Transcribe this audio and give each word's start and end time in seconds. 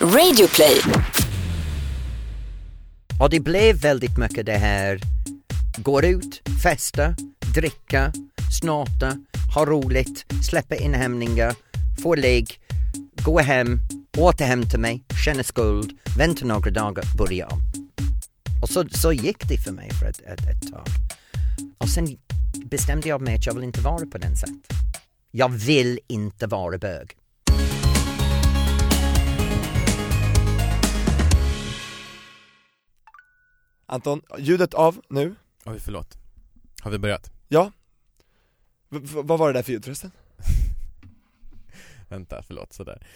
Radioplay. 0.00 0.80
Och 3.20 3.30
det 3.30 3.40
blev 3.40 3.76
väldigt 3.76 4.18
mycket 4.18 4.46
det 4.46 4.58
här, 4.58 5.00
går 5.76 6.04
ut, 6.04 6.48
festa, 6.62 7.14
dricka, 7.54 8.12
snata, 8.60 9.16
ha 9.54 9.64
roligt, 9.64 10.24
släppa 10.50 10.76
in 10.76 10.94
hämningar, 10.94 11.54
få 12.02 12.14
ligg, 12.14 12.60
gå 13.24 13.38
hem, 13.38 13.80
återhämta 14.18 14.78
mig, 14.78 15.04
känna 15.24 15.42
skuld, 15.42 15.98
vänta 16.18 16.44
några 16.44 16.70
dagar, 16.70 17.04
börja 17.18 17.46
om. 17.46 17.60
Och 18.62 18.68
så, 18.68 18.84
så 18.90 19.12
gick 19.12 19.48
det 19.48 19.58
för 19.58 19.72
mig 19.72 19.90
för 19.90 20.06
ett, 20.06 20.20
ett, 20.20 20.40
ett 20.40 20.72
tag. 20.72 20.86
Och 21.78 21.88
sen 21.88 22.18
bestämde 22.64 23.08
jag 23.08 23.20
mig 23.20 23.34
att 23.34 23.46
jag 23.46 23.54
vill 23.54 23.64
inte 23.64 23.80
vara 23.80 24.06
på 24.06 24.18
den 24.18 24.36
sätt. 24.36 24.72
Jag 25.30 25.48
vill 25.48 26.00
inte 26.08 26.46
vara 26.46 26.78
bög. 26.78 27.17
Anton, 33.90 34.22
ljudet 34.38 34.74
av 34.74 35.00
nu. 35.08 35.34
Oj, 35.64 35.80
förlåt. 35.80 36.18
Har 36.82 36.90
vi 36.90 36.98
börjat? 36.98 37.30
Ja. 37.48 37.72
V 38.88 39.00
vad 39.02 39.38
var 39.38 39.46
det 39.46 39.58
där 39.58 39.62
för 39.62 39.72
ljud 39.72 39.84
förresten? 39.84 40.10
Vänta, 42.08 42.42
förlåt, 42.42 42.72
sådär. 42.72 43.06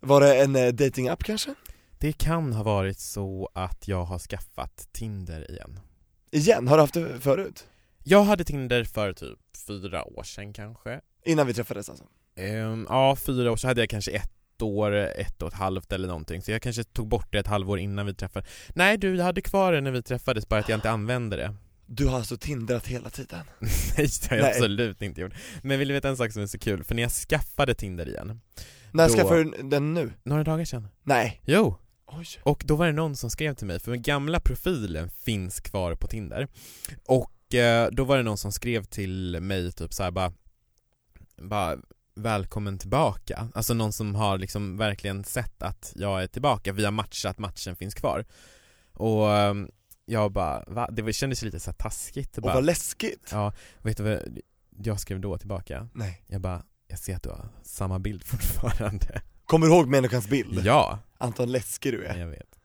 Var 0.00 0.20
det 0.20 0.42
en 0.42 0.56
eh, 0.56 0.72
datingapp 0.72 1.24
kanske? 1.24 1.54
Det 1.98 2.12
kan 2.12 2.52
ha 2.52 2.62
varit 2.62 2.98
så 2.98 3.50
att 3.54 3.88
jag 3.88 4.04
har 4.04 4.18
skaffat 4.18 4.88
Tinder 4.92 5.50
igen. 5.50 5.80
Igen? 6.30 6.68
Har 6.68 6.76
du 6.76 6.82
haft 6.82 6.94
det 6.94 7.20
förut? 7.20 7.66
Jag 8.04 8.22
hade 8.24 8.44
Tinder 8.44 8.84
för 8.84 9.12
typ 9.12 9.38
fyra 9.66 10.04
år 10.04 10.22
sedan 10.22 10.52
kanske. 10.52 11.00
Innan 11.24 11.46
vi 11.46 11.54
träffades 11.54 11.90
alltså? 11.90 12.04
Ehm, 12.36 12.86
ja, 12.88 13.16
fyra 13.16 13.52
år 13.52 13.56
så 13.56 13.66
hade 13.66 13.80
jag 13.80 13.90
kanske 13.90 14.10
ett 14.10 14.35
år, 14.62 14.92
ett 14.92 15.42
och 15.42 15.48
ett 15.48 15.54
halvt 15.54 15.92
eller 15.92 16.08
någonting. 16.08 16.42
Så 16.42 16.50
jag 16.50 16.62
kanske 16.62 16.84
tog 16.84 17.08
bort 17.08 17.32
det 17.32 17.38
ett 17.38 17.46
halvår 17.46 17.78
innan 17.78 18.06
vi 18.06 18.14
träffades. 18.14 18.48
Nej 18.74 18.98
du, 18.98 19.16
jag 19.16 19.24
hade 19.24 19.40
kvar 19.40 19.72
det 19.72 19.80
när 19.80 19.90
vi 19.90 20.02
träffades, 20.02 20.48
bara 20.48 20.60
att 20.60 20.68
jag 20.68 20.76
inte 20.76 20.90
använde 20.90 21.36
det. 21.36 21.54
Du 21.86 22.06
har 22.06 22.16
alltså 22.16 22.36
tindrat 22.36 22.86
hela 22.86 23.10
tiden? 23.10 23.40
Nej, 23.60 24.08
det 24.22 24.30
har 24.30 24.36
jag 24.36 24.42
Nej. 24.44 24.52
absolut 24.52 25.02
inte 25.02 25.20
gjort. 25.20 25.32
Men 25.62 25.78
vill 25.78 25.88
du 25.88 25.94
veta 25.94 26.08
en 26.08 26.16
sak 26.16 26.32
som 26.32 26.42
är 26.42 26.46
så 26.46 26.58
kul? 26.58 26.84
För 26.84 26.94
när 26.94 27.02
jag 27.02 27.12
skaffade 27.12 27.74
Tinder 27.74 28.08
igen, 28.08 28.40
När 28.92 29.08
Då- 29.08 29.14
skaffade 29.14 29.44
du 29.44 29.50
den 29.62 29.94
nu? 29.94 30.12
några 30.22 30.44
dagar 30.44 30.64
sedan. 30.64 30.88
Nej. 31.02 31.40
Jo, 31.44 31.76
Oj. 32.08 32.26
Och 32.42 32.62
då 32.66 32.76
var 32.76 32.86
det 32.86 32.92
någon 32.92 33.16
som 33.16 33.30
skrev 33.30 33.54
till 33.54 33.66
mig, 33.66 33.80
för 33.80 33.90
den 33.90 34.02
gamla 34.02 34.40
profilen 34.40 35.10
finns 35.10 35.60
kvar 35.60 35.94
på 35.94 36.06
Tinder 36.06 36.48
Och 37.06 37.54
eh, 37.54 37.88
då 37.92 38.04
var 38.04 38.16
det 38.16 38.22
någon 38.22 38.38
som 38.38 38.52
skrev 38.52 38.84
till 38.84 39.38
mig 39.40 39.72
typ 39.72 39.92
såhär 39.92 40.10
bara, 40.10 40.32
bara 41.42 41.76
Välkommen 42.18 42.78
tillbaka, 42.78 43.48
alltså 43.54 43.74
någon 43.74 43.92
som 43.92 44.14
har 44.14 44.38
liksom 44.38 44.76
verkligen 44.76 45.24
sett 45.24 45.62
att 45.62 45.92
jag 45.96 46.22
är 46.22 46.26
tillbaka, 46.26 46.72
vi 46.72 46.84
har 46.84 46.92
matchat, 46.92 47.38
matchen 47.38 47.76
finns 47.76 47.94
kvar 47.94 48.24
Och 48.92 49.32
eh, 49.32 49.54
jag 50.04 50.32
bara, 50.32 50.64
va? 50.66 50.88
Det 50.92 51.12
kändes 51.12 51.42
lite 51.42 51.60
så 51.60 51.72
taskigt 51.72 52.36
Och 52.36 52.42
bara, 52.42 52.54
vad 52.54 52.64
läskigt. 52.64 53.28
Ja, 53.32 53.52
vet 53.82 53.96
du 53.96 54.02
vad 54.02 54.38
jag 54.82 55.00
skrev 55.00 55.20
då 55.20 55.38
tillbaka? 55.38 55.88
Nej. 55.94 56.22
Jag 56.26 56.40
bara, 56.40 56.62
jag 56.88 56.98
ser 56.98 57.16
att 57.16 57.22
du 57.22 57.28
har 57.28 57.48
samma 57.62 57.98
bild 57.98 58.24
fortfarande 58.24 59.22
Kommer 59.46 59.66
du 59.66 59.72
ihåg 59.72 59.88
människans 59.88 60.28
bild? 60.28 60.60
Ja, 60.64 60.98
Anton 61.18 61.52
läskig 61.52 61.92
du 61.92 62.04
är. 62.04 62.18
jag 62.18 62.26
vet 62.26 62.55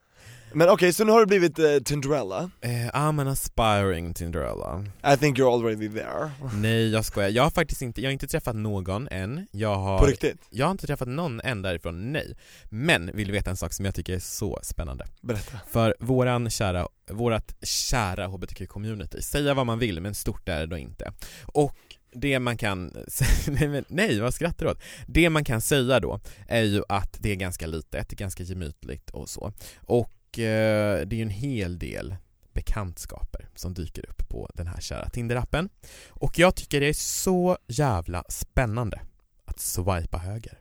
Men 0.54 0.70
okej, 0.70 0.94
så 0.94 1.04
nu 1.04 1.12
har 1.12 1.20
du 1.20 1.26
blivit 1.26 1.60
eh, 1.60 1.66
Tinderella. 1.86 2.52
Eh, 2.62 2.70
I'm 2.70 3.22
an 3.22 3.28
aspiring 3.28 4.14
Tinderella 4.14 4.86
I 5.14 5.18
think 5.18 5.40
you're 5.40 5.54
already 5.54 5.90
there. 5.90 6.32
Nej 6.56 6.90
jag 6.90 7.06
skojar, 7.06 7.30
jag 7.30 7.44
har 7.44 7.50
faktiskt 7.50 7.82
inte, 7.82 8.02
jag 8.02 8.08
har 8.08 8.12
inte 8.14 8.28
träffat 8.28 8.56
någon 8.56 9.08
än 9.08 9.48
Jag 9.52 9.76
På 9.76 9.82
har, 9.82 10.08
riktigt? 10.08 10.42
jag 10.50 10.66
har 10.66 10.72
inte 10.72 10.88
träffat 10.88 11.08
någon 11.08 11.42
än 11.42 11.62
därifrån, 11.62 12.12
nej 12.12 12.36
Men 12.70 13.12
vill 13.14 13.28
du 13.28 13.34
veta 13.34 13.50
en 13.50 13.58
sak 13.58 13.74
som 13.74 13.86
jag 13.86 13.96
tycker 13.96 14.14
är 14.14 14.20
så 14.20 14.60
spännande? 14.64 15.06
Berätta. 15.22 15.58
För 15.70 15.96
våran 16.00 16.50
kära, 16.50 16.88
vårat 17.12 17.56
kära 17.64 18.28
hbtq-community, 18.28 19.22
säga 19.22 19.54
vad 19.54 19.66
man 19.66 19.80
vill 19.80 20.02
men 20.02 20.16
stort 20.16 20.50
är 20.50 20.60
det 20.60 20.66
då 20.66 20.78
inte 20.78 21.14
Och 21.46 21.76
det 22.14 22.40
man 22.40 22.58
kan, 22.58 22.86
nej, 23.48 23.68
men, 23.68 23.86
nej 23.88 24.20
vad 24.20 24.34
skrattar 24.34 24.66
du 24.66 24.72
åt? 24.72 24.82
Det 25.08 25.30
man 25.30 25.44
kan 25.44 25.62
säga 25.62 26.00
då 26.00 26.20
är 26.48 26.62
ju 26.62 26.84
att 26.90 27.18
det 27.20 27.32
är 27.32 27.36
ganska 27.36 27.68
litet, 27.68 28.10
ganska 28.10 28.44
gemytligt 28.44 29.10
och 29.10 29.30
så 29.30 29.54
Och 29.80 30.12
eh, 30.40 31.08
det 31.08 31.16
är 31.16 31.18
ju 31.18 31.22
en 31.22 31.30
hel 31.30 31.80
del 31.80 32.16
bekantskaper 32.54 33.48
som 33.56 33.74
dyker 33.74 34.10
upp 34.10 34.30
på 34.30 34.50
den 34.54 34.68
här 34.68 34.82
kära 34.82 35.06
Tinder-appen 35.06 35.70
Och 36.10 36.40
jag 36.40 36.56
tycker 36.56 36.80
det 36.80 36.90
är 36.90 36.94
så 36.94 37.58
jävla 37.68 38.24
spännande 38.30 39.02
att 39.46 39.60
swipa 39.60 40.18
höger 40.18 40.60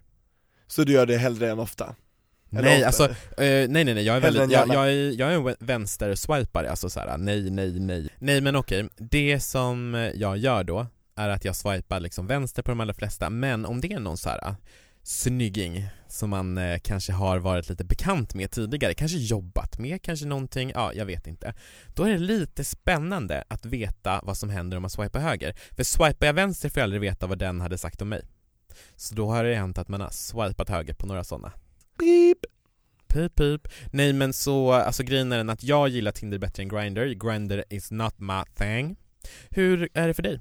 Så 0.67 0.85
du 0.85 0.93
gör 0.93 1.07
det 1.07 1.17
hellre 1.17 1.51
än 1.51 1.59
ofta? 1.59 1.95
Eller 2.53 2.63
Nej 2.63 2.87
ofta? 2.87 2.87
alltså, 2.87 3.05
eh, 3.43 3.69
nej 3.69 3.85
nej 3.85 3.95
nej, 3.95 4.05
jag 4.05 4.17
är 4.17 4.21
väldigt, 4.21 4.51
jag, 4.51 4.69
jag, 4.69 4.93
är, 4.93 5.21
jag 5.21 5.33
är 5.33 5.49
en 5.49 5.57
vänster-swipare, 5.61 6.71
alltså 6.71 6.91
såhär 6.91 7.19
nej 7.19 7.51
nej 7.51 7.81
nej 7.81 8.09
Nej 8.19 8.41
men 8.41 8.57
okej, 8.57 8.89
det 8.97 9.41
som 9.41 10.11
jag 10.15 10.37
gör 10.37 10.65
då 10.65 10.87
är 11.17 11.29
att 11.29 11.45
jag 11.45 11.57
swipar 11.57 12.01
liksom 12.01 12.27
vänster 12.27 12.63
på 12.63 12.71
de 12.71 12.81
allra 12.81 12.95
flesta, 12.95 13.31
men 13.31 13.67
om 13.67 13.81
det 13.81 13.93
är 13.93 14.01
någon 14.01 14.17
så 14.17 14.29
här 14.29 14.55
snygging 15.11 15.89
som 16.09 16.31
man 16.31 16.59
eh, 16.59 16.79
kanske 16.79 17.13
har 17.13 17.39
varit 17.39 17.69
lite 17.69 17.85
bekant 17.85 18.35
med 18.35 18.51
tidigare, 18.51 18.95
kanske 18.95 19.19
jobbat 19.19 19.79
med, 19.79 20.03
kanske 20.03 20.27
någonting, 20.27 20.71
ja 20.75 20.93
jag 20.95 21.07
vet 21.07 21.27
inte 21.27 21.55
Då 21.95 22.05
är 22.05 22.11
det 22.11 22.19
lite 22.19 22.65
spännande 22.65 23.45
att 23.49 23.67
veta 23.67 24.21
vad 24.25 24.37
som 24.37 24.51
händer 24.51 24.77
om 24.77 24.83
man 24.83 24.91
swipar 24.91 25.21
höger 25.21 25.55
För 25.77 25.85
swipar 25.85 26.27
jag 26.27 26.35
vänster 26.35 26.69
får 26.69 26.81
jag 26.81 26.85
aldrig 26.85 27.01
veta 27.01 27.27
vad 27.27 27.39
den 27.39 27.61
hade 27.61 27.79
sagt 27.79 28.03
om 28.03 28.09
mig 28.09 28.23
Så 28.97 29.15
då 29.15 29.31
har 29.31 29.45
det 29.45 29.55
hänt 29.55 29.79
att 29.79 29.89
man 29.89 30.01
har 30.01 30.11
swipat 30.11 30.69
höger 30.69 30.95
på 30.95 31.07
några 31.07 31.25
sådana 31.25 31.53
Beep. 31.99 32.39
Pip 33.09 33.35
pip. 33.35 33.69
Nej 33.93 34.13
men 34.13 34.33
så, 34.33 34.73
alltså 34.73 35.03
grejen 35.03 35.33
är 35.33 35.37
den 35.37 35.51
att 35.51 35.63
jag 35.63 35.89
gillar 35.89 36.13
Tinder 36.13 36.39
bättre 36.39 36.63
än 36.63 36.69
Grindr, 36.69 37.29
Grindr 37.29 37.63
is 37.71 37.91
not 37.91 38.19
my 38.19 38.43
thing 38.55 38.97
Hur 39.51 39.89
är 39.95 40.09
det 40.09 40.15
för 40.15 40.23
dig? 40.23 40.41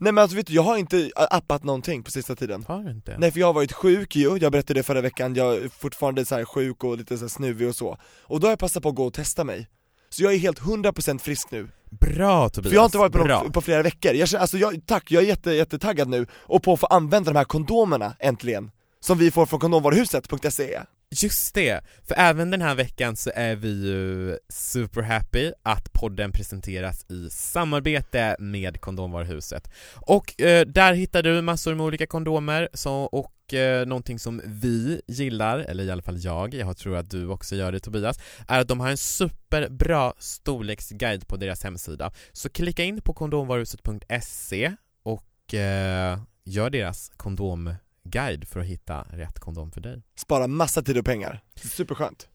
Nej 0.00 0.12
men 0.12 0.22
alltså 0.22 0.36
vet 0.36 0.46
du, 0.46 0.54
jag 0.54 0.62
har 0.62 0.76
inte 0.76 1.10
appat 1.14 1.64
någonting 1.64 2.02
på 2.02 2.10
sista 2.10 2.36
tiden. 2.36 2.64
Har 2.68 2.82
du 2.82 2.90
inte? 2.90 3.18
Nej 3.18 3.30
för 3.32 3.40
jag 3.40 3.46
har 3.46 3.54
varit 3.54 3.72
sjuk 3.72 4.16
ju, 4.16 4.36
jag 4.36 4.52
berättade 4.52 4.80
det 4.80 4.82
förra 4.82 5.00
veckan, 5.00 5.34
jag 5.34 5.54
är 5.54 5.68
fortfarande 5.68 6.24
så 6.24 6.44
sjuk 6.44 6.84
och 6.84 6.98
lite 6.98 7.18
så 7.18 7.28
snuvig 7.28 7.68
och 7.68 7.74
så. 7.74 7.98
Och 8.22 8.40
då 8.40 8.46
har 8.46 8.52
jag 8.52 8.58
passat 8.58 8.82
på 8.82 8.88
att 8.88 8.94
gå 8.94 9.06
och 9.06 9.14
testa 9.14 9.44
mig. 9.44 9.68
Så 10.10 10.22
jag 10.22 10.34
är 10.34 10.38
helt 10.38 10.60
100% 10.60 11.18
frisk 11.18 11.50
nu, 11.50 11.68
Bra 11.90 12.48
Tobias! 12.48 12.70
för 12.70 12.74
jag 12.74 12.80
har 12.80 12.86
inte 12.86 12.98
varit 12.98 13.12
på, 13.12 13.24
Bra. 13.24 13.42
någon, 13.42 13.52
på 13.52 13.60
flera 13.60 13.82
veckor, 13.82 14.12
jag 14.12 14.28
känner, 14.28 14.40
alltså 14.40 14.58
jag, 14.58 14.86
tack, 14.86 15.10
jag 15.10 15.22
är 15.22 15.26
jätte, 15.26 15.52
jättetaggad 15.52 16.08
nu. 16.08 16.26
Och 16.32 16.62
på 16.62 16.72
att 16.72 16.80
få 16.80 16.86
använda 16.86 17.32
de 17.32 17.38
här 17.38 17.44
kondomerna 17.44 18.14
äntligen. 18.18 18.70
Som 19.00 19.18
vi 19.18 19.30
får 19.30 19.46
från 19.46 19.60
kondomvaruhuset.se 19.60 20.80
Just 21.16 21.54
det! 21.54 21.80
För 22.04 22.14
även 22.18 22.50
den 22.50 22.62
här 22.62 22.74
veckan 22.74 23.16
så 23.16 23.30
är 23.34 23.56
vi 23.56 23.68
ju 23.68 24.38
super 24.48 25.02
happy 25.02 25.52
att 25.62 25.92
podden 25.92 26.32
presenteras 26.32 27.10
i 27.10 27.30
samarbete 27.30 28.36
med 28.38 28.80
Kondomvaruhuset 28.80 29.70
Och 29.94 30.40
eh, 30.40 30.66
där 30.66 30.94
hittar 30.94 31.22
du 31.22 31.42
massor 31.42 31.74
med 31.74 31.86
olika 31.86 32.06
kondomer 32.06 32.68
så, 32.74 32.92
och 32.92 33.54
eh, 33.54 33.86
någonting 33.86 34.18
som 34.18 34.42
vi 34.44 35.00
gillar, 35.06 35.58
eller 35.58 35.84
i 35.84 35.90
alla 35.90 36.02
fall 36.02 36.18
jag, 36.18 36.54
jag 36.54 36.76
tror 36.76 36.96
att 36.96 37.10
du 37.10 37.26
också 37.26 37.56
gör 37.56 37.72
det 37.72 37.80
Tobias, 37.80 38.18
är 38.48 38.60
att 38.60 38.68
de 38.68 38.80
har 38.80 38.90
en 38.90 38.96
superbra 38.96 40.12
storleksguide 40.18 41.26
på 41.26 41.36
deras 41.36 41.64
hemsida 41.64 42.12
Så 42.32 42.48
klicka 42.48 42.84
in 42.84 43.02
på 43.02 43.14
kondomvaruhuset.se 43.14 44.74
och 45.02 45.54
eh, 45.54 46.18
gör 46.44 46.70
deras 46.70 47.10
kondom 47.16 47.74
kondomguide 48.04 48.44
för 48.48 48.60
att 48.60 48.66
hitta 48.66 49.06
rätt 49.10 49.38
kondom 49.38 49.72
för 49.72 49.80
dig. 49.80 50.02
Spara 50.16 50.46
massa 50.46 50.82
tid 50.82 50.98
och 50.98 51.04
pengar, 51.04 51.40
superskönt. 51.56 52.28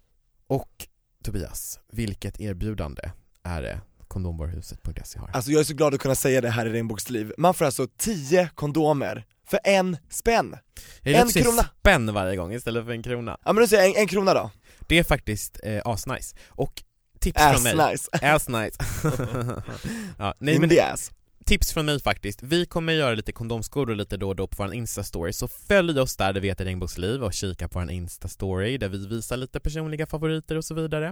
Och 0.48 0.88
Tobias, 1.24 1.80
vilket 1.92 2.40
erbjudande 2.40 3.12
är 3.44 3.62
det 3.62 3.82
kondomvaruhuset.se 4.08 5.20
har? 5.20 5.30
Alltså 5.34 5.52
jag 5.52 5.60
är 5.60 5.64
så 5.64 5.74
glad 5.74 5.94
att 5.94 6.00
kunna 6.00 6.16
säga 6.16 6.42
det 6.42 6.50
här 6.50 6.66
i 6.66 6.70
Regnbågsliv, 6.70 7.34
man 7.38 7.54
får 7.54 7.66
alltså 7.66 7.88
10 7.98 8.50
kondomer 8.56 9.26
för 9.48 9.60
en 9.64 9.98
spänn! 10.10 10.56
Jag 11.02 11.16
en 11.16 11.30
krona. 11.30 11.70
spänn 11.80 12.14
varje 12.14 12.36
gång 12.36 12.54
istället 12.54 12.86
för 12.86 12.92
en 12.92 13.04
krona. 13.04 13.38
Ja 13.46 13.54
men 13.54 13.62
då 13.64 13.68
säger 13.68 13.84
jag 13.84 13.96
en, 13.96 14.02
en 14.02 14.08
krona 14.08 14.34
då, 14.34 14.52
Det 14.88 15.00
är 15.00 15.04
faktiskt 15.04 15.60
eh, 15.64 15.82
asnice, 15.86 16.36
och 16.48 16.84
tips 17.20 17.42
från 17.42 17.56
ass 17.56 17.64
mig. 17.64 17.92
nice, 17.92 18.10
Ass 18.22 18.50
nice. 18.50 18.78
Ja, 20.18 20.34
nej, 20.40 20.56
in 20.56 20.62
men 20.62 20.70
the 20.70 20.80
ass 20.82 21.12
tips 21.46 21.74
från 21.74 21.86
mig 21.86 22.00
faktiskt, 22.00 22.44
vi 22.44 22.66
kommer 22.66 22.94
göra 22.94 23.16
lite 23.16 23.32
kondomskolor 23.32 23.96
lite 23.96 24.18
då 24.18 24.30
och 24.30 24.36
då 24.36 24.48
på 24.48 24.64
vår 24.64 24.74
instastory 24.74 25.34
Så 25.34 25.48
följ 25.48 26.00
oss 26.00 26.16
där, 26.18 26.34
det 26.34 26.40
vet 26.40 26.62
Regnbågsliv 26.62 27.24
och 27.24 27.34
kika 27.34 27.68
på 27.68 27.80
vår 27.80 27.92
instastory 27.92 28.78
där 28.78 28.90
vi 28.90 29.08
visar 29.08 29.38
lite 29.38 29.60
personliga 29.60 30.08
favoriter 30.08 30.58
och 30.58 30.66
så 30.66 30.74
vidare. 30.74 31.08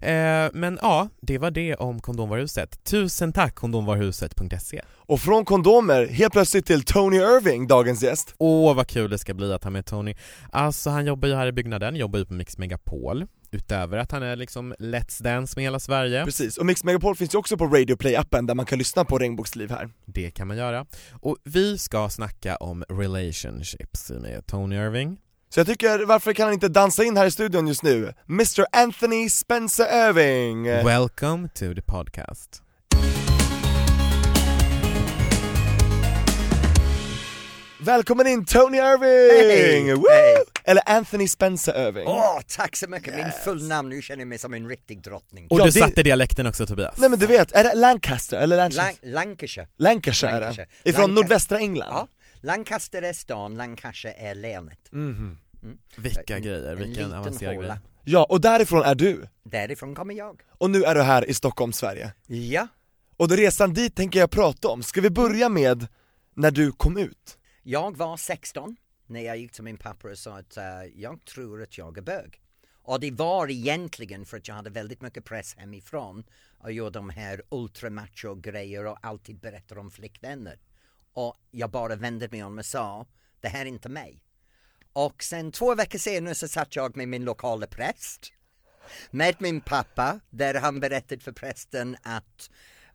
Eh, 0.00 0.50
Men 0.52 0.78
ja, 0.82 1.08
det 1.20 1.38
var 1.38 1.50
det 1.50 1.74
om 1.74 2.00
kondomvaruhuset. 2.00 2.84
Tusen 2.84 3.32
tack 3.32 3.54
kondomvaruhuset.se 3.54 4.82
Och 4.90 5.20
från 5.20 5.44
kondomer, 5.44 6.06
helt 6.06 6.32
plötsligt 6.32 6.66
till 6.66 6.82
Tony 6.82 7.16
Irving, 7.16 7.66
dagens 7.66 8.02
gäst. 8.02 8.34
Åh 8.38 8.74
vad 8.74 8.86
kul 8.86 9.10
det 9.10 9.18
ska 9.18 9.34
bli 9.34 9.52
att 9.52 9.64
ha 9.64 9.70
med 9.70 9.86
Tony. 9.86 10.14
Alltså 10.52 10.90
han 10.90 11.06
jobbar 11.06 11.28
ju 11.28 11.34
här 11.34 11.46
i 11.46 11.52
byggnaden, 11.52 11.96
jobbar 11.96 12.18
ju 12.18 12.24
på 12.24 12.34
Mix 12.34 12.58
Megapol 12.58 13.26
Utöver 13.54 13.98
att 13.98 14.12
han 14.12 14.22
är 14.22 14.36
liksom 14.36 14.74
Let's 14.74 15.22
Dance 15.22 15.52
med 15.56 15.64
hela 15.64 15.80
Sverige 15.80 16.24
Precis, 16.24 16.58
och 16.58 16.66
Mix 16.66 16.84
Megapol 16.84 17.16
finns 17.16 17.34
ju 17.34 17.38
också 17.38 17.56
på 17.56 17.66
Radio 17.66 17.96
Play-appen 17.96 18.46
där 18.46 18.54
man 18.54 18.66
kan 18.66 18.78
lyssna 18.78 19.04
på 19.04 19.18
Regnbågsliv 19.18 19.70
här 19.70 19.90
Det 20.04 20.30
kan 20.30 20.48
man 20.48 20.56
göra 20.56 20.86
Och 21.20 21.36
vi 21.44 21.78
ska 21.78 22.08
snacka 22.08 22.56
om 22.56 22.84
relationships 22.88 24.10
med 24.10 24.46
Tony 24.46 24.76
Irving 24.76 25.18
Så 25.48 25.60
jag 25.60 25.66
tycker, 25.66 26.04
varför 26.04 26.32
kan 26.32 26.44
han 26.44 26.52
inte 26.52 26.68
dansa 26.68 27.04
in 27.04 27.16
här 27.16 27.26
i 27.26 27.30
studion 27.30 27.66
just 27.66 27.82
nu? 27.82 28.12
Mr 28.28 28.64
Anthony 28.72 29.28
Spencer 29.30 30.08
Irving! 30.08 30.64
Welcome 30.64 31.48
to 31.48 31.74
the 31.74 31.82
podcast. 31.82 32.62
Välkommen 37.80 38.26
in 38.26 38.44
Tony 38.44 38.78
Irving! 38.78 39.94
Woo! 39.94 40.08
Hej! 40.10 40.51
Eller 40.64 40.82
Anthony 40.86 41.28
Spencer 41.28 41.88
Irving. 41.88 42.06
Åh, 42.06 42.40
tack 42.48 42.76
så 42.76 42.88
mycket! 42.88 43.14
Min 43.16 43.32
full 43.44 43.68
namn, 43.68 43.88
nu 43.88 44.02
känner 44.02 44.20
jag 44.20 44.28
mig 44.28 44.38
som 44.38 44.54
en 44.54 44.68
riktig 44.68 45.02
drottning. 45.02 45.46
Och 45.50 45.60
Ja, 45.60 45.64
du 45.64 45.70
det- 45.70 45.78
satte 45.80 46.02
dialekten 46.02 46.46
också 46.46 46.66
Tobias. 46.66 46.94
Nej 46.98 47.10
men 47.10 47.18
du 47.18 47.26
vet, 47.26 47.52
är 47.52 47.64
det 47.64 47.74
Lancaster 47.74 48.40
eller 48.40 48.56
Lancashire? 48.56 48.92
Lan- 49.02 49.12
Lancashire. 49.12 49.66
Lancashire 49.76 50.30
är 50.30 50.40
det. 50.40 50.46
Lancashire. 50.46 50.66
Ifrån 50.84 51.10
Lanca- 51.10 51.14
nordvästra 51.14 51.58
England. 51.58 51.88
Ja, 51.92 52.08
Lancaster 52.40 53.02
är 53.02 53.12
stan, 53.12 53.54
Lancashire 53.56 54.12
är 54.12 54.34
länet. 54.34 54.78
Mhm. 54.92 55.38
Vilka 55.96 56.38
grejer, 56.38 56.72
En 56.72 56.78
vilken 56.78 57.12
avancerad 57.12 57.58
grej. 57.60 57.72
Ja, 58.04 58.24
och 58.28 58.40
därifrån 58.40 58.82
är 58.82 58.94
du. 58.94 59.26
Därifrån 59.44 59.94
kommer 59.94 60.14
jag. 60.14 60.40
Och 60.58 60.70
nu 60.70 60.84
är 60.84 60.94
du 60.94 61.02
här 61.02 61.30
i 61.30 61.34
Stockholm, 61.34 61.72
Sverige. 61.72 62.12
Ja, 62.26 62.66
Och 63.16 63.28
då 63.28 63.34
resan 63.36 63.74
dit 63.74 63.96
tänker 63.96 64.18
jag 64.20 64.30
prata 64.30 64.68
om. 64.68 64.82
Ska 64.82 65.00
vi 65.00 65.10
börja 65.10 65.48
med 65.48 65.86
när 66.34 66.50
du 66.50 66.72
kom 66.72 66.96
ut? 66.98 67.38
jag 67.62 67.96
var 67.96 68.16
16 68.16 68.76
när 69.12 69.20
jag 69.20 69.36
gick 69.36 69.52
till 69.52 69.64
min 69.64 69.76
pappa 69.76 70.08
och 70.08 70.18
sa 70.18 70.38
att 70.38 70.58
uh, 70.58 71.00
jag 71.00 71.24
tror 71.24 71.62
att 71.62 71.78
jag 71.78 71.98
är 71.98 72.02
bög. 72.02 72.40
Och 72.82 73.00
det 73.00 73.10
var 73.10 73.50
egentligen 73.50 74.24
för 74.24 74.36
att 74.36 74.48
jag 74.48 74.54
hade 74.54 74.70
väldigt 74.70 75.00
mycket 75.00 75.24
press 75.24 75.54
hemifrån 75.58 76.24
och 76.58 76.72
gjorde 76.72 76.98
de 76.98 77.10
här 77.10 77.42
ultramacho 77.48 78.34
grejer 78.34 78.86
och 78.86 78.98
alltid 79.02 79.40
berättar 79.40 79.78
om 79.78 79.90
flickvänner. 79.90 80.58
Och 81.12 81.36
jag 81.50 81.70
bara 81.70 81.96
vände 81.96 82.28
mig 82.28 82.44
om 82.44 82.58
och 82.58 82.66
sa, 82.66 83.06
det 83.40 83.48
här 83.48 83.60
är 83.60 83.68
inte 83.68 83.88
mig. 83.88 84.22
Och 84.92 85.22
sen 85.22 85.52
två 85.52 85.74
veckor 85.74 85.98
senare 85.98 86.34
så 86.34 86.48
satt 86.48 86.76
jag 86.76 86.96
med 86.96 87.08
min 87.08 87.24
lokala 87.24 87.66
präst 87.66 88.32
med 89.10 89.34
min 89.38 89.60
pappa 89.60 90.20
där 90.30 90.54
han 90.54 90.80
berättade 90.80 91.20
för 91.20 91.32
prästen 91.32 91.96
att 92.02 92.50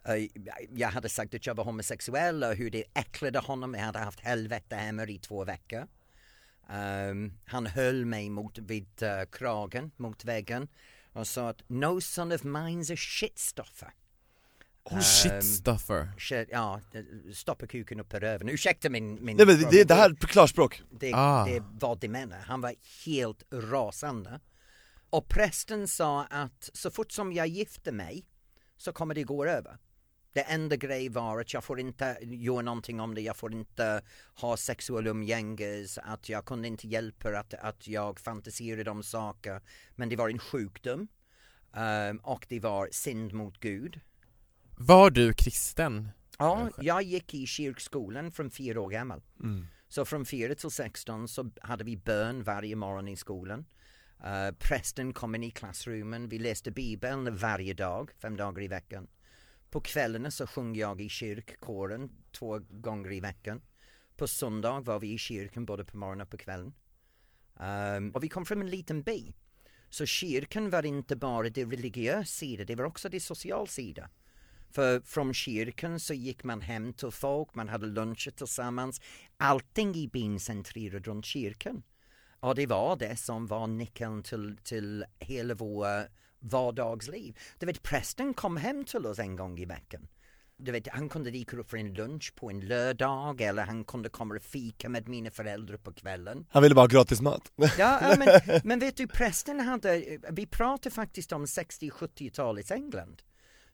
uh, 0.10 0.28
jag 0.72 0.90
hade 0.90 1.10
sagt 1.10 1.34
att 1.34 1.46
jag 1.46 1.56
var 1.56 1.64
homosexuell 1.64 2.44
och 2.44 2.56
hur 2.56 2.70
det 2.70 2.84
äcklade 2.94 3.40
honom. 3.40 3.74
Jag 3.74 3.82
hade 3.82 4.00
haft 4.00 4.20
helvete 4.20 4.76
hemma 4.76 5.04
i 5.04 5.20
två 5.20 5.46
veckor. 5.46 5.88
Ehm, 6.70 7.34
han 7.46 7.66
höll 7.66 8.06
mig 8.06 8.30
mot, 8.30 8.58
vid 8.58 9.04
eh, 9.04 9.26
kragen 9.32 9.92
mot 9.98 10.26
väggen 10.26 10.68
och 11.14 11.28
sa 11.28 11.50
att 11.50 11.62
no 11.68 12.02
son 12.02 12.32
of 12.32 12.42
mine's 12.44 12.94
a 12.94 12.96
shitstuffer. 12.98 13.94
Oh, 14.84 14.94
Ehm, 14.96 15.02
Shit 15.02 15.44
stuffer. 15.44 16.12
Shit, 16.18 16.48
ja, 16.52 16.82
stoppa 17.34 17.68
kuken 17.68 18.00
upp 18.00 18.14
i 18.14 18.20
röven. 18.20 18.50
Ursäkta 18.50 18.90
min... 18.90 19.26
min 19.26 19.38
Nej 19.38 19.46
men 19.46 19.70
det, 19.72 19.84
det 19.84 19.94
här 19.94 20.10
är 20.10 20.16
klarspråk. 20.16 20.82
det, 20.92 21.14
Ah. 21.14 21.46
det 21.46 21.64
var 21.80 21.96
det 22.02 22.08
menar. 22.10 22.40
Han 22.40 22.62
var 22.62 22.74
helt 23.06 23.44
rasande. 23.54 24.40
Och 25.10 25.28
prästen 25.30 25.88
sa 25.88 26.24
att 26.26 26.70
så 26.74 26.92
fort 26.92 27.12
som 27.12 27.34
jag 27.34 27.48
gifter 27.48 27.92
mig 27.92 28.26
så 28.78 28.94
kommer 28.94 29.16
det 29.16 29.24
gå 29.24 29.46
över. 29.46 29.78
Det 30.38 30.44
enda 30.44 30.76
grej 30.76 31.10
var 31.10 31.42
att 31.42 31.54
jag 31.54 31.64
får 31.64 31.80
inte 31.80 32.18
göra 32.22 32.62
någonting 32.62 33.00
om 33.00 33.16
det, 33.16 33.22
jag 33.22 33.38
får 33.38 33.54
inte 33.54 34.02
ha 34.36 34.58
sexuell 34.58 35.08
umgänges, 35.08 35.98
att 35.98 36.30
jag 36.30 36.46
kunde 36.46 36.68
inte 36.68 36.88
hjälpa 36.88 37.40
att, 37.40 37.54
att 37.54 37.88
jag 37.88 38.20
fantiserade 38.20 38.92
om 38.92 39.04
saker. 39.04 39.62
Men 39.96 40.10
det 40.10 40.16
var 40.16 40.30
en 40.30 40.40
sjukdom 40.40 41.08
ehm, 41.74 42.18
och 42.18 42.46
det 42.50 42.60
var 42.60 42.90
synd 42.92 43.34
mot 43.34 43.60
Gud. 43.60 44.00
Var 44.78 45.10
du 45.10 45.34
kristen? 45.34 46.10
Ja, 46.38 46.70
jag 46.82 47.04
gick 47.04 47.34
i 47.34 47.48
kyrkskolan 47.48 48.32
från 48.32 48.52
fyra 48.52 48.82
år 48.82 48.90
gammal. 48.90 49.22
Så 49.88 50.06
från 50.06 50.26
4 50.26 50.56
till 50.56 50.72
16 50.72 51.28
så 51.28 51.52
hade 51.62 51.84
vi 51.84 51.98
bön 51.98 52.44
varje 52.44 52.76
morgon 52.76 53.08
i 53.08 53.16
skolan. 53.16 53.66
Uh, 54.20 54.56
prästen 54.60 55.14
kom 55.14 55.36
in 55.36 55.44
i 55.44 55.52
klassrummen, 55.52 56.30
vi 56.30 56.40
läste 56.40 56.72
bibeln 56.72 57.36
varje 57.36 57.74
dag, 57.74 58.12
fem 58.22 58.38
dagar 58.38 58.62
i 58.62 58.68
veckan. 58.68 59.08
På 59.70 59.82
kvällarna 59.82 60.32
så 60.32 60.48
sjöng 60.48 60.76
jag 60.76 61.02
i 61.02 61.10
kyrkkåren 61.10 62.10
två 62.32 62.60
gånger 62.70 63.12
i 63.12 63.20
veckan. 63.20 63.62
På 64.16 64.28
söndag 64.28 64.80
var 64.80 65.00
vi 65.00 65.14
i 65.14 65.18
kyrkan 65.18 65.66
både 65.66 65.86
på 65.86 65.98
morgonen 65.98 66.22
och 66.22 66.30
på 66.30 66.38
kvällen. 66.38 66.74
Um, 67.60 68.12
och 68.12 68.24
vi 68.24 68.30
kom 68.30 68.46
från 68.46 68.62
en 68.62 68.70
liten 68.70 69.04
by. 69.04 69.34
Så 69.90 70.06
kyrkan 70.06 70.70
var 70.70 70.86
inte 70.86 71.16
bara 71.16 71.50
det 71.50 71.66
religiösa 71.66 72.26
sida, 72.26 72.66
det 72.66 72.76
var 72.76 72.86
också 72.86 73.10
det 73.10 73.20
sociala 73.20 73.68
sida. 73.68 74.10
För 74.72 75.00
från 75.00 75.34
kyrkan 75.34 76.00
så 76.00 76.14
gick 76.14 76.44
man 76.44 76.62
hem 76.62 76.94
till 76.94 77.12
folk, 77.12 77.56
man 77.56 77.70
hade 77.70 77.86
luncher 77.86 78.32
tillsammans. 78.32 79.02
Allting 79.38 79.96
i 79.96 80.08
byn 80.08 80.40
centrerade 80.40 81.10
runt 81.10 81.26
kyrkan. 81.26 81.84
Och 82.40 82.56
det 82.56 82.66
var 82.66 82.96
det 82.96 83.16
som 83.16 83.48
var 83.48 83.68
nyckeln 83.68 84.24
till, 84.24 84.58
till 84.64 85.06
hela 85.20 85.54
vår 85.54 85.88
vardagsliv. 86.40 87.38
Du 87.58 87.66
vet, 87.66 87.84
prästen 87.84 88.34
kom 88.34 88.58
hem 88.58 88.86
till 88.86 89.06
oss 89.06 89.20
en 89.20 89.36
gång 89.36 89.60
i 89.60 89.66
veckan. 89.66 90.08
Du 90.60 90.72
vet, 90.72 90.88
han 90.88 91.10
kunde 91.10 91.32
dyka 91.32 91.58
upp 91.58 91.70
för 91.70 91.78
en 91.78 91.94
lunch 91.94 92.34
på 92.36 92.50
en 92.50 92.60
lördag 92.60 93.42
eller 93.42 93.66
han 93.66 93.84
kunde 93.84 94.10
komma 94.10 94.36
och 94.36 94.42
fika 94.42 94.90
med 94.90 95.08
mina 95.08 95.32
föräldrar 95.32 95.78
på 95.78 95.94
kvällen. 95.94 96.46
Han 96.50 96.64
ville 96.64 96.76
bara 96.76 96.82
ha 96.82 96.88
gratis 96.88 97.22
mat. 97.22 97.52
Ja, 97.78 98.16
men, 98.18 98.62
men 98.64 98.80
vet 98.80 98.98
du, 98.98 99.08
prästen 99.08 99.60
hade, 99.60 100.20
vi 100.32 100.46
pratar 100.46 100.90
faktiskt 100.90 101.32
om 101.32 101.46
60-70-talets 101.46 102.72
England. 102.72 103.22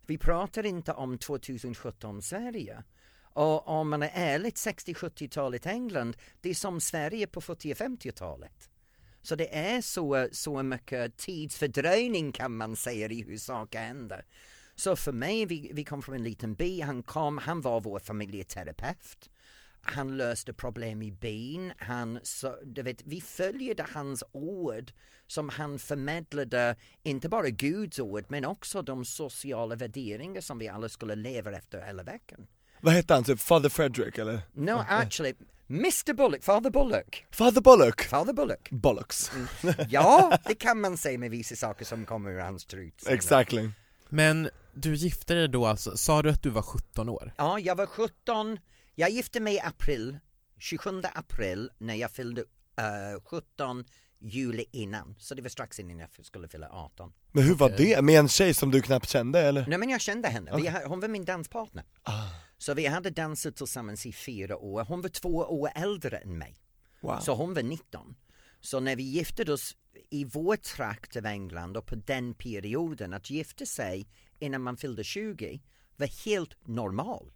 Vi 0.06 0.18
pratar 0.18 0.66
inte 0.66 0.94
om 0.94 1.18
2017 1.18 2.22
Sverige. 2.22 2.84
Och 3.34 3.68
om 3.68 3.90
man 3.90 4.04
är 4.04 4.12
ärlig, 4.14 4.54
60-70-talet 4.54 5.66
England, 5.66 6.18
det 6.42 6.50
är 6.50 6.54
som 6.54 6.82
Sverige 6.82 7.28
på 7.28 7.42
40 7.42 7.74
och 7.74 7.78
50-talet. 7.78 8.70
Så 9.24 9.36
det 9.36 9.58
är 9.58 9.82
så, 9.82 10.28
så 10.32 10.64
mycket 10.64 11.18
tidsfördröjning 11.18 12.32
kan 12.32 12.58
man 12.58 12.76
säga 12.76 13.08
i 13.08 13.24
hur 13.24 13.38
saker 13.38 13.80
händer. 13.80 14.26
Så 14.76 14.96
för 14.96 15.12
mig, 15.12 15.46
vi, 15.46 15.72
vi 15.74 15.84
kom 15.84 16.02
från 16.02 16.16
en 16.16 16.24
liten 16.24 16.54
by, 16.54 16.82
han 16.82 17.04
kom, 17.04 17.38
han 17.38 17.62
var 17.62 17.82
vår 17.82 18.00
familjeterapeut. 18.00 19.30
Han 19.82 20.18
löste 20.18 20.54
problem 20.54 21.02
i 21.02 21.12
byn, 21.12 21.74
han, 21.78 22.20
så, 22.24 22.56
du 22.64 22.82
vet, 22.82 23.02
vi 23.06 23.22
följde 23.22 23.86
hans 23.94 24.24
ord 24.32 24.92
som 25.28 25.50
han 25.50 25.80
förmedlade, 25.80 26.76
inte 27.04 27.30
bara 27.30 27.50
Guds 27.50 28.00
ord 28.00 28.26
men 28.28 28.46
också 28.46 28.82
de 28.82 29.06
sociala 29.06 29.76
värderingar 29.76 30.42
som 30.42 30.58
vi 30.60 30.68
alla 30.68 30.90
skulle 30.90 31.16
leva 31.16 31.52
efter 31.52 31.86
hela 31.86 32.04
veckan. 32.04 32.48
Vad 32.82 32.94
hette 32.94 33.14
han, 33.14 33.24
typ 33.24 33.40
Father 33.40 33.70
Frederick 33.70 34.18
eller? 34.18 34.42
No, 34.54 34.84
actually, 34.88 35.34
Mr 35.74 36.14
Bullock, 36.14 36.44
Father 36.44 36.70
Bullock, 36.70 37.26
Father 37.32 37.62
Bullock? 37.62 38.02
Father 38.02 38.34
Bullock. 38.34 38.70
Bollocks. 38.72 39.32
Ja, 39.90 40.38
det 40.48 40.56
kan 40.56 40.82
man 40.82 40.98
säga 40.98 41.18
med 41.20 41.32
vissa 41.32 41.56
saker 41.56 41.86
som 41.86 42.06
kommer 42.06 42.32
ur 42.32 42.40
hans 42.40 42.66
trut. 42.66 43.08
Exactly. 43.08 43.70
Men 44.10 44.50
du 44.74 44.96
gifte 44.96 45.34
dig 45.34 45.48
då 45.50 45.66
alltså, 45.66 45.98
sa 45.98 46.22
du 46.22 46.30
att 46.30 46.44
du 46.44 46.50
var 46.50 46.62
17 46.62 47.10
år? 47.10 47.34
Ja, 47.38 47.60
jag 47.60 47.76
var 47.76 47.86
17, 47.86 48.60
jag 48.96 49.10
gifte 49.10 49.40
mig 49.40 49.56
i 49.56 49.60
april, 49.60 50.18
27 50.60 51.02
april 51.14 51.70
när 51.78 51.96
jag 51.96 52.12
fyllde 52.12 52.42
eh, 52.78 53.22
17 53.26 53.86
juli 54.20 54.66
innan, 54.72 55.16
så 55.20 55.36
det 55.36 55.42
var 55.42 55.50
strax 55.50 55.80
innan 55.80 56.00
jag 56.00 56.10
skulle 56.26 56.48
fylla 56.48 56.70
18. 56.72 57.14
Men 57.32 57.44
hur 57.44 57.56
var 57.56 57.70
det? 57.70 58.02
Med 58.02 58.20
en 58.20 58.28
tjej 58.30 58.54
som 58.54 58.72
du 58.72 58.82
knappt 58.82 59.10
kände 59.10 59.40
eller? 59.42 59.66
Nej 59.68 59.78
men 59.78 59.90
jag 59.90 60.02
kände 60.02 60.28
henne, 60.28 60.52
ha- 60.52 60.86
hon 60.88 61.00
var 61.00 61.08
min 61.08 61.26
danspartner. 61.26 61.84
Ah, 62.04 62.30
Så 62.64 62.74
vi 62.74 62.86
hade 62.86 63.10
dansat 63.10 63.56
tillsammans 63.56 64.06
i 64.06 64.14
fyra 64.14 64.58
år, 64.58 64.84
hon 64.84 65.02
var 65.02 65.10
två 65.10 65.30
år 65.30 65.70
äldre 65.76 66.18
än 66.18 66.38
mig. 66.38 66.56
wow. 67.02 67.20
Så 67.20 67.36
hon 67.36 67.54
var 67.54 67.64
19. 67.64 68.16
Så 68.62 68.80
när 68.80 68.96
vi 68.96 69.04
gifte 69.04 69.54
oss 69.54 69.76
i 70.10 70.26
vår 70.26 70.56
trakt 70.56 71.16
av 71.16 71.26
England 71.26 71.78
och 71.78 71.86
på 71.86 71.96
den 71.96 72.34
perioden 72.34 73.14
att 73.14 73.30
gifta 73.30 73.66
sig 73.66 74.08
innan 74.40 74.62
man 74.62 74.78
fyllde 74.78 75.04
20 75.04 75.62
var 75.96 76.26
helt 76.26 76.68
normal. 76.68 77.32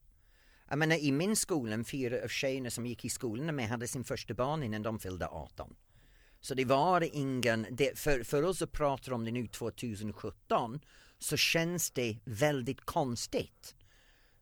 Jag 0.70 0.80
menar 0.80 0.96
i 0.96 1.12
min 1.12 1.36
skola, 1.36 1.84
fyra 1.84 2.24
av 2.24 2.28
tjejerna 2.28 2.70
som 2.70 2.86
gick 2.86 3.06
i 3.06 3.10
skolan 3.10 3.56
med 3.56 3.70
hade 3.70 3.88
sin 3.88 4.04
första 4.04 4.34
barn 4.34 4.64
innan 4.64 4.84
de 4.84 5.00
fyllde 5.00 5.28
18. 5.28 5.76
Så 6.42 6.54
det 6.54 6.66
var 6.66 7.16
ingen, 7.16 7.68
det, 7.72 8.00
för, 8.00 8.24
för 8.24 8.44
oss 8.44 8.62
att 8.62 8.72
prata 8.72 9.14
om 9.14 9.26
det 9.26 9.32
nu 9.32 9.48
2017 9.48 10.80
så 11.20 11.38
känns 11.38 11.92
det 11.92 12.18
väldigt 12.26 12.82
konstigt. 12.82 13.76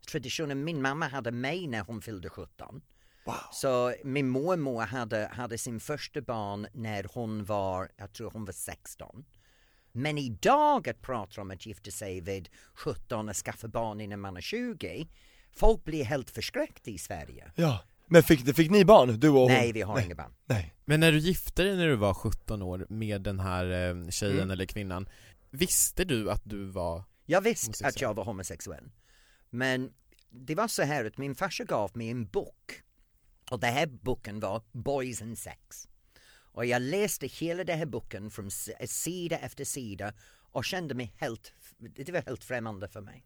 Traditionen, 0.06 0.64
min 0.64 0.82
mamma 0.82 1.08
hade 1.08 1.32
mig 1.32 1.68
när 1.68 1.82
hon 1.82 2.02
fyllde 2.02 2.30
17. 2.30 2.82
wow. 3.26 3.36
Så 3.52 3.94
min 4.04 4.30
mormor 4.30 4.82
hade, 4.82 5.30
hade 5.34 5.58
sin 5.58 5.80
första 5.80 6.22
barn 6.22 6.68
när 6.74 7.08
hon 7.14 7.46
var, 7.46 7.90
jag 7.98 8.14
tror 8.14 8.32
hon 8.32 8.46
var 8.46 8.54
16. 8.54 9.26
Men 9.92 10.18
idag 10.18 10.90
att 10.90 11.02
prata 11.02 11.42
om 11.42 11.52
att 11.52 11.66
gifta 11.66 11.92
sig 11.92 12.22
vid 12.22 12.50
17 12.74 13.30
och 13.30 13.36
skaffa 13.36 13.68
barn 13.68 14.02
innan 14.02 14.20
man 14.20 14.38
är 14.38 14.42
20, 14.42 15.08
folk 15.52 15.84
blir 15.84 16.04
helt 16.04 16.30
förskräckta 16.30 16.92
i 16.92 16.98
Sverige. 16.98 17.52
Ja. 17.56 17.84
Men 18.08 18.24
fick, 18.24 18.56
fick 18.56 18.72
ni 18.72 18.86
barn? 18.86 19.20
Du 19.20 19.30
och 19.30 19.36
hon? 19.40 19.48
Nej, 19.52 19.72
vi 19.72 19.82
har 19.82 19.96
Nej. 19.96 20.06
inga 20.06 20.16
barn. 20.16 20.34
Nej. 20.46 20.74
Men 20.86 21.00
när 21.00 21.12
du 21.12 21.18
gifte 21.18 21.64
dig 21.64 21.76
när 21.78 21.88
du 21.88 21.96
var 21.96 22.14
17 22.14 22.62
år 22.62 22.86
med 22.90 23.22
den 23.22 23.40
här 23.40 23.66
eh, 23.90 24.10
tjejen 24.10 24.38
Mm. 24.38 24.52
eller 24.52 24.66
kvinnan, 24.66 25.10
visste 25.52 26.04
du 26.06 26.32
att 26.32 26.42
du 26.46 26.66
var 26.66 27.04
Jag 27.26 27.42
visste 27.42 27.68
Homosexuell. 27.68 27.90
att 27.90 28.02
jag 28.02 28.14
var 28.14 28.24
homosexuell. 28.26 28.92
Men 29.56 29.94
det 30.30 30.56
var 30.56 30.68
så 30.68 30.84
här 30.84 31.06
att 31.06 31.18
min 31.18 31.36
farsa 31.36 31.64
gav 31.64 31.98
mig 31.98 32.10
en 32.10 32.26
bok. 32.26 32.82
Och 33.52 33.60
den 33.60 33.74
här 33.74 33.88
boken 33.88 34.40
var 34.40 34.64
Boys 34.72 35.22
and 35.22 35.38
Sex. 35.38 35.88
Och 36.28 36.66
jag 36.66 36.82
läste 36.82 37.28
hela 37.28 37.64
den 37.64 37.78
här 37.78 37.86
boken 37.86 38.32
från 38.32 38.52
sida 38.88 39.38
efter 39.38 39.66
sida 39.66 40.14
och 40.52 40.66
kände 40.66 40.96
mig 40.96 41.14
helt, 41.18 41.54
det 41.78 42.12
var 42.12 42.22
helt 42.22 42.44
främmande 42.44 42.88
för 42.88 43.02
mig. 43.02 43.26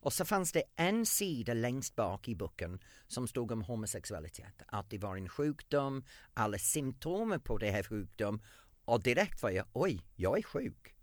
Och 0.00 0.12
så 0.12 0.24
fanns 0.24 0.52
det 0.52 0.62
en 0.76 1.06
sida 1.06 1.54
längst 1.54 1.96
bak 1.96 2.28
i 2.28 2.34
boken 2.34 2.80
som 3.06 3.28
stod 3.28 3.50
om 3.52 3.62
homosexualitet. 3.62 4.62
Att 4.66 4.90
det 4.90 4.98
var 4.98 5.16
en 5.16 5.28
sjukdom, 5.28 6.04
alla 6.34 6.58
symptomer 6.58 7.38
på 7.38 7.58
det 7.58 7.70
här 7.70 7.82
sjukdomen 7.82 8.42
och 8.84 9.02
direkt 9.02 9.42
var 9.42 9.50
jag, 9.50 9.66
oj, 9.72 10.02
jag 10.16 10.38
är 10.38 10.42
sjuk. 10.42 10.97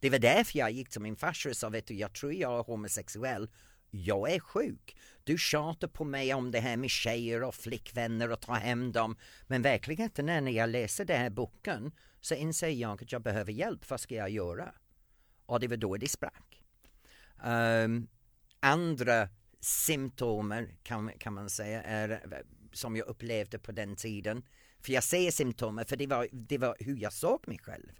Det 0.00 0.10
var 0.10 0.18
därför 0.18 0.58
jag 0.58 0.70
gick 0.70 0.88
till 0.88 1.00
min 1.00 1.16
farsa 1.16 1.48
och 1.48 1.56
sa, 1.56 1.68
vet 1.68 1.86
du, 1.86 1.94
jag 1.94 2.12
tror 2.12 2.32
jag 2.32 2.58
är 2.58 2.62
homosexuell. 2.62 3.48
Jag 3.90 4.32
är 4.32 4.40
sjuk. 4.40 4.96
Du 5.24 5.38
tjatar 5.38 5.88
på 5.88 6.04
mig 6.04 6.34
om 6.34 6.50
det 6.50 6.60
här 6.60 6.76
med 6.76 6.90
tjejer 6.90 7.42
och 7.42 7.54
flickvänner 7.54 8.32
och 8.32 8.40
ta 8.40 8.54
hem 8.54 8.92
dem. 8.92 9.16
Men 9.46 9.62
verkligheten 9.62 10.28
är 10.28 10.40
när 10.40 10.52
jag 10.52 10.70
läser 10.70 11.04
den 11.04 11.20
här 11.20 11.30
boken 11.30 11.92
så 12.20 12.34
inser 12.34 12.68
jag 12.68 13.02
att 13.02 13.12
jag 13.12 13.22
behöver 13.22 13.52
hjälp. 13.52 13.90
Vad 13.90 14.00
ska 14.00 14.14
jag 14.14 14.30
göra? 14.30 14.74
Och 15.46 15.60
det 15.60 15.68
var 15.68 15.76
då 15.76 15.96
det 15.96 16.08
sprack. 16.08 16.62
Um, 17.44 18.08
andra 18.60 19.28
symptomer 19.60 20.76
kan, 20.82 21.10
kan 21.18 21.34
man 21.34 21.50
säga 21.50 21.82
är 21.82 22.22
som 22.72 22.96
jag 22.96 23.06
upplevde 23.06 23.58
på 23.58 23.72
den 23.72 23.96
tiden. 23.96 24.42
För 24.80 24.92
jag 24.92 25.04
säger 25.04 25.30
symptomer 25.30 25.84
för 25.84 25.96
det 25.96 26.06
var, 26.06 26.28
det 26.32 26.58
var 26.58 26.76
hur 26.78 26.96
jag 26.96 27.12
såg 27.12 27.48
mig 27.48 27.58
själv. 27.58 27.92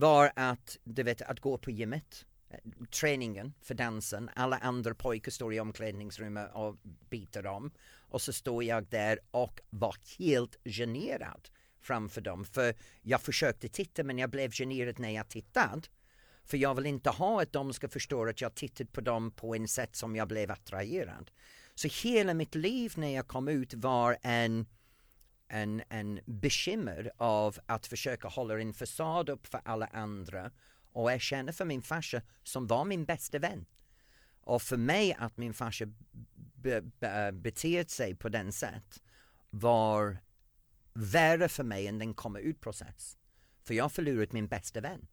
Var 0.00 0.32
att, 0.36 0.78
du 0.84 1.02
vet, 1.02 1.22
att 1.22 1.40
gå 1.40 1.58
på 1.58 1.70
gymmet, 1.70 2.26
eh, 2.50 2.58
träningen 3.00 3.54
för 3.62 3.74
dansen, 3.74 4.30
alla 4.34 4.56
andra 4.56 4.94
pojkar 4.94 5.30
står 5.30 5.54
i 5.54 5.60
omklädningsrummet 5.60 6.50
och 6.54 6.76
biter 7.10 7.42
dem. 7.42 7.70
Och 8.08 8.22
så 8.22 8.32
står 8.32 8.64
jag 8.64 8.84
där 8.84 9.18
och 9.30 9.60
var 9.70 9.96
helt 10.18 10.56
generad 10.64 11.48
framför 11.80 12.20
dem. 12.20 12.44
För 12.44 12.74
jag 13.02 13.20
försökte 13.20 13.68
titta 13.68 14.04
men 14.04 14.18
jag 14.18 14.30
blev 14.30 14.50
generad 14.50 14.98
när 14.98 15.10
jag 15.10 15.28
tittade. 15.28 15.82
För 16.44 16.56
jag 16.56 16.74
vill 16.74 16.86
inte 16.86 17.10
ha 17.10 17.42
att 17.42 17.52
de 17.52 17.72
ska 17.72 17.88
förstå 17.88 18.28
att 18.28 18.40
jag 18.40 18.54
tittat 18.54 18.92
på 18.92 19.00
dem 19.00 19.30
på 19.30 19.54
en 19.54 19.68
sätt 19.68 19.96
som 19.96 20.16
jag 20.16 20.28
blev 20.28 20.50
attraherad. 20.50 21.30
Så 21.74 21.88
hela 21.88 22.34
mitt 22.34 22.54
liv 22.54 22.92
när 22.96 23.14
jag 23.14 23.26
kom 23.26 23.48
ut 23.48 23.74
var 23.74 24.16
en, 24.22 24.66
en, 25.50 25.82
en 25.88 26.20
bekymmer 26.26 27.10
av 27.16 27.58
att 27.66 27.86
försöka 27.86 28.28
hålla 28.28 28.60
en 28.60 28.74
fasad 28.74 29.28
upp 29.28 29.46
för 29.46 29.60
alla 29.64 29.86
andra 29.86 30.50
och 30.92 31.12
erkänna 31.12 31.52
för 31.52 31.64
min 31.64 31.82
farsa 31.82 32.22
som 32.42 32.66
var 32.66 32.84
min 32.84 33.04
bästa 33.04 33.38
vän. 33.38 33.66
Och 34.40 34.62
för 34.62 34.76
mig 34.76 35.14
att 35.18 35.36
min 35.36 35.54
farsa 35.54 35.84
be, 36.54 36.80
be, 36.82 37.32
beter 37.32 37.84
sig 37.84 38.14
på 38.14 38.28
den 38.28 38.52
sätt 38.52 39.02
var 39.50 40.18
värre 40.92 41.48
för 41.48 41.64
mig 41.64 41.86
än 41.86 41.98
den 41.98 42.14
komma 42.14 42.38
ut 42.38 42.60
process. 42.60 43.18
För 43.62 43.74
jag 43.74 43.92
förlorat 43.92 44.32
min 44.32 44.48
bästa 44.48 44.80
vän 44.80 45.08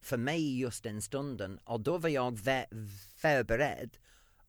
för 0.00 0.16
mig 0.16 0.60
just 0.60 0.82
den 0.82 1.02
stunden 1.02 1.58
och 1.58 1.80
då 1.80 1.98
var 1.98 2.08
jag 2.08 2.38
vä- 2.38 2.88
förberedd 3.16 3.96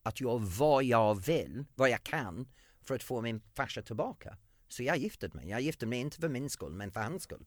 att 0.04 0.22
göra 0.22 0.38
vad 0.38 0.84
jag 0.84 1.26
vill, 1.26 1.66
vad 1.76 1.90
jag 1.90 2.04
kan 2.04 2.48
för 2.82 2.96
att 2.96 3.04
få 3.04 3.22
min 3.22 3.42
farsa 3.54 3.82
tillbaka. 3.82 4.38
Så 4.74 4.84
jag 4.84 4.98
gifte 4.98 5.30
mig. 5.34 5.50
Jag 5.50 5.62
gifte 5.62 5.86
mig 5.86 6.00
inte 6.00 6.18
för 6.20 6.30
min 6.30 6.50
skull 6.50 6.74
men 6.74 6.92
för 6.92 7.00
hans 7.00 7.24
skull. 7.24 7.46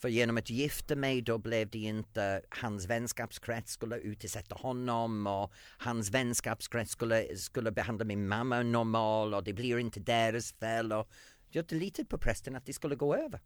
För 0.00 0.08
genom 0.08 0.36
att 0.36 0.50
gifta 0.50 0.96
mig 0.96 1.22
då 1.22 1.38
blev 1.38 1.70
det 1.70 1.78
inte 1.78 2.42
hans 2.48 2.86
vänskapskrets 2.86 3.72
skulle 3.72 3.96
utsätta 3.96 4.54
honom 4.54 5.26
och 5.26 5.52
hans 5.78 6.10
vänskapskrets 6.10 6.92
skulle, 6.92 7.36
skulle 7.36 7.70
behandla 7.70 8.04
min 8.04 8.28
mamma 8.28 8.62
normal 8.62 9.34
och 9.34 9.44
det 9.44 9.52
blir 9.52 9.78
inte 9.78 10.00
deras 10.00 10.52
fel 10.52 10.92
och 10.92 11.08
jag 11.50 11.72
litade 11.72 12.08
på 12.08 12.18
prästen 12.18 12.56
att 12.56 12.66
det 12.66 12.72
skulle 12.72 12.96
gå 12.96 13.16
över. 13.16 13.40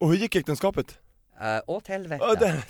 Och 0.00 0.08
hur 0.08 0.16
gick 0.16 0.36
äktenskapet? 0.36 0.98
Uh, 1.42 1.60
åt 1.66 1.86
helvete. 1.86 2.24
Ja, 2.24 2.34
det, 2.34 2.64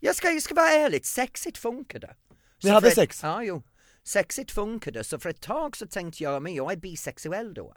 Jag 0.00 0.16
ska, 0.16 0.30
jag 0.30 0.42
ska 0.42 0.54
vara 0.54 0.70
ärlig, 0.70 1.06
sexigt 1.06 1.58
funkade. 1.58 2.16
Ni 2.62 2.68
Så 2.68 2.74
hade 2.74 2.88
ett- 2.88 2.94
sex? 2.94 3.20
Ja, 3.22 3.42
jo. 3.42 3.62
Sexigt 4.02 4.50
funkade, 4.50 5.04
så 5.04 5.18
för 5.18 5.30
ett 5.30 5.40
tag 5.40 5.76
så 5.76 5.86
tänkte 5.86 6.22
jag, 6.22 6.42
men 6.42 6.54
jag 6.54 6.72
är 6.72 6.76
bisexuell 6.76 7.54
då. 7.54 7.74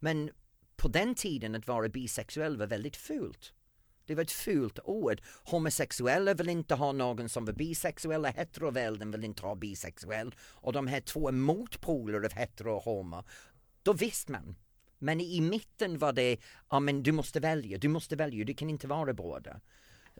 Men 0.00 0.30
på 0.76 0.88
den 0.88 1.14
tiden 1.14 1.54
att 1.54 1.66
vara 1.66 1.88
bisexuell 1.88 2.56
var 2.56 2.66
väldigt 2.66 2.96
fult. 2.96 3.52
Det 4.06 4.14
var 4.14 4.22
ett 4.22 4.32
fult 4.32 4.78
ord. 4.84 5.20
Homosexuella 5.44 6.34
vill 6.34 6.48
inte 6.48 6.74
ha 6.74 6.92
någon 6.92 7.28
som 7.28 7.44
var 7.44 7.52
bisexuell, 7.52 8.24
och 8.24 8.30
heterovälden 8.30 9.10
vill 9.10 9.24
inte 9.24 9.42
ha 9.42 9.54
bisexuell. 9.54 10.34
Och 10.40 10.72
de 10.72 10.86
här 10.86 11.00
två 11.00 11.32
motpoler 11.32 12.24
av 12.24 12.32
hetero 12.32 12.76
och 12.76 12.82
homo, 12.82 13.24
då 13.82 13.92
visste 13.92 14.32
man. 14.32 14.56
Men 14.98 15.20
i 15.20 15.40
mitten 15.40 15.98
var 15.98 16.12
det, 16.12 16.36
ja 16.70 16.80
men 16.80 17.02
du 17.02 17.12
måste 17.12 17.40
välja, 17.40 17.78
du 17.78 17.88
måste 17.88 18.16
välja, 18.16 18.44
du 18.44 18.54
kan 18.54 18.70
inte 18.70 18.86
vara 18.86 19.14
båda. 19.14 19.60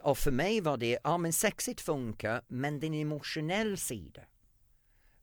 Och 0.02 0.18
för 0.18 0.30
mig 0.30 0.60
var 0.60 0.76
det, 0.76 0.98
ja 1.04 1.18
men 1.18 1.32
sexigt 1.32 1.80
funkar, 1.80 2.42
men 2.48 2.80
den 2.80 2.94
emotionell 2.94 3.76
sida. 3.78 4.22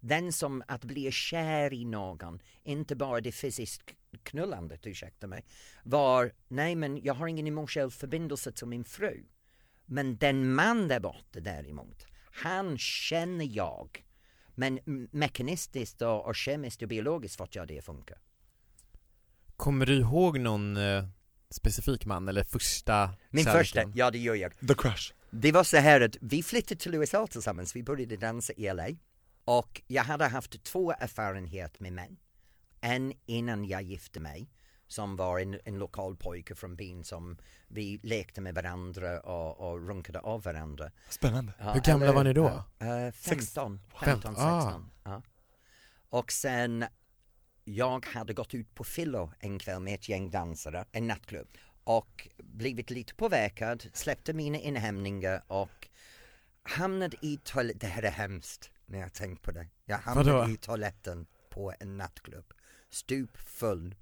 Den 0.04 0.34
som 0.34 0.64
att 0.68 0.84
bli 0.84 1.12
kär 1.12 1.74
i 1.74 1.86
någon, 1.86 2.40
inte 2.64 2.96
bara 2.96 3.22
det 3.22 3.32
fysiskt 3.32 3.82
knullandet, 4.24 4.88
ursäkta 4.88 5.28
mig, 5.28 5.46
var, 5.84 6.32
nej 6.48 6.76
men 6.76 7.04
jag 7.04 7.14
har 7.14 7.28
ingen 7.28 7.48
emotionell 7.48 7.92
förbindelse 7.92 8.52
till 8.52 8.68
min 8.68 8.84
fru. 8.84 9.26
Men 9.86 10.18
den 10.18 10.54
man 10.54 10.88
där 10.88 11.00
borta 11.00 11.40
däremot, 11.40 12.06
han 12.32 12.78
känner 12.78 13.46
jag. 13.46 14.06
Men 14.56 14.80
mekanistiskt 15.12 16.02
och, 16.02 16.26
och 16.26 16.36
kemiskt 16.36 16.82
och 16.82 16.88
biologiskt 16.88 17.38
fått 17.38 17.56
jag 17.56 17.68
det 17.68 17.78
att 17.80 17.86
funka. 17.86 18.14
Kommer 19.56 19.86
du 19.86 19.94
ihåg 20.00 20.40
någon 20.40 20.78
eh, 20.78 21.04
specifik 21.50 22.06
man 22.06 22.28
eller 22.28 22.44
första 22.44 23.14
Min 23.30 23.46
kärleken? 23.46 23.64
första, 23.64 23.84
ja 23.96 24.12
det 24.12 24.18
gör 24.18 24.36
jag. 24.36 24.60
the 24.68 24.74
crush. 24.74 25.14
Det 25.30 25.52
var 25.52 25.64
så 25.64 25.78
här 25.78 26.02
att 26.02 26.18
vi 26.22 26.44
flyttade 26.44 26.76
till 26.82 26.96
USA 26.96 27.28
tillsammans, 27.28 27.76
vi 27.76 27.84
började 27.84 28.18
dansa 28.18 28.54
i 28.54 28.74
LA 28.74 28.88
och 29.46 29.82
jag 29.88 30.04
hade 30.04 30.26
haft 30.28 30.64
två 30.64 30.92
erfarenheter 30.92 31.84
med 31.84 31.94
män. 31.94 32.18
En 32.82 33.14
innan 33.26 33.66
jag 33.66 33.82
gifte 33.82 34.20
mig 34.20 34.50
som 34.88 35.16
var 35.16 35.40
en, 35.40 35.60
en 35.66 35.80
lokal 35.80 36.16
pojke 36.16 36.56
från 36.56 36.76
byn 36.76 37.04
som 37.04 37.38
vi 37.68 38.00
lekte 38.04 38.42
med 38.42 38.56
varandra 38.56 39.20
och, 39.20 39.72
och 39.72 39.88
runkade 39.88 40.20
av 40.20 40.44
varandra. 40.44 40.92
Spännande. 41.10 41.54
Ja, 41.60 41.74
Hur 41.74 41.82
gamla 41.82 42.12
var 42.12 42.24
ni 42.24 42.34
då? 42.34 42.48
Uh, 42.48 43.12
15, 43.12 43.14
Sex- 43.14 43.54
15, 44.06 44.36
16. 44.36 44.38
Ah. 44.38 44.82
Ja. 45.04 45.22
Och 46.10 46.32
sen, 46.32 46.86
jag 47.64 48.06
hade 48.06 48.34
gått 48.34 48.54
ut 48.54 48.76
på 48.76 48.84
fyllo 48.84 49.32
en 49.40 49.60
kväll 49.60 49.80
med 49.80 49.96
ett 49.96 50.10
gäng 50.10 50.32
dansare, 50.32 50.86
en 50.92 51.08
nattklubb. 51.08 51.58
Och 51.84 52.28
blivit 52.38 52.90
lite 52.90 53.16
påverkad, 53.16 53.86
släppte 53.94 54.34
mina 54.34 54.58
inhämningar 54.58 55.44
och 55.48 55.88
hamnade 56.64 57.18
i 57.22 57.38
toaletten, 57.44 57.80
det 57.80 57.88
här 57.88 58.04
är 58.04 58.12
hemskt 58.12 58.72
när 58.92 59.00
jag 59.00 59.14
tänkt 59.14 59.42
på 59.42 59.52
det. 59.52 59.68
Jag 59.86 59.98
hamnade 59.98 60.32
Vadå? 60.34 60.50
i 60.54 60.58
toaletten 60.58 61.26
på 61.50 61.74
en 61.80 61.98
nattklubb, 61.98 62.54
stupfull. 62.90 63.96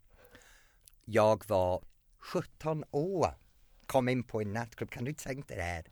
Jag 1.05 1.47
var 1.47 1.83
17 2.19 2.83
år, 2.91 3.33
kom 3.85 4.09
in 4.09 4.23
på 4.23 4.41
en 4.41 4.53
nattklubb, 4.53 4.89
kan 4.89 5.05
du 5.05 5.13
tänka 5.13 5.47
dig 5.47 5.57
det 5.57 5.63
här? 5.63 5.85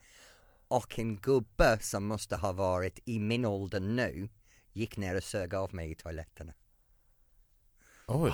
Och 0.67 0.99
en 0.99 1.15
gubbe 1.17 1.77
som 1.81 2.05
måste 2.05 2.35
ha 2.35 2.51
varit 2.51 2.99
i 3.05 3.19
min 3.19 3.45
ålder 3.45 3.79
nu 3.79 4.29
gick 4.73 4.97
ner 4.97 5.15
och 5.15 5.23
sög 5.23 5.55
av 5.55 5.75
mig 5.75 5.91
i 5.91 5.95
toaletterna. 5.95 6.53
Oj. 8.07 8.33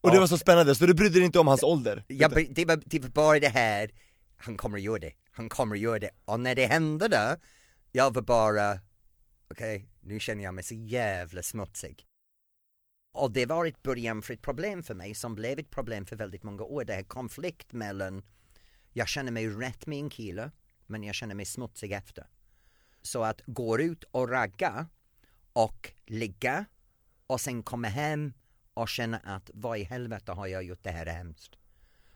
Och 0.00 0.10
det 0.10 0.20
var 0.20 0.26
så 0.26 0.38
spännande, 0.38 0.74
så 0.74 0.86
du 0.86 0.94
brydde 0.94 1.14
dig 1.14 1.24
inte 1.24 1.38
om 1.38 1.46
hans 1.48 1.62
ålder? 1.62 2.04
Jag, 2.08 2.30
bry- 2.30 2.48
det, 2.54 2.64
var, 2.64 2.82
det 2.86 2.98
var 2.98 3.08
bara 3.08 3.40
det 3.40 3.48
här, 3.48 3.90
han 4.36 4.56
kommer 4.56 4.78
att 4.78 4.84
göra 4.84 4.98
det, 4.98 5.12
han 5.30 5.48
kommer 5.48 5.76
att 5.76 5.80
göra 5.82 5.98
det. 5.98 6.10
Och 6.24 6.40
när 6.40 6.54
det 6.54 6.66
hände 6.66 7.08
då, 7.08 7.36
jag 7.92 8.14
var 8.14 8.22
bara, 8.22 8.80
okej, 9.50 9.88
nu 10.00 10.20
känner 10.20 10.44
jag 10.44 10.54
mig 10.54 10.64
så 10.64 10.74
jävla 10.74 11.42
smutsig. 11.42 12.06
Och 13.12 13.32
det 13.32 13.46
var 13.46 13.66
ett 13.66 13.82
början 13.82 14.22
för 14.22 14.34
ett 14.34 14.42
problem 14.42 14.82
för 14.82 14.94
mig 14.94 15.14
som 15.14 15.34
blev 15.34 15.58
ett 15.58 15.70
problem 15.70 16.06
för 16.06 16.16
väldigt 16.16 16.42
många 16.42 16.62
år. 16.62 16.84
Det 16.84 16.92
här 16.92 17.02
konflikt 17.02 17.72
mellan, 17.72 18.22
jag 18.92 19.08
känner 19.08 19.32
mig 19.32 19.48
rätt 19.48 19.86
med 19.86 19.98
en 19.98 20.10
kille, 20.10 20.50
men 20.86 21.04
jag 21.04 21.14
känner 21.14 21.34
mig 21.34 21.46
smutsig 21.46 21.92
efter. 21.92 22.26
Så 23.02 23.22
att 23.22 23.40
gå 23.46 23.80
ut 23.80 24.04
och 24.04 24.28
ragga 24.28 24.86
och 25.52 25.92
ligga 26.06 26.64
och 27.26 27.40
sen 27.40 27.62
komma 27.62 27.88
hem 27.88 28.32
och 28.74 28.88
känna 28.88 29.18
att 29.18 29.50
vad 29.54 29.78
i 29.78 29.82
helvete 29.82 30.32
har 30.32 30.46
jag 30.46 30.62
gjort, 30.62 30.82
det 30.82 30.90
här 30.90 31.06
hemskt. 31.06 31.56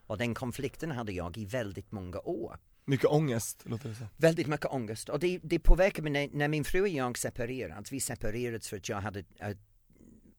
Och 0.06 0.18
den 0.18 0.34
konflikten 0.34 0.90
hade 0.90 1.12
jag 1.12 1.38
i 1.38 1.44
väldigt 1.44 1.92
många 1.92 2.18
år. 2.18 2.58
Mycket 2.90 3.06
ångest, 3.06 3.62
låter 3.66 3.88
det 3.88 3.94
som. 3.94 4.06
Väldigt 4.16 4.46
mycket 4.46 4.66
ångest 4.66 5.08
och 5.08 5.20
det, 5.20 5.40
det 5.42 5.58
påverkade 5.58 6.10
mig 6.10 6.28
när, 6.28 6.38
när 6.38 6.48
min 6.48 6.64
fru 6.64 6.80
och 6.80 6.88
jag 6.88 7.18
separerades. 7.18 7.92
Vi 7.92 8.00
separerades 8.00 8.68
för 8.68 8.76
att 8.76 8.88
jag 8.88 9.00
hade 9.00 9.24
äh, 9.38 9.56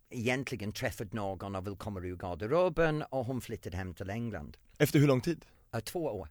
egentligen 0.09 0.71
träffat 0.71 1.13
någon 1.13 1.55
och 1.55 1.67
vill 1.67 1.75
komma 1.75 1.99
ur 1.99 2.15
garderoben 2.15 3.01
och 3.01 3.25
hon 3.25 3.41
flyttade 3.41 3.77
hem 3.77 3.93
till 3.93 4.09
England. 4.09 4.57
Efter 4.77 4.99
hur 4.99 5.07
lång 5.07 5.21
tid? 5.21 5.45
Äh, 5.73 5.79
två 5.79 6.03
år. 6.03 6.29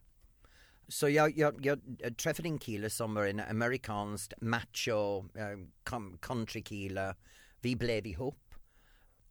Så 0.88 1.08
jag, 1.08 1.38
jag, 1.38 1.66
jag 1.66 1.80
träffade 2.16 2.48
en 2.48 2.58
kille 2.58 2.90
som 2.90 3.14
var 3.14 3.26
en 3.26 3.40
amerikansk 3.40 4.32
macho 4.40 5.24
äh, 5.34 5.66
com- 5.84 6.18
countrykille. 6.18 7.14
Vi 7.60 7.76
blev 7.76 8.06
ihop. 8.06 8.54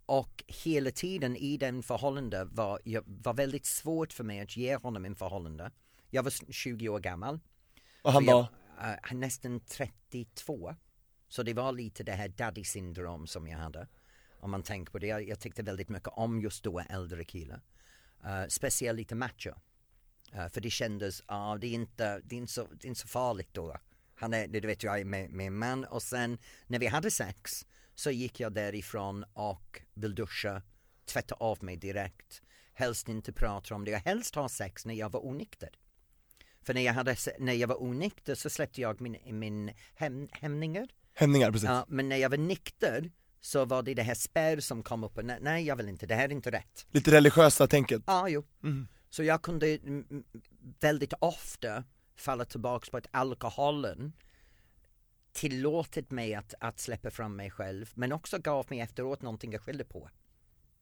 och 0.05 0.43
hela 0.47 0.91
tiden 0.91 1.35
i 1.35 1.57
den 1.57 1.83
förhållande 1.83 2.45
var, 2.45 2.79
jag, 2.83 3.03
var 3.05 3.33
väldigt 3.33 3.65
svårt 3.65 4.13
för 4.13 4.23
mig 4.23 4.39
att 4.39 4.57
ge 4.57 4.75
honom 4.75 5.05
en 5.05 5.15
förhållande. 5.15 5.71
Jag 6.09 6.23
var 6.23 6.51
20 6.51 6.89
år 6.89 6.99
gammal. 6.99 7.39
Och 8.01 8.13
han 8.13 8.25
var, 8.25 8.47
är 8.77 9.13
nästan 9.13 9.59
32. 9.59 10.75
Så 11.27 11.43
det 11.43 11.53
var 11.53 11.71
lite 11.71 12.03
det 12.03 12.11
här 12.11 12.27
daddy 12.27 12.63
syndrom 12.63 13.27
som 13.27 13.47
jag 13.47 13.57
hade. 13.57 13.87
Om 14.39 14.51
man 14.51 14.63
tänker 14.63 14.91
på 14.91 14.99
det. 14.99 15.07
Jag, 15.07 15.27
jag 15.27 15.39
tyckte 15.39 15.63
väldigt 15.63 15.89
mycket 15.89 16.09
om 16.13 16.41
just 16.41 16.63
då 16.63 16.79
äldre 16.79 17.23
killar. 17.23 17.61
Uh, 18.25 18.47
speciellt 18.47 18.97
lite 18.97 19.15
macho. 19.15 19.53
Eh, 20.33 20.47
för 20.49 20.61
det 20.61 20.69
kändes, 20.69 21.23
ja 21.27 21.57
det 21.61 21.67
är 21.67 21.73
inte, 21.73 22.21
det 22.23 22.35
är 22.35 22.37
inte, 22.37 22.53
så, 22.53 22.67
det 22.71 22.85
är 22.85 22.89
inte 22.89 23.01
så 23.01 23.07
farligt 23.07 23.49
då. 23.51 23.77
Han 24.15 24.33
är, 24.33 24.47
det 24.47 24.59
vet 24.59 24.83
jag 24.83 24.99
är 24.99 25.05
med, 25.05 25.29
med 25.29 25.47
en 25.47 25.57
man 25.57 25.85
och 25.85 26.03
sen 26.03 26.37
när 26.67 26.79
vi 26.79 26.87
hade 26.87 27.11
sex 27.11 27.65
så 27.95 28.11
gick 28.11 28.39
jag 28.39 28.53
därifrån 28.53 29.25
och 29.33 29.81
vill 29.93 30.15
duscha, 30.15 30.61
tvätta 31.05 31.35
av 31.35 31.63
mig 31.63 31.77
direkt. 31.77 32.41
Helst 32.73 33.09
inte 33.09 33.33
prata 33.33 33.75
om 33.75 33.85
det, 33.85 33.91
jag 33.91 33.99
helst 33.99 34.35
ha 34.35 34.49
sex 34.49 34.85
när 34.85 34.93
jag 34.93 35.11
var 35.11 35.25
onykter. 35.25 35.69
För 36.61 36.73
när 36.73 36.81
jag, 36.81 36.93
hade, 36.93 37.15
när 37.39 37.53
jag 37.53 37.67
var 37.67 37.83
onykter 37.83 38.35
så 38.35 38.49
släppte 38.49 38.81
jag 38.81 39.01
min, 39.01 39.17
min 39.39 39.71
häm, 39.95 40.27
hämningar. 40.31 40.87
hämningar 41.13 41.51
precis. 41.51 41.69
Ja, 41.69 41.85
men 41.87 42.09
när 42.09 42.17
jag 42.17 42.29
var 42.29 42.37
nykter 42.37 43.11
så 43.41 43.65
var 43.65 43.83
det 43.83 43.93
det 43.93 44.03
här 44.03 44.13
spärr 44.13 44.59
som 44.59 44.83
kom 44.83 45.03
upp 45.03 45.17
och 45.17 45.25
nej, 45.25 45.37
nej 45.41 45.65
jag 45.65 45.75
vill 45.75 45.89
inte, 45.89 46.05
det 46.05 46.15
här 46.15 46.25
är 46.25 46.31
inte 46.31 46.51
rätt. 46.51 46.85
Lite 46.91 47.11
religiösa 47.11 47.67
tänket. 47.67 48.01
Ja, 48.05 48.29
jo. 48.29 48.43
Mm. 48.63 48.87
Så 49.09 49.23
jag 49.23 49.41
kunde 49.41 49.79
väldigt 50.79 51.13
ofta 51.19 51.83
falla 52.15 52.45
tillbaks 52.45 52.89
på 52.89 52.97
att 52.97 53.07
alkoholen 53.11 54.13
tillåtit 55.31 56.11
mig 56.11 56.35
att, 56.35 56.53
att 56.59 56.79
släppa 56.79 57.11
fram 57.11 57.35
mig 57.35 57.51
själv 57.51 57.91
men 57.93 58.11
också 58.11 58.37
gav 58.37 58.65
mig 58.69 58.79
efteråt 58.79 59.21
någonting 59.21 59.55
att 59.55 59.61
skylla 59.61 59.83
på. 59.83 60.09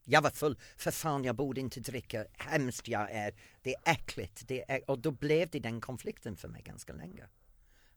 Jag 0.10 0.22
var 0.22 0.30
full, 0.30 0.58
för 0.78 0.92
fan 0.92 1.24
jag 1.24 1.36
borde 1.36 1.62
inte 1.62 1.80
dricka, 1.80 2.26
hemskt 2.34 2.88
jag 2.88 3.12
är, 3.12 3.34
det 3.62 3.76
är 3.76 3.92
äckligt, 3.92 4.48
det 4.48 4.72
är, 4.72 4.90
och 4.90 5.00
då 5.00 5.12
blev 5.12 5.50
det 5.50 5.60
den 5.60 5.82
konflikten 5.82 6.36
för 6.36 6.48
mig 6.48 6.62
ganska 6.62 6.94
länge. 6.94 7.24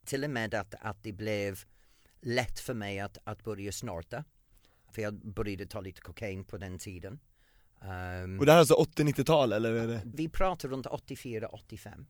Till 0.05 0.25
och 0.25 0.31
med 0.31 0.55
att, 0.55 0.75
att 0.81 1.03
det 1.03 1.13
blev 1.13 1.65
lätt 2.21 2.61
för 2.61 2.75
mig 2.75 3.01
att, 3.01 3.19
att 3.25 3.45
börja 3.45 3.73
snorta. 3.73 4.25
För 4.93 5.03
jag 5.03 5.15
började 5.15 5.67
ta 5.67 5.81
lite 5.81 6.01
kokain 6.01 6.45
på 6.45 6.59
den 6.59 6.79
tiden. 6.79 7.19
Ehm, 7.83 8.39
Och 8.39 8.47
det 8.47 8.53
här 8.53 8.57
är 8.57 8.61
alltså 8.61 8.75
80-90-tal 8.75 9.53
eller? 9.53 9.73
Är 9.73 9.87
det? 9.87 10.03
vi 10.05 10.29
pratar 10.29 10.69
runt 10.69 10.87
84-85. 10.87 12.07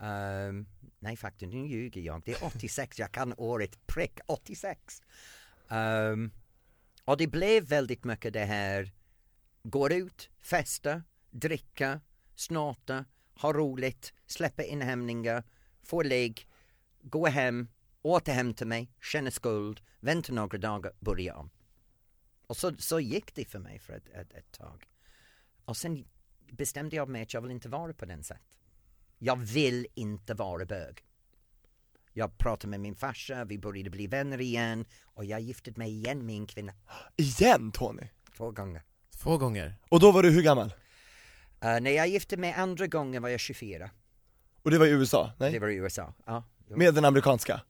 Ehm, 0.00 0.66
nej 0.98 1.16
faktiskt, 1.16 1.52
nu 1.52 1.66
ljuger 1.66 2.00
jag. 2.00 2.22
Det 2.24 2.32
är 2.32 2.44
86, 2.44 2.98
jag 2.98 3.12
kan 3.12 3.34
året 3.36 3.86
prick 3.86 4.18
86. 4.26 5.02
Ehm, 5.68 6.30
och 7.04 7.16
det 7.16 7.26
blev 7.26 7.64
väldigt 7.64 8.04
mycket 8.04 8.32
det 8.32 8.44
här, 8.44 8.90
går 9.70 9.92
ut, 9.92 10.30
festa, 10.38 11.02
dricka, 11.30 12.00
snorta, 12.34 13.04
ha 13.34 13.52
roligt, 13.52 14.12
släppa 14.26 14.62
in 14.62 14.82
hämningar, 14.82 15.44
få 15.82 16.02
ligg, 16.02 16.48
gå 17.02 17.26
hem, 17.26 17.68
återhämta 18.02 18.64
mig, 18.64 18.92
känna 19.00 19.30
skuld, 19.30 19.80
vänta 20.00 20.32
några 20.32 20.58
dagar, 20.58 20.92
börja 21.00 21.36
om. 21.36 21.50
Och 22.46 22.56
så, 22.56 22.76
så 22.76 23.00
gick 23.00 23.34
det 23.34 23.44
för 23.44 23.58
mig 23.58 23.78
för 23.78 23.92
ett, 23.92 24.08
ett, 24.08 24.32
ett 24.32 24.52
tag. 24.52 24.88
Och 25.64 25.76
sen 25.76 26.04
bestämde 26.52 26.96
jag 26.96 27.08
mig 27.08 27.22
att 27.22 27.34
jag 27.34 27.40
vill 27.40 27.50
inte 27.50 27.68
vara 27.68 27.92
på 27.92 28.04
den 28.04 28.24
sätt. 28.24 28.58
Jag 29.18 29.36
vill 29.36 29.86
inte 29.94 30.34
vara 30.34 30.66
bög. 30.66 31.04
Jag 32.12 32.38
pratade 32.38 32.70
med 32.70 32.80
min 32.80 32.96
farsa, 32.96 33.44
vi 33.44 33.58
började 33.58 33.90
bli 33.90 34.06
vänner 34.06 34.40
igen 34.40 34.84
och 35.02 35.24
jag 35.24 35.40
gifte 35.40 35.72
mig 35.76 35.90
igen 35.90 36.26
med 36.26 36.36
en 36.36 36.46
kvinna 36.46 36.72
Igen 37.16 37.72
Tony? 37.72 38.08
två 38.36 38.50
gånger. 38.50 38.82
Två 39.22 39.38
gånger. 39.38 39.74
Och 39.88 40.00
då 40.00 40.12
var 40.12 40.22
du 40.22 40.30
hur 40.30 40.42
gammal? 40.42 40.66
Uh, 40.66 41.80
när 41.80 41.90
jag 41.90 42.08
gifte 42.08 42.36
mig 42.36 42.52
andra 42.52 42.86
gången 42.86 43.22
var 43.22 43.28
jag 43.28 43.40
24. 43.40 43.90
Och 44.62 44.70
det 44.70 44.78
var 44.78 44.86
i 44.86 44.90
USA? 44.90 45.32
Nej? 45.38 45.52
Det 45.52 45.58
var 45.58 45.68
i 45.68 45.74
USA. 45.74 46.14
Ja. 46.26 46.44
Med 46.68 46.94
den 46.94 47.04
amerikanska? 47.04 47.60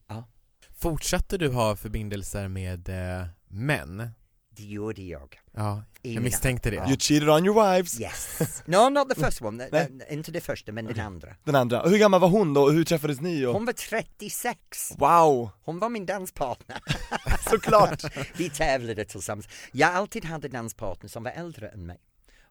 Fortsatte 0.81 1.39
du 1.39 1.49
ha 1.49 1.77
förbindelser 1.77 2.49
med 2.49 2.89
eh, 2.89 3.27
män? 3.49 4.11
Det 4.59 4.65
gjorde 4.65 5.03
jag. 5.03 5.41
Ja, 5.53 5.83
jag 6.03 6.11
mina- 6.11 6.21
misstänkte 6.21 6.71
det. 6.71 6.77
Ja. 6.77 6.87
You 6.89 6.97
cheated 6.99 7.29
on 7.29 7.47
your 7.47 7.73
wives? 7.73 8.01
Yes. 8.01 8.63
No, 8.67 8.89
not 8.91 9.11
the 9.11 9.25
first 9.25 9.43
one. 9.43 9.69
Nej. 9.73 9.89
Inte 10.11 10.31
det 10.33 10.41
första, 10.41 10.73
men 10.73 10.85
den 10.85 11.01
andra. 11.01 11.37
Den 11.45 11.55
andra, 11.55 11.83
och 11.83 11.91
hur 11.91 11.99
gammal 11.99 12.21
var 12.21 12.29
hon 12.29 12.55
då 12.55 12.63
och 12.63 12.73
hur 12.73 12.85
träffades 12.85 13.21
ni? 13.21 13.47
Och... 13.47 13.53
Hon 13.55 13.65
var 13.65 13.73
36. 13.73 14.59
Wow, 14.99 15.51
Hon 15.63 15.79
var 15.79 15.89
min 15.89 16.07
danspartner. 16.07 16.79
såklart! 17.51 18.03
Vi 18.37 18.51
tävlade 18.51 19.05
tillsammans. 19.05 19.49
Jag 19.73 19.95
alltid 19.95 20.25
hade 20.25 20.49
danspartner 20.49 21.09
som 21.09 21.23
var 21.23 21.31
äldre 21.31 21.69
än 21.69 21.87
mig. 21.87 21.99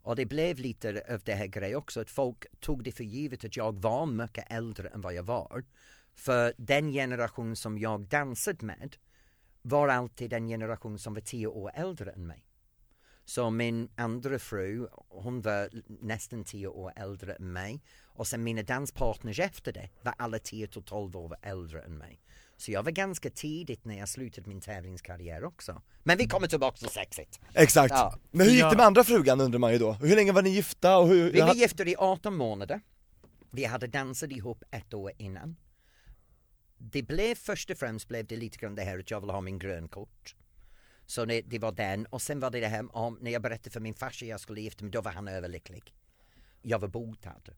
Och 0.02 0.16
det 0.16 0.26
blev 0.26 0.60
lite 0.60 1.04
av 1.10 1.22
det 1.24 1.34
här 1.34 1.48
grejen 1.48 1.78
också, 1.78 2.02
att 2.02 2.10
folk 2.10 2.46
tog 2.60 2.84
det 2.84 2.92
för 2.92 3.04
givet 3.04 3.46
att 3.46 3.58
jag 3.58 3.80
var 3.82 4.06
mycket 4.06 4.52
äldre 4.52 4.88
än 4.88 5.02
vad 5.02 5.14
jag 5.14 5.24
var. 5.24 5.64
För 6.16 6.54
den 6.58 6.92
generation 6.92 7.56
som 7.56 7.78
jag 7.78 8.02
dansade 8.08 8.66
med 8.66 8.96
var 9.68 9.88
alltid 9.88 10.30
den 10.30 10.48
generation 10.48 11.00
som 11.00 11.14
var 11.14 11.22
tio 11.22 11.48
år 11.48 11.72
äldre 11.76 12.12
än 12.12 12.28
mig. 12.28 12.44
Så 13.26 13.50
min 13.50 13.90
andra 13.96 14.40
fru, 14.40 14.88
hon 15.10 15.42
var 15.42 15.70
nästan 16.02 16.44
tio 16.44 16.68
år 16.68 16.94
äldre 16.96 17.34
än 17.34 17.54
mig. 17.54 17.84
Och 18.04 18.28
sen 18.28 18.44
mina 18.44 18.64
danspartners 18.64 19.40
efter 19.40 19.72
det 19.72 19.90
var 20.02 20.14
alla 20.18 20.40
10 20.40 20.68
till 20.68 20.84
12 20.84 21.16
år 21.16 21.38
äldre 21.42 21.82
än 21.82 21.98
mig. 21.98 22.22
Så 22.58 22.72
jag 22.72 22.84
var 22.84 22.92
ganska 22.92 23.30
tidigt 23.30 23.86
när 23.86 23.98
jag 23.98 24.10
slutade 24.10 24.50
min 24.50 24.62
tävlingskarriär 24.62 25.44
också. 25.44 25.82
Men 26.04 26.18
vi 26.18 26.28
kommer 26.28 26.48
tillbaka 26.48 26.78
till 26.78 26.90
sexigt. 26.90 27.40
Exakt. 27.54 27.94
Ja. 27.94 28.20
Men 28.32 28.46
hur 28.46 28.54
gick 28.54 28.70
det 28.70 28.78
med 28.78 28.86
andra 28.86 29.04
frugan 29.04 29.42
undrar 29.42 29.60
man 29.60 29.74
ju 29.74 29.78
då? 29.78 29.92
Hur 29.92 30.16
länge 30.16 30.32
var 30.32 30.42
ni 30.42 30.50
gifta 30.50 30.98
och 30.98 31.08
hur? 31.08 31.32
Vi 31.32 31.42
var 31.42 31.54
gifta 31.54 31.84
i 31.84 31.96
18 31.98 32.36
månader. 32.36 32.82
Vi 33.52 33.66
hade 33.66 33.88
dansat 33.88 34.32
ihop 34.32 34.64
ett 34.72 34.94
år 34.94 35.12
innan. 35.18 35.56
Det 36.78 37.04
blev 37.04 37.36
först 37.36 37.70
och 37.70 37.78
främst 37.78 38.08
blev 38.08 38.26
det 38.26 38.36
lite 38.36 38.58
grann 38.58 38.76
det 38.76 38.82
här 38.82 39.00
att 39.00 39.12
jag 39.12 39.22
vill 39.22 39.30
ha 39.30 39.42
min 39.42 39.60
grönkort. 39.60 40.36
Så 41.06 41.26
det, 41.26 41.42
det 41.42 41.60
var 41.60 41.72
den 41.72 42.06
och 42.06 42.22
sen 42.22 42.40
var 42.40 42.52
det 42.52 42.60
det 42.60 42.68
här 42.68 42.96
om 42.96 43.18
när 43.22 43.32
jag 43.32 43.42
berättade 43.42 43.70
för 43.70 43.80
min 43.80 43.94
farsa 43.94 44.26
jag 44.26 44.40
skulle 44.40 44.62
gifta 44.62 44.84
mig, 44.86 44.92
då 44.92 45.02
var 45.02 45.12
han 45.12 45.28
överlycklig. 45.28 45.94
Jag 46.62 46.80
var 46.80 46.88
botad. 46.88 47.50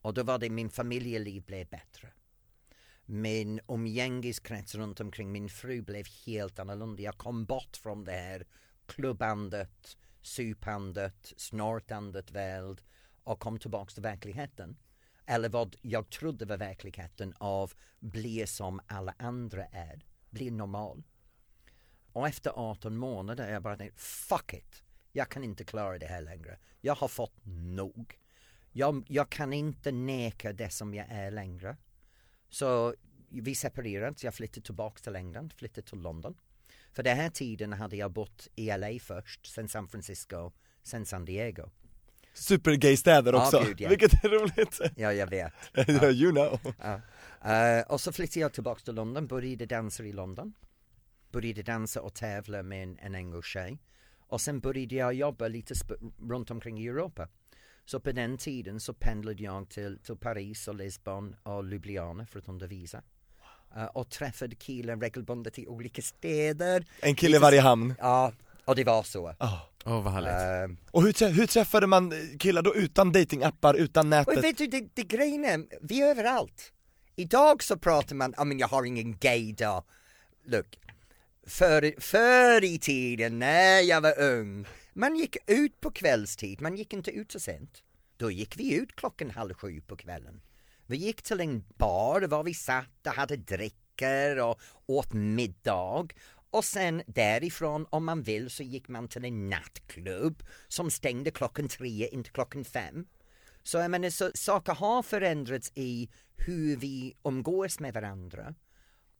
Och 0.00 0.14
då 0.14 0.22
var 0.22 0.38
det 0.38 0.50
min 0.50 0.70
familjeliv 0.70 1.42
blev 1.42 1.66
bättre. 1.68 2.08
Min 3.04 3.60
umgängeskrets 3.68 4.74
runt 4.74 5.00
omkring 5.00 5.32
min 5.32 5.48
fru 5.48 5.82
blev 5.82 6.06
helt 6.26 6.58
annorlunda. 6.58 7.02
Jag 7.02 7.18
kom 7.18 7.44
bort 7.44 7.76
från 7.76 8.04
det 8.04 8.12
här 8.12 8.46
klubbandet, 8.86 9.96
supandet, 10.22 11.32
snortandet 11.36 12.30
väl 12.30 12.80
och 13.24 13.40
kom 13.40 13.58
tillbaks 13.58 13.94
till 13.94 14.02
verkligheten. 14.02 14.76
Eller 15.26 15.48
vad 15.48 15.76
jag 15.82 16.10
trodde 16.10 16.44
var 16.44 16.56
verkligheten 16.56 17.34
av 17.38 17.72
bli 18.00 18.46
som 18.46 18.80
alla 18.86 19.14
andra 19.18 19.66
är, 19.66 20.04
bli 20.30 20.50
normal. 20.50 21.02
Och 22.12 22.28
efter 22.28 22.52
18 22.54 22.96
månader 22.96 23.52
jag 23.52 23.62
bara 23.62 23.76
tänkte, 23.76 24.00
fuck 24.00 24.54
it, 24.54 24.82
jag 25.12 25.28
kan 25.28 25.44
inte 25.44 25.64
klara 25.64 25.98
det 25.98 26.06
här 26.06 26.20
längre. 26.20 26.58
Jag 26.80 26.94
har 26.94 27.08
fått 27.08 27.36
nog. 27.44 28.18
Jag, 28.72 29.04
jag 29.08 29.30
kan 29.30 29.52
inte 29.52 29.92
neka 29.92 30.52
det 30.52 30.70
som 30.70 30.94
jag 30.94 31.06
är 31.10 31.30
längre. 31.30 31.76
Så 32.48 32.94
vi 33.28 33.54
separerades, 33.54 34.24
jag 34.24 34.34
flyttade 34.34 34.66
tillbaka 34.66 35.02
till 35.02 35.16
England, 35.16 35.52
flyttade 35.52 35.86
till 35.86 35.98
London. 35.98 36.34
För 36.92 37.02
den 37.02 37.16
här 37.16 37.30
tiden 37.30 37.72
hade 37.72 37.96
jag 37.96 38.12
bott 38.12 38.48
i 38.54 38.66
LA 38.76 38.98
först, 39.00 39.46
sen 39.46 39.68
San 39.68 39.88
Francisco, 39.88 40.52
sen 40.82 41.06
San 41.06 41.24
Diego. 41.24 41.70
Supergay-städer 42.36 43.32
Ja, 43.32 43.42
också, 43.44 43.64
gud, 43.64 43.80
ja. 43.80 43.88
vilket 43.88 44.24
är 44.24 44.28
roligt! 44.28 44.80
Ja, 44.96 45.12
jag 45.12 45.26
vet. 45.26 45.52
you 46.02 46.30
know! 46.30 46.60
Ja. 46.82 47.00
Eh, 47.52 47.82
och 47.86 48.00
så 48.00 48.12
flyttade 48.12 48.40
jag 48.40 48.52
tillbaka 48.52 48.80
till 48.80 48.94
London, 48.94 49.26
började 49.26 49.66
dansa 49.66 50.04
i 50.04 50.12
London. 50.12 50.54
Började 51.32 51.62
dansa 51.62 52.02
och 52.02 52.14
tävla 52.14 52.62
med 52.62 52.82
en, 52.82 52.98
en 52.98 53.14
engelsk 53.14 53.48
tjej. 53.48 53.78
Och 54.28 54.40
sen 54.40 54.60
började 54.60 54.94
jag 54.94 55.14
jobba 55.14 55.48
lite 55.48 55.74
runt 56.30 56.50
omkring 56.50 56.78
i 56.80 56.86
Europa. 56.86 57.28
Så 57.84 58.00
på 58.00 58.12
den 58.12 58.38
tiden 58.38 58.80
så 58.80 58.94
pendlade 58.94 59.42
jag 59.42 59.68
till, 59.68 59.98
till 59.98 60.16
Paris 60.16 60.68
och 60.68 60.74
Lisbon 60.74 61.36
och 61.42 61.64
Ljubljana 61.64 62.26
för 62.26 62.38
att 62.38 62.48
undervisa. 62.48 63.02
Eh, 63.76 63.84
och 63.84 64.10
träffade 64.10 64.54
killar 64.54 64.96
regelbundet 64.96 65.58
i 65.58 65.66
olika 65.66 66.02
städer. 66.02 66.84
En 67.00 67.14
kille 67.14 67.36
i 67.36 67.40
varje 67.40 67.60
hamn. 67.60 67.94
Ja, 67.98 68.32
och 68.64 68.76
det 68.76 68.84
var 68.84 69.02
så. 69.02 69.34
Ah. 69.38 69.58
Åh 69.86 70.02
vad 70.02 70.12
härligt. 70.12 70.76
Eh, 70.78 70.84
Och 70.90 71.02
hur, 71.02 71.12
trä- 71.12 71.28
hur 71.30 71.46
träffade 71.46 71.86
man 71.86 72.12
killar 72.38 72.62
då 72.62 72.74
utan 72.74 73.12
datingappar, 73.12 73.74
utan 73.74 74.04
Och 74.06 74.10
nätet? 74.10 74.44
vet 74.44 74.58
du, 74.58 74.66
det, 74.66 74.88
det 74.94 75.02
grejen 75.02 75.44
är, 75.44 75.66
vi 75.82 76.02
är 76.02 76.06
överallt. 76.06 76.72
Idag 77.16 77.62
så 77.62 77.76
pratar 77.78 78.14
man, 78.16 78.30
I 78.30 78.44
mean, 78.44 78.58
jag 78.58 78.68
har 78.68 78.84
ingen 78.84 79.16
gay 79.16 79.52
dag. 79.52 79.84
Look, 80.44 80.78
förr, 81.46 81.94
förr 82.00 82.64
i 82.64 82.78
tiden 82.78 83.38
när 83.38 83.80
jag 83.80 84.00
var 84.00 84.20
ung, 84.20 84.66
man 84.94 85.16
gick 85.16 85.36
ut 85.46 85.80
på 85.80 85.90
kvällstid, 85.90 86.60
man 86.60 86.76
gick 86.76 86.92
inte 86.92 87.10
ut 87.10 87.32
så 87.32 87.40
sent. 87.40 87.82
Då 88.16 88.30
gick 88.30 88.56
vi 88.56 88.74
ut 88.74 88.96
klockan 88.96 89.30
halv 89.30 89.54
sju 89.54 89.80
på 89.80 89.96
kvällen. 89.96 90.40
Vi 90.86 90.96
gick 90.96 91.22
till 91.22 91.40
en 91.40 91.64
bar 91.78 92.22
var 92.22 92.42
vi 92.44 92.54
satt 92.54 93.06
och 93.06 93.12
hade 93.12 93.36
drickor 93.36 94.36
och 94.38 94.60
åt 94.86 95.12
middag 95.12 96.06
och 96.50 96.64
sen 96.64 97.02
därifrån 97.06 97.86
om 97.90 98.04
man 98.04 98.22
vill 98.22 98.50
så 98.50 98.62
gick 98.62 98.88
man 98.88 99.08
till 99.08 99.24
en 99.24 99.48
nattklubb 99.50 100.42
som 100.68 100.90
stängde 100.90 101.30
klockan 101.30 101.68
tre, 101.68 102.08
inte 102.08 102.30
klockan 102.30 102.64
fem. 102.64 103.06
Så 103.62 103.78
jag 103.78 103.90
menar, 103.90 104.10
så, 104.10 104.30
saker 104.34 104.74
har 104.74 105.02
förändrats 105.02 105.72
i 105.74 106.08
hur 106.36 106.76
vi 106.76 107.14
umgås 107.24 107.80
med 107.80 107.94
varandra 107.94 108.54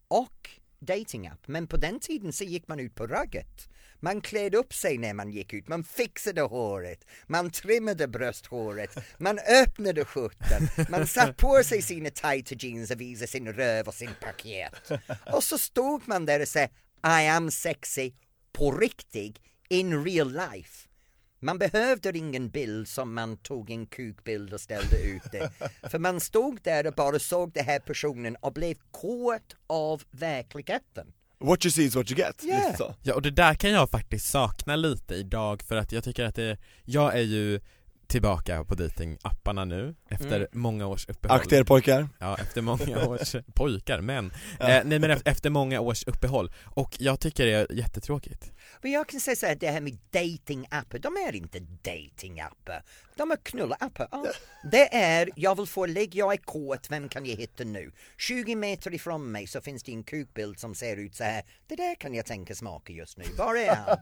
och 0.08 0.50
datingapp. 0.78 1.48
Men 1.48 1.66
på 1.66 1.76
den 1.76 2.00
tiden 2.00 2.32
så 2.32 2.44
gick 2.44 2.68
man 2.68 2.80
ut 2.80 2.94
på 2.94 3.06
ragget. 3.06 3.68
Man 4.00 4.20
klädde 4.20 4.56
upp 4.56 4.74
sig 4.74 4.98
när 4.98 5.14
man 5.14 5.30
gick 5.30 5.52
ut, 5.52 5.68
man 5.68 5.84
fixade 5.84 6.42
håret, 6.42 7.04
man 7.26 7.50
trimmade 7.50 8.08
brösthåret, 8.08 8.96
man 9.18 9.38
öppnade 9.38 10.04
skjortan, 10.04 10.68
man 10.88 11.06
satt 11.06 11.36
på 11.36 11.62
sig 11.64 11.82
sina 11.82 12.10
tighta 12.10 12.54
jeans 12.58 12.90
och 12.90 13.00
visade 13.00 13.26
sin 13.26 13.52
röv 13.52 13.88
och 13.88 13.94
sin 13.94 14.10
paket. 14.20 14.90
Och 15.32 15.44
så 15.44 15.58
stod 15.58 16.08
man 16.08 16.26
där 16.26 16.40
och 16.40 16.48
sa 16.48 16.68
i 17.04 17.26
am 17.28 17.50
sexy 17.50 18.12
på 18.52 18.72
riktigt, 18.72 19.38
in 19.68 20.04
real 20.04 20.32
life. 20.32 20.88
Man 21.40 21.58
behövde 21.58 22.18
ingen 22.18 22.48
bild 22.48 22.88
som 22.88 23.14
man 23.14 23.36
tog 23.36 23.70
en 23.70 23.86
kukbild 23.86 24.52
och 24.52 24.60
ställde 24.60 25.02
ut 25.02 25.22
det. 25.32 25.50
För 25.90 25.98
man 25.98 26.20
stod 26.20 26.60
där 26.62 26.86
och 26.86 26.94
bara 26.94 27.18
såg 27.18 27.52
den 27.52 27.64
här 27.64 27.78
personen 27.78 28.36
och 28.36 28.52
blev 28.52 28.74
kåt 28.90 29.56
av 29.66 30.02
verkligheten. 30.10 31.12
What 31.38 31.64
you 31.64 31.72
see 31.72 31.84
is 31.84 31.96
what 31.96 32.10
you 32.10 32.18
get, 32.18 32.44
Yeah. 32.44 32.92
Ja 33.02 33.14
och 33.14 33.22
det 33.22 33.30
där 33.30 33.54
kan 33.54 33.70
jag 33.70 33.90
faktiskt 33.90 34.30
sakna 34.30 34.76
lite 34.76 35.14
idag 35.14 35.62
för 35.62 35.76
att 35.76 35.92
jag 35.92 36.04
tycker 36.04 36.24
att 36.24 36.34
det, 36.34 36.58
jag 36.84 37.14
är 37.14 37.22
ju 37.22 37.60
tillbaka 38.06 38.64
på 38.64 38.74
datingapparna 38.74 39.64
nu 39.64 39.94
efter 40.08 40.36
Mm. 40.36 40.48
många 40.52 40.86
års 40.86 41.08
uppehåll 41.08 41.36
Akta 41.40 41.56
er 41.56 41.64
pojkar. 41.64 42.08
Ja, 42.18 42.36
efter 42.38 42.62
många 42.62 43.06
års, 43.06 43.36
pojkar, 43.54 44.00
men, 44.00 44.32
Ja. 44.58 44.68
eh, 44.68 44.82
nej 44.84 44.98
men 44.98 45.10
ef- 45.10 45.22
efter 45.24 45.50
många 45.50 45.80
års 45.80 46.04
uppehåll 46.04 46.50
och 46.64 46.96
jag 46.98 47.20
tycker 47.20 47.46
det 47.46 47.52
är 47.52 47.72
jättetråkigt 47.72 48.52
Men 48.82 48.92
jag 48.92 49.08
kan 49.08 49.20
säga 49.20 49.36
så 49.36 49.46
här, 49.46 49.54
det 49.54 49.70
här 49.70 49.80
med 49.80 49.98
datingappar, 50.10 50.98
de 50.98 51.16
är 51.16 51.34
inte 51.34 51.58
datingappar. 51.60 52.82
De 53.16 53.30
är 53.30 53.36
knullappar. 53.36 54.08
Ja. 54.10 54.26
Det 54.70 54.94
är, 54.94 55.30
jag 55.36 55.56
vill 55.56 55.66
få 55.66 55.86
ligg, 55.86 56.14
jag 56.14 56.32
är 56.32 56.36
kåt, 56.36 56.90
vem 56.90 57.08
kan 57.08 57.26
jag 57.26 57.36
hitta 57.36 57.64
nu? 57.64 57.92
20 58.16 58.54
meter 58.54 58.94
ifrån 58.94 59.32
mig 59.32 59.46
så 59.46 59.60
finns 59.60 59.82
det 59.82 59.92
en 59.92 60.04
kukbild 60.04 60.58
som 60.58 60.74
ser 60.74 60.96
ut 60.96 61.14
så 61.14 61.24
här. 61.24 61.42
Det 61.66 61.76
där 61.76 61.94
kan 61.94 62.14
jag 62.14 62.26
tänka 62.26 62.54
smaka 62.54 62.92
just 62.92 63.18
nu, 63.18 63.24
var 63.38 63.54
är 63.54 63.74
han? 63.74 63.98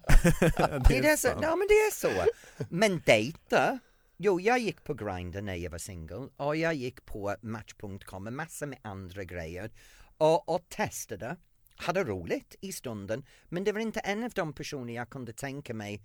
det, 0.89 0.99
är 0.99 1.03
det 1.03 1.17
så, 1.17 1.29
ja 1.29 1.57
men 1.57 1.69
det 1.69 1.75
är 1.75 1.91
så. 1.91 2.25
Men 2.69 3.03
dejta, 3.07 3.79
jo 4.17 4.41
jag 4.41 4.59
gick 4.59 4.85
på 4.85 4.95
Grindr 4.95 5.41
när 5.41 5.55
jag 5.55 5.71
var 5.71 5.79
singel 5.79 6.29
och 6.37 6.57
jag 6.57 6.75
gick 6.75 7.07
på 7.07 7.37
Match.com 7.43 8.27
och 8.27 8.33
massor 8.33 8.67
med 8.67 8.79
andra 8.83 9.25
grejer 9.25 9.71
och, 10.19 10.49
och 10.49 10.69
testade, 10.69 11.37
hade 11.77 12.05
roligt 12.05 12.57
i 12.61 12.73
stunden 12.73 13.25
men 13.49 13.65
det 13.65 13.73
var 13.73 13.81
inte 13.81 14.01
en 14.01 14.25
av 14.25 14.31
de 14.31 14.53
personer 14.53 14.95
jag 14.95 15.11
kunde 15.11 15.33
tänka 15.33 15.75
mig 15.75 16.03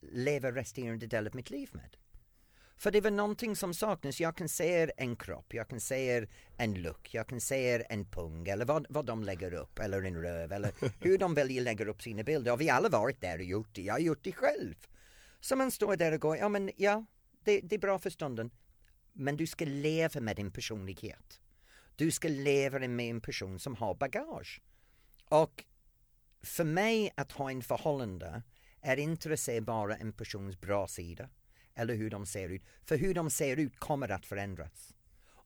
leva 0.00 0.52
resterande 0.52 1.06
del 1.06 1.26
av 1.26 1.34
mitt 1.34 1.50
liv 1.50 1.70
med. 1.72 1.96
För 2.76 2.90
det 2.90 3.00
var 3.00 3.10
någonting 3.10 3.56
som 3.56 3.74
saknas. 3.74 4.20
Jag 4.20 4.36
kan 4.36 4.48
se 4.48 4.90
en 4.96 5.16
kropp, 5.16 5.54
jag 5.54 5.68
kan 5.68 5.80
se 5.80 6.26
en 6.56 6.74
look, 6.82 7.14
jag 7.14 7.26
kan 7.26 7.40
se 7.40 7.84
en 7.88 8.04
pung 8.04 8.48
eller 8.48 8.64
vad, 8.64 8.86
vad 8.88 9.06
de 9.06 9.24
lägger 9.24 9.54
upp 9.54 9.78
eller 9.78 10.02
en 10.02 10.22
röv 10.22 10.52
eller 10.52 10.72
hur 11.00 11.18
de 11.18 11.34
väljer 11.34 11.62
lägger 11.62 11.88
upp 11.88 12.02
sina 12.02 12.22
bilder. 12.22 12.52
Och 12.52 12.60
vi 12.60 12.70
alla 12.70 12.88
varit 12.88 13.20
där 13.20 13.38
och 13.38 13.44
gjort 13.44 13.74
det. 13.74 13.82
Jag 13.82 13.94
har 13.94 14.00
gjort 14.00 14.24
det 14.24 14.32
själv. 14.32 14.74
Så 15.40 15.56
man 15.56 15.70
står 15.70 15.96
där 15.96 16.12
och 16.12 16.20
går, 16.20 16.36
ja 16.36 16.48
men 16.48 16.70
ja, 16.76 17.04
det, 17.44 17.60
det 17.60 17.74
är 17.74 17.80
bra 17.80 17.98
för 17.98 18.10
stunden. 18.10 18.50
Men 19.12 19.36
du 19.36 19.46
ska 19.46 19.64
leva 19.64 20.20
med 20.20 20.36
din 20.36 20.50
personlighet. 20.50 21.40
Du 21.96 22.10
ska 22.10 22.28
leva 22.28 22.78
med 22.78 23.10
en 23.10 23.20
person 23.20 23.58
som 23.58 23.76
har 23.76 23.94
bagage. 23.94 24.60
Och 25.30 25.64
för 26.42 26.64
mig 26.64 27.12
att 27.16 27.32
ha 27.32 27.50
en 27.50 27.62
förhållande 27.62 28.42
är 28.80 28.96
inte 28.96 29.32
att 29.32 29.40
se 29.40 29.60
bara 29.60 29.96
en 29.96 30.12
persons 30.12 30.60
bra 30.60 30.86
sida 30.86 31.28
eller 31.74 31.94
hur 31.94 32.10
de 32.10 32.26
ser 32.26 32.48
ut. 32.48 32.62
För 32.84 32.96
hur 32.96 33.14
de 33.14 33.30
ser 33.30 33.56
ut 33.56 33.78
kommer 33.78 34.08
att 34.08 34.26
förändras. 34.26 34.94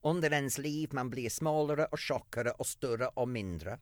Under 0.01 0.33
ens 0.33 0.57
liv 0.57 0.89
man 0.93 1.09
blir 1.09 1.29
smalare 1.29 1.85
och 1.85 1.99
tjockare 1.99 2.51
och 2.51 2.67
större 2.67 3.07
och 3.07 3.27
mindre. 3.27 3.79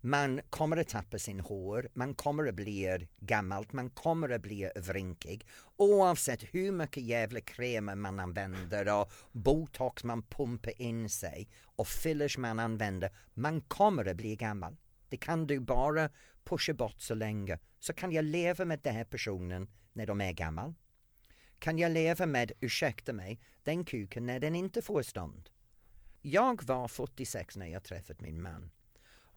Man 0.00 0.40
kommer 0.50 0.76
att 0.76 0.88
tappa 0.88 1.18
sin 1.18 1.40
hår, 1.40 1.88
man 1.94 2.14
kommer 2.14 2.48
att 2.48 2.54
bli 2.54 3.08
gammalt, 3.20 3.72
man 3.72 3.90
kommer 3.90 4.28
att 4.28 4.42
bli 4.42 4.70
vrinkig. 4.76 5.46
Oavsett 5.76 6.42
hur 6.42 6.72
mycket 6.72 7.02
jävla 7.02 7.40
krämer 7.40 7.94
man 7.94 8.20
använder 8.20 9.00
och 9.00 9.12
botox 9.32 10.04
man 10.04 10.22
pumpar 10.22 10.82
in 10.82 11.10
sig 11.10 11.48
och 11.76 11.88
fillers 11.88 12.38
man 12.38 12.58
använder, 12.58 13.10
man 13.34 13.60
kommer 13.60 14.08
att 14.08 14.16
bli 14.16 14.36
gammal. 14.36 14.76
Det 15.08 15.16
kan 15.16 15.46
du 15.46 15.60
bara 15.60 16.10
pusha 16.44 16.74
bort 16.74 17.00
så 17.00 17.14
länge. 17.14 17.58
Så 17.78 17.92
kan 17.92 18.12
jag 18.12 18.24
leva 18.24 18.64
med 18.64 18.80
den 18.82 18.94
här 18.94 19.04
personen 19.04 19.68
när 19.92 20.06
de 20.06 20.20
är 20.20 20.32
gammal? 20.32 20.74
Kan 21.58 21.78
jag 21.78 21.92
leva 21.92 22.26
med, 22.26 22.52
ursäkta 22.60 23.12
mig, 23.12 23.40
den 23.62 23.84
kuken 23.84 24.26
när 24.26 24.40
den 24.40 24.54
inte 24.54 24.82
får 24.82 25.02
stånd? 25.02 25.50
Jag 26.22 26.62
var 26.62 26.88
46 26.88 27.56
när 27.56 27.66
jag 27.66 27.84
träffade 27.84 28.22
min 28.22 28.42
man. 28.42 28.70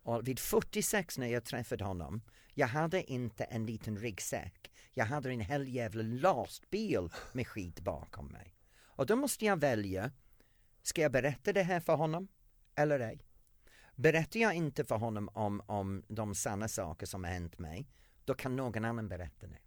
Och 0.04 0.28
vid 0.28 0.40
46 0.40 1.18
när 1.18 1.28
jag 1.28 1.44
träffade 1.44 1.84
honom, 1.84 2.22
jag 2.54 2.68
hade 2.68 3.12
inte 3.12 3.44
en 3.44 3.66
liten 3.66 3.98
ryggsäck. 3.98 4.72
Jag 4.94 5.06
hade 5.06 5.32
en 5.32 5.40
hel 5.40 5.68
jävla 5.68 6.04
lastbil 6.04 7.10
med 7.34 7.48
skit 7.48 7.80
bakom 7.80 8.28
mig. 8.28 8.56
Och 8.82 9.06
då 9.06 9.16
måste 9.16 9.46
jag 9.46 9.58
välja, 9.58 10.12
ska 10.82 11.02
jag 11.02 11.12
berätta 11.12 11.54
det 11.54 11.64
här 11.64 11.80
för 11.80 11.96
honom 11.96 12.28
eller 12.76 13.00
ej? 13.00 13.26
Berättar 14.00 14.40
jag 14.40 14.54
inte 14.54 14.86
för 14.86 14.96
honom 14.96 15.30
om, 15.34 15.62
om 15.66 16.04
de 16.08 16.36
sanna 16.36 16.68
saker 16.68 17.06
som 17.06 17.24
har 17.24 17.32
hänt 17.32 17.60
mig, 17.60 17.88
då 18.26 18.34
kan 18.34 18.56
någon 18.56 18.86
annan 18.86 19.10
berätta 19.10 19.48
det. 19.48 19.58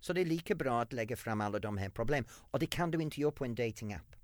Så 0.00 0.12
det 0.12 0.20
är 0.20 0.24
lika 0.24 0.54
bra 0.54 0.82
att 0.82 0.92
lägga 0.92 1.16
fram 1.16 1.40
alla 1.40 1.58
de 1.58 1.78
här 1.78 1.88
problemen. 1.88 2.30
Och 2.50 2.58
det 2.58 2.66
kan 2.66 2.90
du 2.90 3.02
inte 3.02 3.20
göra 3.20 3.32
på 3.32 3.44
en 3.44 3.54
datingapp. 3.54 4.16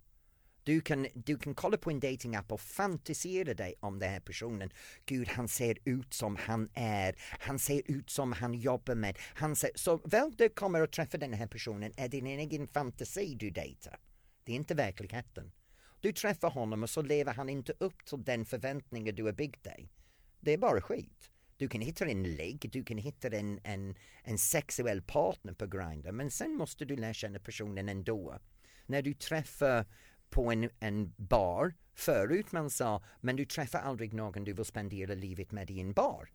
Du 0.63 0.81
kan, 0.81 1.07
du 1.15 1.39
kan 1.39 1.55
kolla 1.55 1.77
på 1.77 1.91
en 1.91 2.01
datingapp 2.01 2.53
och 2.53 2.61
fantisera 2.61 3.55
dig 3.55 3.75
om 3.81 3.99
den 3.99 4.11
här 4.11 4.21
personen. 4.21 4.71
Gud, 5.07 5.29
han 5.29 5.49
ser 5.49 5.79
ut 5.85 6.15
som 6.15 6.37
han 6.37 6.69
är. 6.75 7.15
Han 7.19 7.59
ser 7.59 7.83
ut 7.91 8.11
som 8.11 8.33
han 8.33 8.55
jobbar 8.55 8.95
med. 8.95 9.19
Han 9.35 9.57
ser, 9.57 9.71
så 9.75 9.97
väl 9.97 10.33
du 10.37 10.49
kommer 10.49 10.81
att 10.81 10.93
träffa 10.93 11.19
den 11.19 11.33
här 11.33 11.47
personen 11.47 11.93
är 11.97 12.09
det 12.09 12.21
din 12.21 12.27
egen 12.27 12.67
fantasi 12.67 13.35
du 13.35 13.51
dejtar. 13.51 13.99
Det 14.45 14.53
är 14.53 14.57
inte 14.57 14.75
verkligheten. 14.75 15.53
Du 16.01 16.13
träffar 16.13 16.51
honom 16.51 16.83
och 16.83 16.91
så 16.91 17.03
lever 17.03 17.35
han 17.35 17.49
inte 17.49 17.73
upp 17.79 18.05
till 18.05 18.25
den 18.25 18.45
förväntningen 18.45 19.15
du 19.15 19.25
har 19.25 19.33
byggt 19.33 19.65
dig. 19.65 19.93
Det 20.41 20.53
är 20.53 20.59
bara 20.59 20.81
skit. 20.81 21.31
Du 21.57 21.69
kan 21.69 21.81
hitta 21.81 22.07
en 22.07 22.23
ligg, 22.23 22.71
du 22.73 22.85
kan 22.85 22.99
hitta 22.99 23.29
en, 23.29 23.61
en, 23.65 23.95
en 24.23 24.39
sexuell 24.39 25.03
partner 25.03 25.53
på 25.53 25.67
Grindr 25.67 26.13
men 26.13 26.31
sen 26.31 26.57
måste 26.57 26.85
du 26.85 26.97
lära 26.97 27.15
känna 27.15 27.39
personen 27.39 27.89
ändå. 27.89 28.39
När 28.87 29.03
du 29.03 29.15
träffar 29.15 29.87
på 30.31 30.53
en, 30.53 30.71
en 30.81 31.15
bar, 31.17 31.75
förut 31.95 32.53
man 32.53 32.71
sa 32.71 33.03
men 33.21 33.37
du 33.37 33.45
träffar 33.45 33.79
aldrig 33.79 34.15
någon 34.15 34.45
du 34.45 34.53
vill 34.53 34.65
spendera 34.65 35.15
livet 35.15 35.53
med 35.53 35.71
i 35.71 35.81
en 35.81 35.93
bar. 35.93 36.31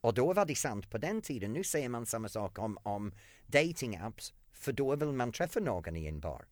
Och 0.00 0.14
då 0.14 0.32
var 0.32 0.46
det 0.46 0.54
sant 0.54 0.90
på 0.90 0.98
den 0.98 1.22
tiden. 1.22 1.52
Nu 1.52 1.64
säger 1.64 1.88
man 1.88 2.06
samma 2.06 2.28
sak 2.28 2.58
om, 2.58 2.78
om 2.82 3.12
dating-apps 3.46 4.32
för 4.52 4.72
då 4.72 4.96
vill 4.96 5.12
man 5.12 5.32
träffa 5.32 5.60
någon 5.60 5.96
i 5.96 6.06
en 6.06 6.20
bar. 6.20 6.44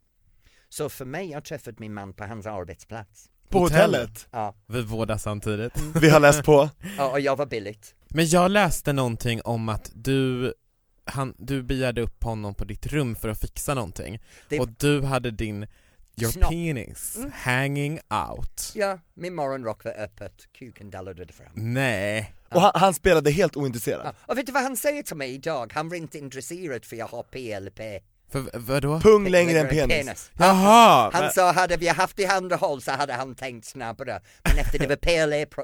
Så 0.72 0.88
för 0.88 1.04
mig, 1.04 1.30
jag 1.30 1.44
träffade 1.44 1.76
min 1.80 1.94
man 1.94 2.12
på 2.12 2.24
hans 2.24 2.46
arbetsplats. 2.46 3.30
På 3.48 3.58
Hotellet. 3.58 4.28
Ja, 4.30 4.54
Vi 4.66 4.82
båda 4.82 5.18
samtidigt 5.18 5.72
Vi 5.94 6.10
har 6.10 6.20
läst 6.20 6.42
på. 6.44 6.70
ja, 6.98 7.10
och 7.10 7.20
jag 7.20 7.36
var 7.36 7.46
billigt. 7.46 7.94
Men 8.08 8.26
jag 8.26 8.50
läste 8.50 8.92
någonting 8.92 9.40
om 9.44 9.68
att 9.68 9.90
du, 9.94 10.52
han, 11.04 11.34
du 11.38 11.62
begärde 11.62 12.00
upp 12.02 12.24
honom 12.24 12.54
på 12.54 12.64
ditt 12.64 12.86
rum 12.86 13.14
för 13.16 13.28
att 13.28 13.40
fixa 13.40 13.74
någonting 13.74 14.18
Det- 14.48 14.60
och 14.60 14.68
du 14.78 15.02
hade 15.02 15.30
din 15.30 15.66
Your 16.16 16.32
Snopp. 16.32 16.50
penis 16.50 17.16
Mm. 17.16 17.30
hanging 17.34 18.00
out 18.30 18.72
Ja, 18.74 18.98
min 19.14 19.34
morgonrock 19.34 19.84
var 19.84 19.92
öppet, 19.92 20.48
kuken 20.58 20.90
dallrade 20.90 21.32
fram. 21.32 21.52
Nej 21.54 22.34
Och 22.48 22.60
han, 22.60 22.72
han 22.74 22.94
spelade 22.94 23.30
helt 23.30 23.56
ointresserad. 23.56 24.00
Ja, 24.06 24.12
och 24.26 24.38
vet 24.38 24.46
du 24.46 24.52
vad 24.52 24.62
han 24.62 24.76
säger 24.76 25.02
till 25.02 25.16
mig 25.16 25.34
idag? 25.34 25.72
Han 25.74 25.88
var 25.88 25.96
inte 25.96 26.18
intresserad 26.18 26.84
för 26.84 26.96
jag 26.96 27.06
har 27.06 27.22
PLP. 27.22 27.80
För 28.32 28.44
vadå? 28.54 29.00
Pung 29.00 29.28
längre 29.28 29.58
än 29.60 29.68
penis. 29.68 30.30
Jaha! 30.38 31.10
Han 31.12 31.22
men- 31.22 31.32
sa 31.32 31.52
hade 31.52 31.76
vi 31.76 31.88
haft 31.88 32.18
i 32.18 32.26
andra 32.26 32.56
håll 32.56 32.82
så 32.82 32.90
hade 32.90 33.12
han 33.12 33.34
tänkt 33.34 33.66
snabbare. 33.66 34.20
Men 34.42 34.58
efter 34.58 34.78
det 34.78 34.86
var 34.86 34.96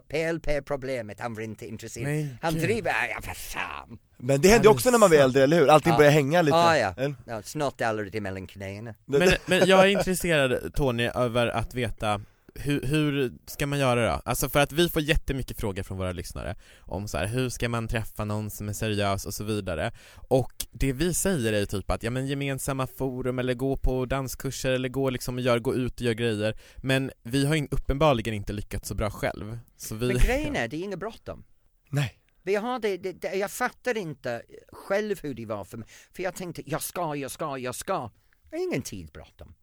PLP-problemet, 0.09 1.21
han 1.21 1.35
var 1.35 1.43
inte 1.43 1.67
intresserad. 1.67 2.07
Men 2.07 2.39
han 2.43 2.55
driver, 2.55 2.93
ja 3.11 3.21
vad 3.27 3.37
fan. 3.37 3.99
Men 4.19 4.41
det 4.41 4.49
händer 4.49 4.65
ju 4.65 4.69
Ja, 4.71 4.75
också 4.75 4.91
när 4.91 4.99
man 4.99 5.11
blir 5.11 5.21
äldre, 5.21 5.43
eller 5.43 5.57
hur? 5.57 5.69
Allting 5.69 5.93
Ja. 5.93 5.97
börjar 5.97 6.11
hänga 6.11 6.43
lite. 6.43 6.57
Ah, 6.57 6.77
ja. 6.77 6.95
En- 6.97 7.17
ja, 7.27 7.43
snart 7.43 7.79
dallrar 7.79 8.05
det 8.05 8.21
mellan 8.21 8.47
knäna. 8.47 8.95
Men, 9.07 9.31
men 9.47 9.67
jag 9.69 9.81
är 9.81 9.87
intresserad 9.87 10.75
Tony 10.75 11.11
över 11.15 11.47
att 11.47 11.75
veta 11.75 12.21
hur, 12.59 12.83
hur 12.83 13.33
ska 13.47 13.67
man 13.67 13.79
göra 13.79 14.13
då? 14.13 14.23
Alltså 14.25 14.49
för 14.49 14.61
att 14.61 14.73
vi 14.73 14.89
får 14.89 15.03
jättemycket 15.03 15.61
frågor 15.61 15.83
från 15.83 15.99
våra 15.99 16.13
lyssnare 16.13 16.57
om 16.81 17.09
så 17.09 17.19
här, 17.19 17.27
hur 17.27 17.49
ska 17.49 17.69
man 17.69 17.89
träffa 17.89 18.25
någon 18.25 18.51
som 18.51 18.69
är 18.69 18.73
seriös 18.73 19.27
och 19.27 19.35
så 19.35 19.45
vidare 19.45 19.93
och 20.29 20.53
det 20.71 20.93
vi 20.93 21.15
säger 21.15 21.53
är 21.53 21.59
ju 21.59 21.67
typ 21.67 21.91
att 21.91 22.03
ja 22.03 22.11
men 22.11 22.27
gemensamma 22.27 22.87
forum 22.87 23.39
eller 23.39 23.55
gå 23.55 23.77
på 23.77 24.07
danskurser 24.07 24.73
eller 24.73 24.89
gå 24.89 25.11
liksom 25.11 25.35
och 25.35 25.41
gör, 25.41 25.59
gå 25.59 25.75
ut 25.75 25.95
och 25.95 26.01
göra 26.01 26.15
grejer 26.15 26.57
men 26.77 27.11
vi 27.23 27.47
har 27.47 27.55
ju 27.55 27.69
uppenbarligen 27.71 28.35
inte 28.35 28.53
lyckats 28.53 28.89
så 28.89 28.95
bra 28.95 29.11
själv 29.11 29.59
så 29.77 29.95
vi 29.95 30.07
Men 30.07 30.17
grejen 30.27 30.57
är, 30.57 30.69
det 30.69 30.77
är 30.77 30.85
inget 30.85 30.99
bråttom. 30.99 31.45
Nej. 31.91 32.19
Vi 32.43 32.55
har 32.55 32.79
det, 32.79 32.97
det, 32.97 33.13
det, 33.13 33.35
jag 33.35 33.51
fattar 33.51 33.97
inte 33.97 34.43
själv 34.73 35.23
hur 35.23 35.35
det 35.35 35.47
var 35.47 35.65
för 35.65 35.79
mig. 35.79 35.89
För 36.13 36.23
jag 36.23 36.35
tänkte, 36.35 36.63
jag 36.71 36.83
ska, 36.83 37.17
jag 37.17 37.31
ska, 37.31 37.59
jag 37.59 37.75
ska. 37.75 38.11
Ingen 38.57 38.83
tid 38.83 39.11
bråttom. 39.13 39.55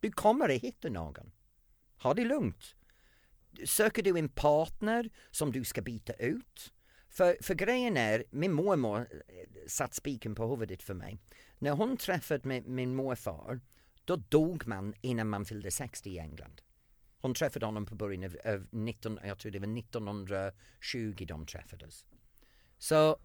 Du 0.00 0.12
kommer 0.12 0.48
att 0.48 0.62
hitta 0.62 0.88
någon. 0.88 1.30
Ha 2.02 2.14
det 2.14 2.24
lugnt. 2.24 2.74
Söker 3.64 4.02
du 4.02 4.18
en 4.18 4.28
partner 4.28 5.10
som 5.30 5.52
du 5.52 5.64
ska 5.64 5.82
byta 5.82 6.12
ut? 6.12 6.72
För, 7.08 7.36
för 7.42 7.54
grejen 7.54 7.96
är, 7.96 8.24
min 8.30 8.52
mormor 8.52 9.00
eh, 9.00 9.66
satt 9.66 9.94
spiken 9.94 10.34
på 10.34 10.46
huvudet 10.46 10.82
för 10.82 10.94
mig. 10.94 11.18
När 11.58 11.70
hon 11.70 11.96
träffade 11.96 12.48
med 12.48 12.66
min 12.66 12.94
morfar, 12.94 13.60
då 14.04 14.16
dog 14.16 14.66
man 14.66 14.94
innan 15.00 15.28
man 15.28 15.44
fyllde 15.44 15.70
60 15.70 16.10
i 16.10 16.18
England. 16.18 16.62
Hon 17.20 17.34
träffade 17.34 17.66
honom 17.66 17.86
på 17.86 17.94
början 17.94 18.24
av, 18.24 18.54
av 18.54 18.66
19, 18.70 19.18
jag 19.24 19.38
tror 19.38 19.52
det 19.52 19.58
var 19.58 19.78
1920 19.78 21.24
de 21.28 21.46
träffades. 21.46 22.06
Så 22.78 23.18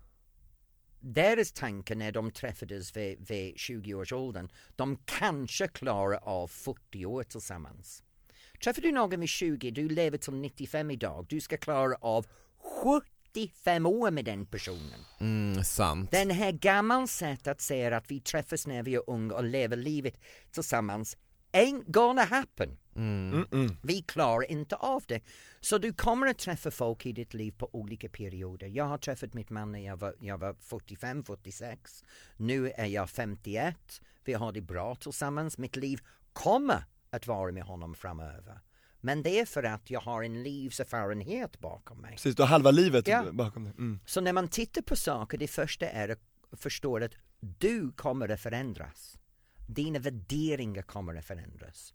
deras 1.00 1.52
tanke 1.52 1.96
när 1.96 2.12
de 2.12 2.32
träffades 2.32 2.98
vid, 2.98 3.28
vid 3.28 3.56
20-årsåldern, 3.56 4.50
de 4.76 4.98
kanske 5.06 5.68
klarar 5.68 6.20
av 6.24 6.48
40 6.48 7.06
år 7.06 7.24
tillsammans. 7.24 8.04
Träffar 8.64 8.82
du 8.82 8.92
någon 8.92 9.20
vid 9.20 9.30
20, 9.30 9.72
du 9.72 9.90
lever 9.90 10.18
till 10.18 10.34
95 10.34 10.92
idag, 10.92 11.26
du 11.30 11.42
ska 11.42 11.58
klara 11.58 11.96
av 12.02 12.26
75 13.34 13.86
år 13.86 14.12
med 14.12 14.26
den 14.26 14.46
personen. 14.46 15.06
Mm, 15.20 15.64
sant. 15.64 16.12
Den 16.12 16.30
här 16.30 16.52
gammal 16.52 17.08
sätt 17.08 17.48
att 17.48 17.62
säga 17.62 17.98
att 17.98 18.12
vi 18.12 18.20
träffas 18.20 18.68
när 18.68 18.84
vi 18.84 18.96
är 18.96 19.10
unga 19.10 19.34
och 19.36 19.44
lever 19.44 19.78
livet 19.78 20.20
tillsammans 20.52 21.18
ain't 21.56 21.84
gonna 21.88 22.24
happen. 22.24 22.78
Mm. 22.96 23.34
Mm-mm. 23.34 23.76
Vi 23.84 24.02
klarar 24.02 24.52
inte 24.52 24.76
av 24.76 25.04
det. 25.08 25.22
Så 25.60 25.78
du 25.78 25.94
kommer 25.94 26.28
att 26.28 26.38
träffa 26.38 26.72
folk 26.72 27.06
i 27.06 27.12
ditt 27.12 27.34
liv 27.34 27.52
på 27.52 27.70
olika 27.76 28.10
perioder. 28.10 28.68
Jag 28.68 28.86
har 28.86 28.98
träffat 28.98 29.34
mitt 29.34 29.50
man 29.50 29.72
när 29.72 29.80
jag 29.80 29.98
var, 29.98 30.16
jag 30.20 30.38
var 30.38 30.56
45, 30.62 31.24
46. 31.24 32.04
Nu 32.38 32.72
är 32.72 32.86
jag 32.86 33.10
51. 33.10 34.02
Vi 34.24 34.34
har 34.34 34.52
det 34.52 34.62
bra 34.62 34.96
tillsammans. 34.96 35.58
Mitt 35.58 35.76
liv 35.76 36.00
kommer 36.34 36.84
att 37.16 37.28
vara 37.28 37.52
med 37.52 37.64
honom 37.64 37.96
framöver. 37.96 38.60
Men 39.02 39.24
det 39.24 39.40
är 39.40 39.46
för 39.46 39.64
att 39.64 39.90
jag 39.90 40.00
har 40.00 40.24
en 40.24 40.44
livserfarenhet 40.44 41.60
bakom 41.60 41.98
mig. 42.02 42.12
Precis, 42.12 42.36
du 42.36 42.42
har 42.44 42.48
halva 42.48 42.72
livet 42.72 43.08
Ja. 43.08 43.32
bakom 43.32 43.64
dig. 43.64 43.74
Mm. 43.78 44.00
Så 44.06 44.22
när 44.22 44.34
man 44.34 44.48
tittar 44.48 44.82
på 44.82 44.96
saker, 44.96 45.38
det 45.38 45.48
första 45.48 45.90
är 45.90 46.10
att 46.10 46.20
förstå 46.60 46.98
att 46.98 47.14
du 47.40 47.92
kommer 47.92 48.30
att 48.30 48.40
förändras. 48.42 49.18
Dina 49.68 50.00
värderingar 50.00 50.82
kommer 50.82 51.16
att 51.16 51.26
förändras. 51.26 51.94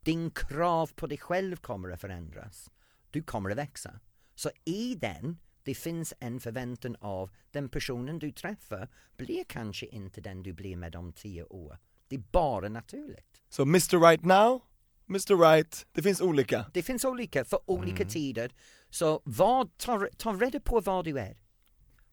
Din 0.00 0.30
krav 0.30 0.90
på 0.94 1.06
dig 1.06 1.18
själv 1.18 1.56
kommer 1.56 1.90
att 1.90 2.00
förändras. 2.00 2.70
Du 3.10 3.22
kommer 3.22 3.50
att 3.50 3.56
växa. 3.58 4.00
Så 4.34 4.50
i 4.64 4.94
den, 4.94 5.38
det 5.62 5.74
finns 5.74 6.14
en 6.20 6.40
förväntan 6.40 6.96
av 7.00 7.30
den 7.50 7.68
personen 7.68 8.18
du 8.18 8.32
träffar 8.32 8.88
blir 9.16 9.44
kanske 9.44 9.86
inte 9.86 10.20
den 10.20 10.42
du 10.42 10.52
blir 10.52 10.76
med 10.76 10.96
om 10.96 11.12
tio 11.12 11.44
år. 11.44 11.78
Det 12.08 12.16
är 12.16 12.22
bara 12.32 12.68
naturligt. 12.68 13.42
Så 13.48 13.62
Mr 13.62 14.00
Right 14.00 14.24
Now, 14.24 14.62
Mr 15.08 15.36
Right, 15.50 15.86
det 15.92 16.02
finns 16.02 16.20
olika. 16.20 16.66
Det 16.74 16.82
finns 16.82 17.04
olika 17.04 17.44
för 17.44 17.60
olika 17.70 18.04
tider. 18.04 18.52
Så 18.90 19.22
vad, 19.24 19.76
ta, 19.76 20.08
ta 20.16 20.32
reda 20.32 20.60
på 20.60 20.80
vad 20.80 21.04
du 21.04 21.18
är. 21.18 21.36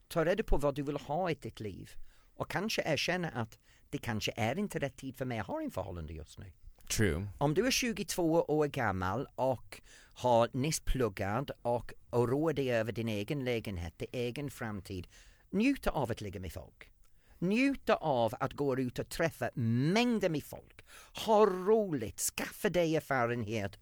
Ta 0.07 0.25
reda 0.25 0.43
på 0.43 0.57
vad 0.57 0.75
du 0.75 0.83
vill 0.83 0.97
ha 0.97 1.31
i 1.31 1.35
ditt 1.35 1.59
liv. 1.59 1.91
Och 2.35 2.51
kanske 2.51 2.81
erkänna 2.85 3.29
att 3.29 3.59
det 3.89 3.97
kanske 3.97 4.31
är 4.35 4.59
inte 4.59 4.79
rätt 4.79 4.97
tid 4.97 5.17
för 5.17 5.25
mig 5.25 5.39
att 5.39 5.47
ha 5.47 5.61
en 5.61 5.71
förhållande 5.71 6.13
just 6.13 6.39
nu. 6.39 6.51
True. 6.97 7.27
Om 7.37 7.53
du 7.53 7.67
är 7.67 7.71
22 7.71 8.41
år 8.41 8.67
gammal 8.67 9.27
och 9.35 9.81
har 10.13 10.49
nyss 10.53 10.79
pluggat 10.79 11.49
och 11.61 11.93
oroar 12.11 12.53
dig 12.53 12.71
över 12.71 12.91
din 12.91 13.07
egen 13.09 13.45
lägenhet, 13.45 13.97
din 13.97 14.07
egen 14.11 14.51
framtid, 14.51 15.07
njuta 15.49 15.89
av 15.89 16.11
att 16.11 16.21
ligga 16.21 16.39
med 16.39 16.53
folk. 16.53 16.89
Njuta 17.39 17.95
av 17.95 18.33
att 18.39 18.53
gå 18.53 18.77
ut 18.77 18.99
och 18.99 19.09
träffa 19.09 19.49
mängder 19.55 20.29
med 20.29 20.43
folk. 20.43 20.85
Ha 21.25 21.45
roligt, 21.45 22.19
skaffa 22.19 22.69
dig 22.69 22.95
erfarenhet 22.95 23.79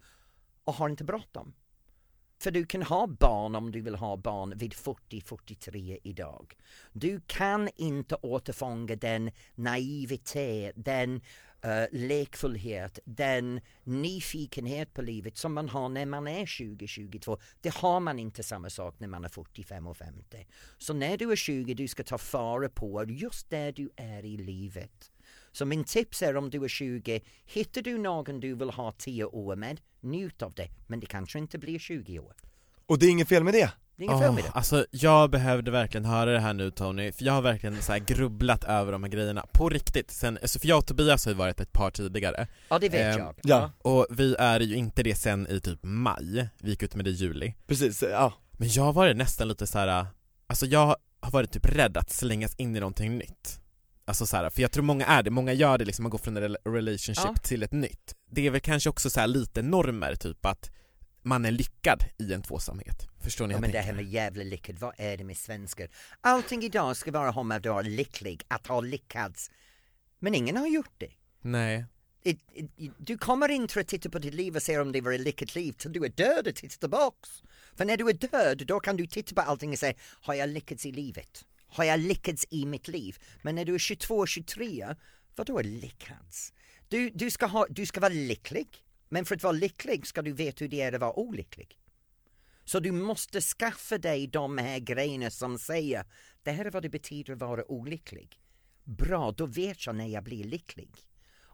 och 0.63 0.73
ha 0.73 0.89
inte 0.89 1.03
bråttom. 1.03 1.53
För 2.43 2.51
du 2.51 2.65
kan 2.65 2.84
ha 2.84 3.08
barn 3.08 3.56
om 3.56 3.71
du 3.71 3.82
vill 3.82 3.95
ha 3.95 4.17
barn 4.17 4.53
vid 4.58 4.73
40-43 4.73 5.97
idag. 6.03 6.56
Du 6.93 7.21
kan 7.27 7.69
inte 7.75 8.15
återfånga 8.15 8.95
den 8.95 9.32
naivitet, 9.56 10.73
den 10.75 11.21
uh, 11.65 11.86
lekfullhet, 11.91 12.99
den 13.06 13.62
nyfikenhet 13.84 14.93
på 14.93 15.01
livet 15.01 15.38
som 15.38 15.53
man 15.53 15.69
har 15.69 15.89
när 15.89 16.06
man 16.06 16.27
är 16.27 16.45
20-22. 16.45 17.39
Det 17.62 17.73
har 17.73 17.99
man 17.99 18.19
inte 18.19 18.43
samma 18.43 18.69
sak 18.69 18.95
när 18.99 19.08
man 19.08 19.25
är 19.25 19.29
45 19.29 19.88
och 19.88 19.97
50. 19.97 20.47
Så 20.77 20.93
när 20.93 21.17
du 21.17 21.32
är 21.32 21.36
20 21.36 21.73
du 21.73 21.88
ska 21.88 22.03
ta 22.03 22.17
fara 22.17 22.69
på 22.69 23.06
just 23.08 23.49
där 23.49 23.71
du 23.71 23.89
är 23.95 24.25
i 24.25 24.38
livet. 24.38 25.12
Så 25.53 25.65
min 25.65 25.83
tips 25.83 26.21
är 26.21 26.37
om 26.37 26.49
du 26.49 26.63
är 26.63 26.67
20, 26.67 27.21
hittar 27.45 27.81
du 27.81 27.97
någon 27.97 28.39
du 28.39 28.55
vill 28.55 28.69
ha 28.69 28.91
10 28.91 29.23
år 29.25 29.55
med, 29.55 29.81
njut 30.01 30.41
av 30.41 30.53
det. 30.53 30.69
Men 30.87 30.99
det 30.99 31.05
kanske 31.05 31.39
inte 31.39 31.57
blir 31.57 31.79
20 31.79 32.19
år. 32.19 32.33
Och 32.85 32.99
det 32.99 33.05
är 33.05 33.09
inget 33.09 33.27
fel 33.29 33.43
med 33.43 33.53
det. 33.53 33.71
Det 33.95 34.03
är 34.03 34.05
inget 34.05 34.19
fel 34.19 34.33
med 34.33 34.43
det. 34.43 34.49
alltså 34.49 34.85
jag 34.91 35.29
behövde 35.29 35.71
verkligen 35.71 36.05
höra 36.05 36.31
det 36.31 36.39
här 36.39 36.53
nu 36.53 36.71
Tony, 36.71 37.11
för 37.11 37.23
jag 37.25 37.33
har 37.33 37.41
verkligen 37.41 37.81
så 37.81 37.91
här 37.91 37.99
grubblat 37.99 38.63
över 38.63 38.91
de 38.91 39.03
här 39.03 39.09
grejerna, 39.09 39.45
på 39.53 39.69
riktigt, 39.69 40.11
sen, 40.11 40.37
alltså 40.41 40.59
för 40.59 40.67
jag 40.67 40.77
och 40.77 40.85
Tobias 40.85 41.25
har 41.25 41.31
ju 41.31 41.37
varit 41.37 41.59
ett 41.59 41.73
par 41.73 41.91
tidigare, 41.91 42.47
Ja, 42.69 42.79
det 42.79 42.89
vet 42.89 43.15
Ehm, 43.15 43.21
jag. 43.21 43.35
ja. 43.43 43.71
och 43.77 44.07
vi 44.09 44.35
är 44.39 44.59
ju 44.59 44.75
inte 44.75 45.03
det 45.03 45.15
sen 45.15 45.47
i 45.47 45.59
typ 45.59 45.79
maj, 45.81 46.49
vi 46.61 46.69
gick 46.69 46.83
ut 46.83 46.95
med 46.95 47.05
det 47.05 47.11
i 47.11 47.13
juli 47.13 47.53
Precis, 47.67 48.01
ja. 48.11 48.33
Men 48.51 48.69
jag 48.69 48.83
har 48.83 48.93
varit 48.93 49.17
nästan 49.17 49.47
lite 49.47 49.67
så 49.67 49.79
här. 49.79 50.05
alltså 50.47 50.65
jag 50.65 50.95
har 51.19 51.31
varit 51.31 51.51
typ 51.51 51.65
rädd 51.65 51.97
att 51.97 52.09
slängas 52.09 52.55
in 52.55 52.75
i 52.75 52.79
någonting 52.79 53.17
nytt 53.17 53.59
Alltså 54.05 54.25
så 54.25 54.37
här, 54.37 54.49
för 54.49 54.61
jag 54.61 54.71
tror 54.71 54.83
många 54.83 55.05
är 55.05 55.23
det, 55.23 55.29
många 55.29 55.53
gör 55.53 55.77
det 55.77 55.85
liksom, 55.85 56.03
man 56.03 56.09
går 56.09 56.17
från 56.17 56.37
en 56.37 56.43
rela- 56.43 56.57
relationship 56.65 57.25
Ja. 57.25 57.35
till 57.43 57.63
ett 57.63 57.71
nytt 57.71 58.15
Det 58.31 58.47
är 58.47 58.51
väl 58.51 58.61
kanske 58.61 58.89
också 58.89 59.09
så 59.09 59.19
här 59.19 59.27
lite 59.27 59.61
normer, 59.61 60.15
typ 60.15 60.45
att 60.45 60.69
man 61.21 61.45
är 61.45 61.51
lyckad 61.51 62.03
i 62.19 62.33
en 62.33 62.41
tvåsamhet 62.41 63.07
Förstår 63.21 63.47
ni? 63.47 63.53
Ja, 63.53 63.59
men 63.59 63.71
det 63.71 63.79
här 63.79 63.93
med 63.93 64.05
jävla 64.05 64.43
lyckad, 64.43 64.79
vad 64.79 64.93
är 64.97 65.17
det 65.17 65.23
med 65.23 65.37
svenskar? 65.37 65.87
Allting 66.21 66.63
idag 66.63 66.97
ska 66.97 67.11
vara 67.11 67.31
om 67.31 67.51
att 67.51 67.65
vara 67.65 67.81
lycklig, 67.81 68.43
att 68.47 68.67
ha 68.67 68.81
lyckats. 68.81 69.51
Men 70.19 70.35
ingen 70.35 70.57
har 70.57 70.67
gjort 70.67 70.93
det. 70.97 71.11
Nej, 71.41 71.85
It, 72.25 72.39
it, 72.77 72.91
du 72.97 73.17
kommer 73.17 73.49
inte 73.49 73.79
att 73.79 73.87
titta 73.87 74.09
på 74.09 74.19
ditt 74.19 74.33
liv 74.33 74.55
och 74.55 74.63
se 74.63 74.79
om 74.79 74.91
det 74.91 75.01
var 75.01 75.11
ett 75.11 75.21
lyckat 75.21 75.55
liv 75.55 75.71
till 75.73 75.91
du 75.93 76.05
är 76.05 76.09
död 76.09 76.47
och 76.47 76.55
titta 76.55 76.75
tillbaks. 76.79 77.29
För 77.75 77.85
när 77.85 77.97
du 77.97 78.09
är 78.09 78.13
död, 78.13 78.63
då 78.67 78.79
kan 78.79 78.97
du 78.97 79.07
titta 79.07 79.35
på 79.35 79.41
allting 79.41 79.71
och 79.71 79.77
säga, 79.79 79.93
har 80.21 80.33
jag 80.33 80.49
lyckats 80.49 80.85
i 80.85 80.91
livet? 80.91 81.45
Har 81.73 81.83
jag 81.83 81.99
lyckats 81.99 82.45
i 82.49 82.65
mitt 82.65 82.88
liv? 82.88 83.17
Men 83.41 83.55
när 83.55 83.65
du 83.65 83.75
är 83.75 83.79
22, 83.79 84.25
23, 84.25 84.95
vad 85.36 85.47
då 85.47 85.59
är 85.59 85.63
lyckats? 85.63 86.53
Du, 86.88 87.09
du, 87.09 87.31
ska 87.31 87.45
ha, 87.45 87.65
du 87.69 87.86
ska 87.86 87.99
vara 87.99 88.13
lycklig, 88.13 88.67
men 89.09 89.25
för 89.25 89.36
att 89.36 89.43
vara 89.43 89.53
lycklig 89.53 90.07
ska 90.07 90.21
du 90.21 90.31
veta 90.31 90.57
hur 90.63 90.69
det 90.69 90.81
är 90.81 90.93
att 90.93 91.01
vara 91.01 91.19
olycklig. 91.19 91.79
Så 92.65 92.79
du 92.79 92.91
måste 92.91 93.41
skaffa 93.41 93.97
dig 93.97 94.27
de 94.27 94.57
här 94.57 94.79
grejerna 94.79 95.29
som 95.29 95.59
säger, 95.59 96.05
det 96.43 96.51
här 96.51 96.65
är 96.65 96.71
vad 96.71 96.83
det 96.83 96.89
betyder 96.89 97.33
att 97.33 97.39
vara 97.39 97.71
olycklig. 97.71 98.39
Bra, 98.83 99.31
då 99.31 99.45
vet 99.45 99.86
jag 99.86 99.95
när 99.95 100.07
jag 100.07 100.23
blir 100.23 100.43
lycklig. 100.43 100.89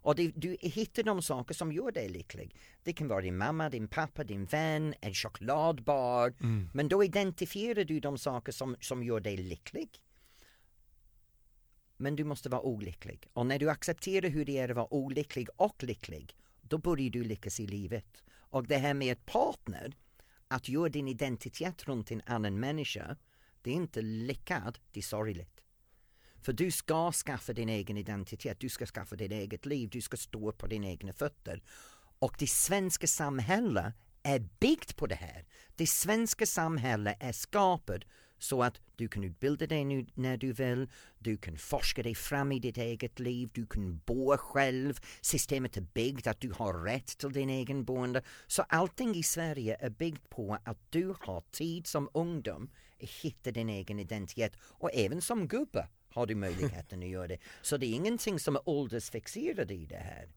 Och 0.02 0.16
det, 0.16 0.32
du 0.36 0.58
hittar 0.62 1.04
de 1.04 1.22
saker 1.22 1.54
som 1.54 1.72
gör 1.72 1.92
dig 1.92 2.10
lycklig. 2.10 2.56
Det 2.84 2.94
kan 2.94 3.08
vara 3.08 3.22
din 3.22 3.38
mamma, 3.38 3.70
din 3.70 3.88
pappa, 3.88 4.24
din 4.24 4.46
vän, 4.46 4.94
en 5.02 5.14
chokladbar. 5.14 6.34
Men 6.74 6.88
då 6.88 7.04
identifierar 7.04 7.84
du 7.84 8.00
de 8.00 8.18
saker 8.18 8.52
som, 8.52 8.76
som 8.80 9.04
gör 9.04 9.20
dig 9.20 9.38
lycklig. 9.38 9.90
Men 12.02 12.16
du 12.16 12.24
måste 12.24 12.50
vara 12.50 12.62
olycklig. 12.62 13.28
Och 13.34 13.46
när 13.46 13.60
du 13.60 13.70
accepterar 13.70 14.30
hur 14.30 14.46
det 14.46 14.58
är 14.58 14.70
att 14.70 14.76
vara 14.76 14.94
olycklig 14.94 15.48
och 15.56 15.84
lycklig, 15.84 16.36
då 16.62 16.78
börjar 16.78 17.10
du 17.10 17.24
lyckas 17.24 17.60
i 17.60 17.68
livet. 17.68 18.24
Och 18.32 18.68
det 18.68 18.78
här 18.78 18.94
med 18.94 19.12
ett 19.12 19.26
partner, 19.26 19.94
att 20.48 20.70
göra 20.70 20.90
din 20.90 21.08
identitet 21.08 21.84
runt 21.84 22.12
en 22.12 22.22
annan 22.26 22.60
människa, 22.60 23.18
det 23.62 23.72
är 23.72 23.76
inte 23.76 24.02
lyckat, 24.02 24.82
det 24.92 25.00
är 25.00 25.04
sorgligt. 25.04 25.62
För 26.42 26.54
du 26.54 26.72
ska 26.72 27.12
skaffa 27.12 27.54
din 27.54 27.70
egen 27.70 27.98
identitet, 27.98 28.60
du 28.60 28.70
ska 28.70 28.86
skaffa 28.86 29.16
ditt 29.16 29.32
eget 29.32 29.66
liv, 29.66 29.90
du 29.90 30.02
ska 30.02 30.18
stå 30.18 30.52
på 30.52 30.68
dina 30.68 30.88
egna 30.88 31.14
fötter. 31.14 31.64
Och 32.20 32.36
det 32.40 32.50
svenska 32.50 33.08
samhället 33.08 33.94
är 34.24 34.40
byggt 34.60 34.96
på 34.96 35.08
det 35.08 35.16
här. 35.16 35.46
Det 35.76 35.88
svenska 35.88 36.46
samhället 36.46 37.18
är 37.20 37.32
skapat 37.32 38.02
så 38.40 38.64
att 38.64 38.82
du 38.96 39.08
kan 39.08 39.24
utbilda 39.24 39.68
dig 39.68 39.86
nu 39.86 40.06
när 40.14 40.38
du 40.38 40.54
vill, 40.54 40.88
du 41.20 41.38
kan 41.38 41.58
forska 41.58 42.04
dig 42.04 42.16
fram 42.16 42.52
i 42.52 42.60
ditt 42.60 42.78
eget 42.78 43.20
liv, 43.20 43.50
du 43.54 43.66
kan 43.66 44.02
bo 44.06 44.38
själv, 44.38 45.00
systemet 45.22 45.78
är 45.78 45.82
byggt 45.82 46.28
att 46.28 46.42
du 46.42 46.52
har 46.52 46.74
rätt 46.74 47.18
till 47.18 47.32
din 47.32 47.50
egen 47.50 47.86
boende. 47.86 48.22
Så 48.48 48.62
allting 48.62 49.16
i 49.16 49.24
Sverige 49.24 49.78
är 49.80 49.90
byggt 49.90 50.30
på 50.30 50.58
att 50.64 50.78
du 50.90 51.16
har 51.22 51.44
tid 51.52 51.88
som 51.88 52.10
ungdom 52.14 52.70
att 53.04 53.10
hitta 53.10 53.52
din 53.52 53.70
egen 53.70 54.00
identitet 54.00 54.54
och 54.62 54.90
även 54.94 55.22
som 55.22 55.48
gubbe 55.48 55.88
har 56.10 56.26
du 56.26 56.36
möjligheten 56.36 57.04
att 57.04 57.10
göra 57.10 57.28
det. 57.28 57.38
Så 57.62 57.78
det 57.78 57.86
är 57.86 57.94
ingenting 57.94 58.40
som 58.40 58.56
är 58.56 58.70
åldersfixerat 58.70 59.72
i 59.72 59.86
det 59.86 59.96
här. 59.96 60.30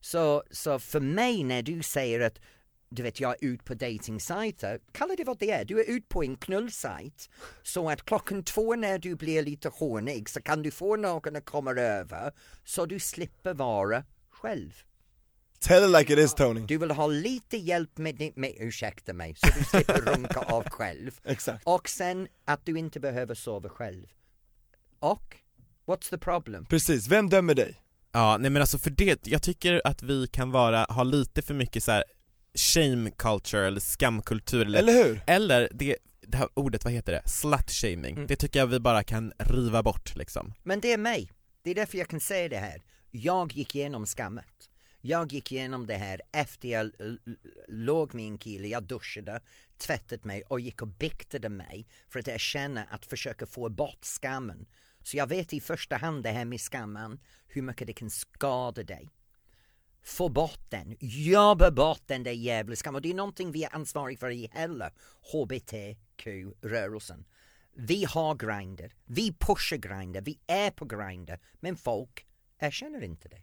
Så, 0.00 0.42
så 0.50 0.78
för 0.78 1.00
mig 1.00 1.44
när 1.44 1.62
du 1.62 1.82
säger 1.82 2.20
att 2.20 2.40
du 2.88 3.02
vet 3.02 3.20
jag 3.20 3.30
är 3.30 3.48
ute 3.48 3.64
på 3.64 3.74
datingsajter, 3.74 4.80
kalla 4.92 5.14
det 5.16 5.24
vad 5.24 5.38
det 5.38 5.50
är, 5.50 5.64
du 5.64 5.80
är 5.80 5.90
ute 5.90 6.06
på 6.08 6.22
en 6.24 6.36
knullsajt 6.36 7.30
så 7.62 7.90
att 7.90 8.04
klockan 8.04 8.44
två 8.44 8.74
när 8.76 8.98
du 8.98 9.14
blir 9.14 9.42
lite 9.42 9.68
hånig 9.68 10.28
så 10.28 10.42
kan 10.42 10.62
du 10.62 10.70
få 10.70 10.96
någon 10.96 11.36
att 11.36 11.44
komma 11.44 11.70
över 11.70 12.32
så 12.64 12.86
du 12.86 12.98
slipper 13.00 13.54
vara 13.54 14.04
själv. 14.30 14.72
Tell 15.60 15.84
it 15.84 15.90
like 15.98 16.12
it 16.12 16.18
is 16.18 16.34
Tony. 16.34 16.60
Du 16.60 16.78
vill 16.78 16.90
ha 16.90 17.06
lite 17.06 17.56
hjälp 17.56 17.98
med, 17.98 18.14
din- 18.16 18.32
med 18.36 18.52
ursäkta 18.58 19.12
mig, 19.12 19.34
så 19.36 19.46
du 19.58 19.64
slipper 19.64 20.00
runka 20.14 20.40
av 20.40 20.68
själv. 20.68 21.20
Exakt. 21.24 21.62
Och 21.66 21.88
sen 21.88 22.28
att 22.44 22.66
du 22.66 22.78
inte 22.78 23.00
behöver 23.00 23.34
sova 23.34 23.68
själv. 23.68 24.06
Och, 24.98 25.36
what's 25.86 26.10
the 26.10 26.18
problem? 26.18 26.66
Precis, 26.66 27.08
vem 27.08 27.28
dömer 27.28 27.54
dig? 27.54 27.82
Ja, 28.12 28.36
nej 28.40 28.50
men 28.50 28.62
alltså 28.62 28.78
för 28.78 28.90
det, 28.90 29.26
jag 29.26 29.42
tycker 29.42 29.82
att 29.84 30.02
vi 30.02 30.26
kan 30.26 30.50
vara, 30.50 30.84
ha 30.84 31.02
lite 31.02 31.42
för 31.42 31.54
mycket 31.54 31.84
så 31.84 31.92
här 31.92 32.04
shame 32.56 33.10
culture 33.10 33.66
eller 33.66 33.80
skamkultur 33.80 34.66
eller, 34.66 34.78
Eller 34.78 35.04
hur? 35.04 35.22
eller 35.26 35.68
det, 35.74 35.96
det 36.20 36.36
här 36.36 36.48
ordet, 36.54 36.84
vad 36.84 36.92
heter 36.92 37.12
det? 37.12 37.22
Slut-shaming. 37.28 38.14
Mm. 38.14 38.26
Det 38.26 38.36
tycker 38.36 38.58
jag 38.58 38.66
vi 38.66 38.80
bara 38.80 39.02
kan 39.02 39.32
riva 39.38 39.82
bort 39.82 40.16
liksom. 40.16 40.54
Men 40.62 40.80
det 40.80 40.92
är 40.92 40.98
mig. 40.98 41.30
Det 41.62 41.70
är 41.70 41.74
därför 41.74 41.98
jag 41.98 42.08
kan 42.08 42.20
säga 42.20 42.48
det 42.48 42.56
här. 42.56 42.82
Jag 43.10 43.52
gick 43.52 43.74
igenom 43.74 44.06
skammet. 44.06 44.70
Jag 45.00 45.32
gick 45.32 45.52
igenom 45.52 45.86
det 45.86 45.94
här 45.94 46.20
efter 46.32 46.68
jag 46.68 46.90
låg 47.68 48.14
med 48.14 48.26
en 48.26 48.38
kille, 48.38 48.68
jag 48.68 48.82
duschade, 48.82 49.40
tvättat 49.78 50.24
mig 50.24 50.42
och 50.42 50.60
gick 50.60 50.82
och 50.82 50.88
biktade 50.88 51.48
mig 51.48 51.86
för 52.08 52.20
att 52.20 52.28
erkänna 52.28 52.84
att 52.84 53.06
försöka 53.06 53.46
få 53.46 53.68
bort 53.68 54.04
skammen. 54.04 54.66
Så 55.02 55.16
jag 55.16 55.26
vet 55.26 55.52
i 55.52 55.60
första 55.60 55.96
hand 55.96 56.22
det 56.22 56.30
här 56.30 56.44
med 56.44 56.60
skammen, 56.60 57.20
hur 57.48 57.62
mycket 57.62 57.86
det 57.86 57.92
kan 57.92 58.10
skada 58.10 58.82
dig. 58.82 59.10
Få 60.06 60.28
bort 60.28 60.60
den, 60.70 60.96
jobba 61.00 61.70
bort 61.70 62.02
den 62.06 62.22
där 62.22 62.32
jävla 62.32 62.76
skammen. 62.76 62.94
Och 62.96 63.02
det 63.02 63.10
är 63.10 63.14
någonting 63.14 63.52
vi 63.52 63.64
är 63.64 63.74
ansvariga 63.74 64.18
för 64.18 64.30
i 64.30 64.50
hela 64.54 64.90
HBTQ-rörelsen. 65.32 67.24
Vi 67.74 68.04
har 68.04 68.34
grinder, 68.34 68.92
vi 69.04 69.32
pushar 69.32 69.76
grinder, 69.76 70.20
vi 70.20 70.38
är 70.46 70.70
på 70.70 70.84
grinder, 70.84 71.38
men 71.60 71.76
folk 71.76 72.26
erkänner 72.58 73.02
inte 73.04 73.28
det. 73.28 73.42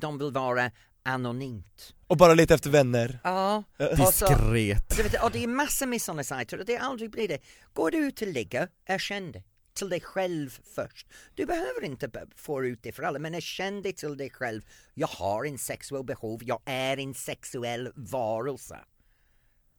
De 0.00 0.18
vill 0.18 0.32
vara 0.32 0.70
anonymt. 1.02 1.94
Och 2.06 2.16
bara 2.16 2.34
leta 2.34 2.54
efter 2.54 2.70
vänner. 2.70 3.18
Ja, 3.24 3.64
och 3.78 3.98
så- 4.14 4.26
Diskret. 4.28 4.96
du 4.96 5.02
vet, 5.02 5.22
och 5.24 5.30
det 5.30 5.42
är 5.44 5.48
massor 5.48 5.86
med 5.86 6.02
sådana 6.02 6.24
sajter 6.24 6.58
och 6.58 6.64
det 6.66 6.76
aldrig 6.78 7.10
blir 7.10 7.28
det. 7.28 7.38
Går 7.72 7.90
du 7.90 7.98
ut 7.98 8.22
och 8.22 8.28
ligga, 8.28 8.68
erkänn 8.86 9.32
det. 9.32 9.42
Till 9.74 9.88
dig 9.88 10.00
själv 10.00 10.58
först. 10.74 11.06
Du 11.34 11.46
behöver 11.46 11.84
inte 11.84 12.10
få 12.36 12.64
ut 12.64 12.82
det 12.82 12.92
för 12.92 13.02
alla, 13.02 13.18
men 13.18 13.34
erkänn 13.34 13.82
det 13.82 13.92
till 13.92 14.16
dig 14.16 14.30
själv. 14.30 14.62
Jag 14.94 15.06
har 15.06 15.44
en 15.44 15.58
sexuell 15.58 16.04
behov, 16.04 16.40
jag 16.44 16.60
är 16.64 16.96
en 16.96 17.14
sexuell 17.14 17.92
varelse. 17.94 18.78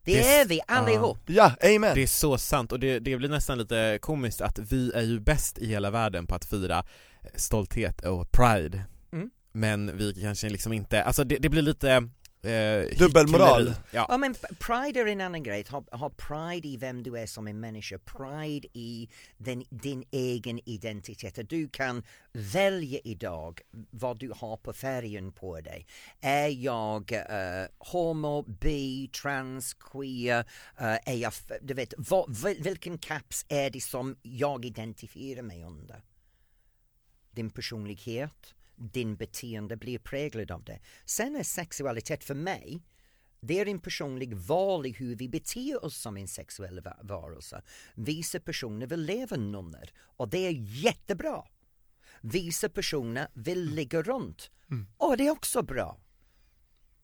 Det, 0.05 0.13
Det 0.13 0.35
är 0.35 0.45
vi 0.45 0.61
allihop. 0.67 1.17
Ja, 1.25 1.55
amen! 1.75 1.95
Det 1.95 2.03
är 2.03 2.07
så 2.07 2.37
sant 2.37 2.71
och 2.71 2.79
det, 2.79 2.99
det 2.99 3.17
blir 3.17 3.29
nästan 3.29 3.57
lite 3.57 3.99
komiskt 4.01 4.41
att 4.41 4.59
vi 4.59 4.91
är 4.91 5.01
ju 5.01 5.19
bäst 5.19 5.57
i 5.57 5.67
hela 5.67 5.91
världen 5.91 6.27
på 6.27 6.35
att 6.35 6.45
fira 6.45 6.85
stolthet 7.35 8.05
och 8.05 8.31
pride. 8.31 8.83
Mm. 9.13 9.29
Men 9.51 9.97
vi 9.97 10.13
kanske 10.13 10.49
liksom 10.49 10.73
inte, 10.73 11.03
alltså 11.03 11.23
det, 11.23 11.37
det 11.37 11.49
blir 11.49 11.61
lite 11.61 12.09
eh, 12.43 12.97
Dubbelmoral. 12.97 13.73
Ja. 13.91 14.05
Ja 14.09 14.17
men 14.17 14.35
pride 14.59 14.99
är 14.99 15.05
en 15.05 15.21
annan 15.21 15.43
grej, 15.43 15.65
ha, 15.69 15.83
ha 15.91 16.09
pride 16.09 16.67
i 16.67 16.77
vem 16.77 17.03
du 17.03 17.17
är 17.19 17.25
som 17.25 17.47
en 17.47 17.59
människa, 17.59 17.97
pride 17.99 18.67
i 18.73 19.09
den, 19.37 19.63
din 19.69 20.03
egen 20.11 20.59
identitet. 20.69 21.49
Du 21.49 21.69
kan 21.69 22.03
välja 22.31 22.99
idag 23.03 23.61
vad 23.91 24.19
du 24.19 24.31
har 24.35 24.57
på 24.57 24.73
färgen 24.73 25.31
på 25.31 25.61
dig. 25.61 25.87
Är 26.21 26.47
jag 26.47 27.11
eh, 27.11 27.67
homo, 27.77 28.41
bi, 28.61 29.07
trans, 29.21 29.73
queer, 29.73 30.39
eh, 30.79 30.85
är 31.05 31.15
jag, 31.15 31.33
du 31.61 31.73
vet, 31.73 31.93
vad, 31.97 32.35
vil- 32.37 32.63
vilken 32.63 32.97
caps 32.97 33.45
är 33.49 33.69
det 33.69 33.81
som 33.81 34.15
jag 34.21 34.65
identifierar 34.65 35.41
mig 35.41 35.63
under? 35.63 36.01
din 37.35 37.49
personlighet, 37.49 38.53
din 38.75 39.15
beteende 39.15 39.77
blir 39.77 39.99
präglad 39.99 40.51
av 40.51 40.63
det. 40.63 40.79
Sen 41.05 41.35
är 41.35 41.43
sexualitet 41.43 42.23
för 42.23 42.35
mig, 42.35 42.81
det 43.39 43.59
är 43.59 43.65
en 43.65 43.79
personlig 43.79 44.35
val 44.37 44.85
i 44.85 44.91
hur 44.91 45.15
vi 45.15 45.29
beter 45.29 45.85
oss 45.85 45.97
som 45.97 46.17
en 46.17 46.27
sexuell 46.27 46.81
va- 46.81 46.97
varelse. 47.03 47.61
Vissa 47.95 48.39
personer 48.39 48.87
vill 48.87 49.01
leva 49.01 49.37
nunnor 49.37 49.89
och 49.97 50.29
det 50.29 50.37
är 50.37 50.51
jättebra. 50.85 51.43
Vissa 52.21 52.69
personer 52.69 53.27
vill 53.33 53.63
ligga 53.75 54.01
runt 54.01 54.51
och 54.97 55.17
det 55.17 55.27
är 55.27 55.31
också 55.31 55.61
bra. 55.63 55.97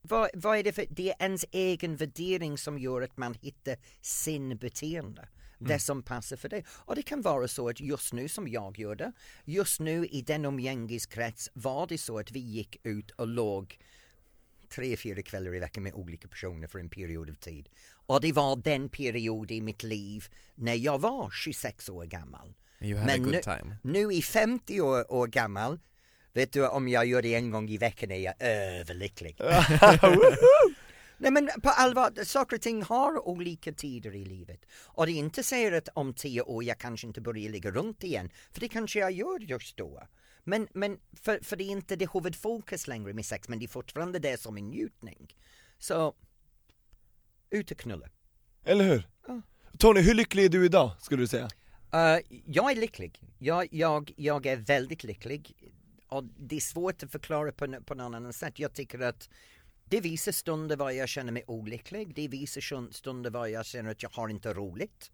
Vad, 0.02 0.30
vad 0.34 0.58
är 0.58 0.64
det 0.64 0.74
för, 0.74 0.86
det 0.90 1.10
är 1.12 1.16
ens 1.24 1.46
egen 1.52 1.96
värdering 1.96 2.58
som 2.58 2.80
gör 2.80 3.02
att 3.02 3.18
man 3.18 3.34
hittar 3.34 3.78
sin 4.02 4.58
beteende. 4.58 5.30
Det 5.60 5.80
som 5.80 6.04
passar 6.04 6.36
för 6.38 6.50
dig. 6.50 6.66
Och 6.70 6.96
det 6.96 7.02
kan 7.02 7.22
vara 7.22 7.48
så 7.48 7.70
att 7.70 7.80
just 7.80 8.14
nu 8.14 8.28
som 8.28 8.48
jag 8.48 8.80
gör 8.80 8.96
det, 8.96 9.12
just 9.46 9.80
nu 9.80 10.06
i 10.06 10.22
den 10.22 10.46
umgängeskrets 10.46 11.50
var 11.54 11.88
det 11.88 11.98
så 11.98 12.20
att 12.20 12.32
vi 12.32 12.40
gick 12.40 12.78
ut 12.84 13.12
och 13.12 13.28
låg 13.28 13.78
tre, 14.70 14.98
fyra 14.98 15.22
kvällar 15.22 15.56
i 15.56 15.60
veckan 15.60 15.84
med 15.84 15.94
olika 15.94 16.28
personer 16.28 16.68
för 16.68 16.80
en 16.80 16.90
period 16.90 17.30
av 17.30 17.34
tid. 17.34 17.70
Och 17.92 18.22
det 18.22 18.32
var 18.32 18.56
den 18.56 18.90
period 18.90 19.52
i 19.52 19.62
mitt 19.62 19.84
liv 19.84 20.26
när 20.56 20.74
jag 20.76 21.00
var 21.02 21.30
26 21.32 21.90
år 21.90 22.06
gammal. 22.06 22.54
You 22.82 22.98
had 22.98 23.06
Men 23.08 23.22
a 23.22 23.24
good 23.24 23.34
nu- 23.34 23.42
time. 23.42 23.78
Nu 23.84 24.14
i 24.14 24.22
50 24.22 24.82
år, 24.82 25.12
år 25.14 25.28
gammal, 25.28 25.80
vet 26.34 26.52
du 26.54 26.68
om 26.68 26.88
jag 26.88 27.06
gör 27.06 27.22
det 27.22 27.36
en 27.36 27.52
gång 27.52 27.70
i 27.70 27.78
veckan 27.78 28.12
är 28.12 28.20
jag 28.20 28.34
överlycklig. 28.40 29.38
Nej 31.20 31.32
men 31.32 31.50
på 31.64 31.70
allvar, 31.70 32.24
saker 32.24 32.56
och 32.56 32.62
ting 32.62 32.84
har 32.84 33.28
olika 33.28 33.72
tider 33.72 34.16
i 34.16 34.26
livet. 34.26 34.66
Och 34.86 35.06
det 35.06 35.12
är 35.12 35.14
inte 35.14 35.44
säger 35.44 35.72
att 35.72 35.90
om 35.94 36.14
tio 36.14 36.42
år 36.42 36.64
jag 36.64 36.78
kanske 36.78 37.08
inte 37.08 37.22
börjar 37.22 37.50
ligga 37.50 37.72
runt 37.72 38.04
igen, 38.04 38.30
för 38.52 38.60
det 38.60 38.68
kanske 38.68 39.00
jag 39.00 39.12
gör 39.12 39.40
just 39.40 39.78
då. 39.78 40.04
Men, 40.44 40.68
men 40.74 41.00
för, 41.22 41.40
för 41.44 41.56
det 41.56 41.64
är 41.64 41.72
inte 41.72 41.96
det 41.96 42.14
huvudfokus 42.14 42.88
längre 42.88 43.14
med 43.14 43.26
sex, 43.26 43.50
men 43.50 43.60
det 43.60 43.66
är 43.66 43.68
fortfarande 43.68 44.20
det 44.20 44.42
som 44.42 44.58
en 44.58 44.68
njutning. 44.68 45.36
Så, 45.78 46.16
ut 47.50 47.72
och 47.72 47.78
knulla. 47.78 48.08
Eller 48.64 48.86
hur? 48.86 49.08
Ja. 49.28 49.42
Tony, 49.78 50.02
hur 50.02 50.14
lycklig 50.14 50.46
är 50.46 50.50
du 50.50 50.66
idag, 50.66 50.92
skulle 51.00 51.24
du 51.24 51.28
säga? 51.28 51.50
Eh, 51.94 52.20
jag 52.46 52.72
är 52.72 52.76
lycklig. 52.76 53.24
Jag, 53.38 53.68
jag, 53.72 54.14
jag 54.18 54.46
är 54.46 54.56
väldigt 54.56 55.04
lycklig. 55.04 55.72
Och 56.08 56.24
det 56.24 56.56
är 56.56 56.60
svårt 56.60 57.04
att 57.04 57.12
förklara 57.12 57.52
på, 57.52 57.82
på 57.86 57.96
någon 57.96 58.16
annan 58.16 58.34
sätt. 58.34 58.60
Jag 58.60 58.74
tycker 58.74 59.00
att 59.00 59.30
det 59.90 60.02
visar 60.02 60.32
stunder 60.32 60.76
var 60.76 60.92
jag 60.92 61.10
känner 61.10 61.32
mig 61.32 61.44
olycklig. 61.48 62.16
Det 62.16 62.28
visar 62.28 62.92
stunder 62.92 63.30
var 63.30 63.48
jag 63.48 63.66
känner 63.66 63.92
att 63.92 64.04
jag 64.04 64.10
har 64.14 64.30
inte 64.30 64.54
roligt. 64.54 65.12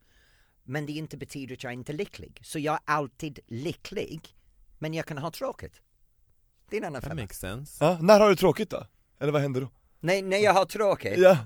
Men 0.63 0.85
det 0.85 0.91
inte 0.91 1.17
betyder 1.17 1.55
att 1.55 1.63
jag 1.63 1.73
inte 1.73 1.91
är 1.91 1.97
lycklig. 1.97 2.39
Så 2.43 2.59
jag 2.59 2.73
är 2.73 2.79
alltid 2.85 3.39
lycklig. 3.47 4.35
Men 4.79 4.93
jag 4.93 5.05
kan 5.05 5.17
ha 5.17 5.31
tråkigt. 5.31 5.81
Det 6.69 6.75
är 6.77 6.81
en 6.81 6.87
annan 6.87 7.01
That 7.01 7.09
femma. 7.09 7.21
makes 7.21 7.39
sense. 7.39 7.85
Ja, 7.85 7.97
när 8.01 8.19
har 8.19 8.29
du 8.29 8.35
tråkigt 8.35 8.69
då? 8.69 8.87
Eller 9.19 9.31
vad 9.31 9.41
händer 9.41 9.61
då? 9.61 9.69
Nej, 9.99 10.21
när 10.21 10.37
jag 10.37 10.53
har 10.53 10.65
tråkigt. 10.65 11.17
Ja, 11.17 11.37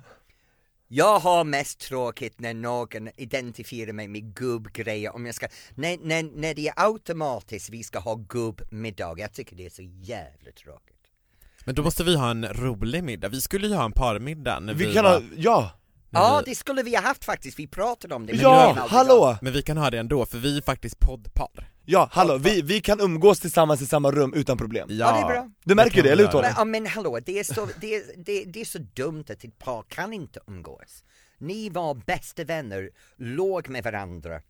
Jag 0.88 1.20
har 1.20 1.44
mest 1.44 1.80
tråkigt 1.80 2.40
när 2.40 2.54
någon 2.54 3.10
identifierar 3.16 3.94
mig 3.94 4.08
med 4.08 4.36
gubbgrejer 4.36 5.16
om 5.16 5.26
jag 5.26 5.36
ska, 5.36 5.48
när, 5.76 5.98
när, 5.98 6.24
när 6.24 6.54
det 6.54 6.68
är 6.68 6.74
automatiskt 6.78 7.70
vi 7.70 7.84
ska 7.84 8.00
ha 8.00 8.16
gubbmiddag, 8.16 9.16
jag 9.20 9.34
tycker 9.34 9.56
det 9.56 9.66
är 9.66 9.70
så 9.70 9.82
jävla 9.84 10.52
tråkigt. 10.52 10.99
Men 11.70 11.76
då 11.76 11.84
måste 11.84 12.04
vi 12.04 12.16
ha 12.16 12.32
en 12.32 12.46
rolig 12.46 13.04
middag, 13.04 13.30
vi 13.30 13.42
skulle 13.42 13.68
ju 13.68 13.74
ha 13.74 13.86
en 13.86 13.92
parmiddag 13.92 14.60
när 14.60 14.74
vi, 14.74 14.86
vi 14.86 14.94
kan 14.94 15.04
var, 15.04 15.12
ha, 15.12 15.22
ja! 15.38 15.72
Ja, 16.10 16.42
vi, 16.46 16.52
det 16.52 16.56
skulle 16.56 16.84
vi 16.84 16.96
ha 16.96 17.02
haft 17.02 17.26
faktiskt, 17.26 17.60
vi 17.60 17.68
pratade 17.68 18.16
om 18.16 18.26
det. 18.26 18.34
men 18.34 18.38
det 18.38 18.44
Ja, 18.44 18.66
aldrig 18.68 18.86
hallå! 18.86 19.38
Men 19.42 19.54
vi 19.54 19.62
kan 19.62 19.78
ha 19.78 19.90
det 19.90 20.00
ändå, 20.00 20.26
för 20.26 20.38
vi 20.38 20.58
är 20.58 20.62
faktiskt 20.62 21.00
poddpar 21.00 21.70
Ja, 21.86 22.10
hallå, 22.12 22.38
vi, 22.38 22.62
vi 22.62 22.82
kan 22.82 23.00
umgås 23.00 23.40
tillsammans 23.40 23.82
i 23.82 23.86
samma 23.86 24.12
rum 24.12 24.34
utan 24.34 24.58
problem 24.58 24.88
Ja, 24.92 25.12
det 25.12 25.20
är 25.20 25.28
bra. 25.28 25.50
Du 25.64 25.76
märker 25.76 26.04
det, 26.04 26.10
eller 26.12 26.24
hur. 26.24 26.32
Tony? 26.32 26.48
Ja, 26.58 26.66
men 26.66 26.86
hallå, 26.86 27.20
det 27.26 27.40
är, 27.40 27.44
så, 27.44 27.68
det, 27.82 27.96
är, 27.96 28.04
det, 28.18 28.44
det 28.44 28.62
är 28.62 28.66
så 28.66 28.80
dumt 28.80 29.26
att 29.30 29.44
ett 29.44 29.60
par 29.60 29.84
kan 29.84 30.14
inte 30.14 30.40
umgås. 30.48 31.04
Ni 31.38 31.70
var 31.70 31.94
bästa 31.94 32.44
vänner, 32.44 32.90
låg 33.18 33.70
med 33.70 33.84
varandra. 33.84 34.42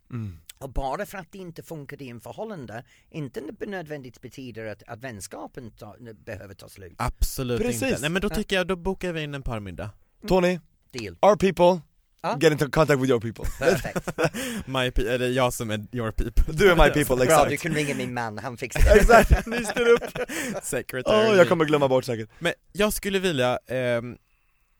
Och 0.60 0.69
bara 0.74 1.06
för 1.06 1.17
att 1.17 1.32
det 1.32 1.38
inte 1.38 1.63
funkar 1.63 2.02
i 2.02 2.10
en 2.10 2.22
förhållande, 2.22 2.84
inte 3.10 3.41
nödvändigt 3.67 4.22
betyder 4.22 4.65
att, 4.65 4.84
att 4.88 5.00
vänskapen 5.04 5.72
ta, 5.72 5.95
behöver 6.26 6.53
ta 6.53 6.70
slut. 6.70 6.93
Absolut 6.97 7.62
Precis. 7.62 7.84
inte. 7.84 8.01
Nej 8.01 8.10
men 8.10 8.22
då 8.22 8.30
tycker 8.30 8.55
jag, 8.55 8.68
då 8.68 8.76
bokar 8.76 9.14
vi 9.14 9.22
in 9.22 9.34
en 9.34 9.43
parmiddag 9.43 9.89
Tony, 10.28 10.60
Deal. 10.91 11.18
our 11.22 11.36
people, 11.36 11.82
Ja. 12.22 12.38
get 12.41 12.51
into 12.51 12.70
contact 12.70 12.99
with 13.01 13.10
your 13.10 13.22
people 13.22 13.45
Perfekt. 13.60 14.18
My 14.68 14.89
pe- 14.89 15.10
eller 15.10 15.30
jag 15.30 15.53
som 15.53 15.72
är 15.72 15.86
your 15.91 16.12
people 16.12 16.53
Du 16.53 16.72
är 16.72 16.76
my 16.76 16.89
people, 16.93 17.16
Bra, 17.16 17.24
exakt 17.24 17.49
du 17.49 17.57
kan 17.57 17.74
ringa 17.74 17.95
min 17.95 18.14
man, 18.14 18.38
han 18.38 18.57
fixar 18.57 18.82
det. 18.82 18.99
Exakt, 18.99 19.45
ni 19.47 19.66
styr 19.66 19.88
upp! 19.88 20.03
Secretary 20.64 21.30
Åh, 21.32 21.38
jag 21.38 21.49
kommer 21.49 21.66
glömma 21.66 21.88
bort 21.88 22.05
säkert 22.05 22.30
Men 22.39 22.53
jag 22.72 22.93
skulle 22.93 23.20
vilja 23.20 23.60
ehm, 23.68 24.18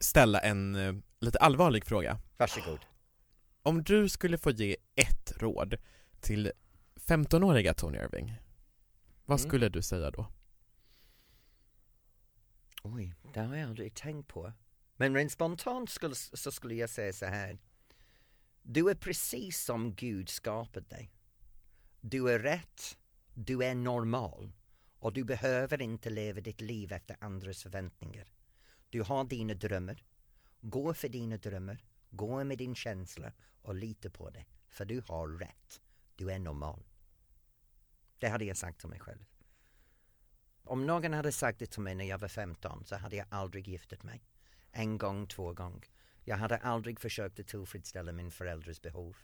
ställa 0.00 0.38
en 0.40 0.74
eh, 0.76 0.92
lite 1.20 1.38
allvarlig 1.38 1.84
fråga 1.84 2.18
Varsågod. 2.36 2.78
Om 3.62 3.82
du 3.82 4.08
skulle 4.08 4.38
få 4.38 4.50
ge 4.50 4.76
ett 4.94 5.32
råd 5.36 5.76
till 6.20 6.52
15-åriga 6.96 7.74
Tony 7.74 7.98
Irving 7.98 8.34
Vad 9.24 9.40
Mm. 9.40 9.48
skulle 9.48 9.68
du 9.68 9.82
säga 9.82 10.10
då? 10.10 10.26
Oj, 12.82 13.14
det 13.34 13.40
har 13.40 13.56
jag 13.56 13.68
aldrig 13.68 13.94
tänkt 13.94 14.28
på. 14.28 14.52
Men 14.96 15.14
rent 15.16 15.32
spontant 15.32 15.90
skulle, 15.90 16.14
så 16.14 16.52
skulle 16.52 16.74
jag 16.74 16.90
säga 16.90 17.12
så 17.12 17.26
här. 17.26 17.58
Du 18.62 18.90
är 18.90 18.94
precis 18.94 19.64
som 19.64 19.94
Gud 19.94 20.28
skapade 20.28 20.86
dig. 20.88 21.10
Du 22.00 22.30
är 22.30 22.38
rätt, 22.38 22.98
du 23.34 23.64
är 23.64 23.74
normal 23.74 24.52
och 24.98 25.12
du 25.12 25.24
behöver 25.24 25.82
inte 25.82 26.10
leva 26.10 26.40
ditt 26.40 26.60
liv 26.60 26.92
efter 26.92 27.16
andras 27.20 27.62
förväntningar. 27.62 28.28
Du 28.90 29.02
har 29.02 29.24
dina 29.24 29.54
drömmar. 29.54 30.04
Gå 30.60 30.94
för 30.94 31.08
dina 31.08 31.36
drömmar. 31.36 31.84
Gå 32.10 32.44
med 32.44 32.58
din 32.58 32.74
känsla 32.74 33.32
och 33.62 33.74
lita 33.74 34.10
på 34.10 34.30
det. 34.30 34.44
För 34.68 34.84
du 34.84 35.02
har 35.06 35.28
rätt. 35.28 35.80
Du 36.16 36.30
är 36.30 36.38
normal. 36.38 36.82
Det 38.18 38.28
hade 38.28 38.44
jag 38.44 38.56
sagt 38.56 38.80
till 38.80 38.88
mig 38.88 39.00
själv. 39.00 39.24
Om 40.64 40.86
någon 40.86 41.12
hade 41.12 41.32
sagt 41.32 41.58
det 41.58 41.66
till 41.66 41.82
mig 41.82 41.94
när 41.94 42.04
jag 42.04 42.18
var 42.18 42.28
15 42.28 42.84
så 42.84 42.96
hade 42.96 43.16
jag 43.16 43.26
aldrig 43.30 43.68
giftat 43.68 44.02
mig. 44.02 44.22
En 44.72 44.98
gång, 44.98 45.26
två 45.26 45.52
gånger. 45.52 45.88
Jag 46.24 46.36
hade 46.36 46.56
aldrig 46.56 47.00
försökt 47.00 47.40
att 47.40 47.46
tillfredsställa 47.46 48.12
min 48.12 48.30
föräldrars 48.30 48.80
behov. 48.80 49.16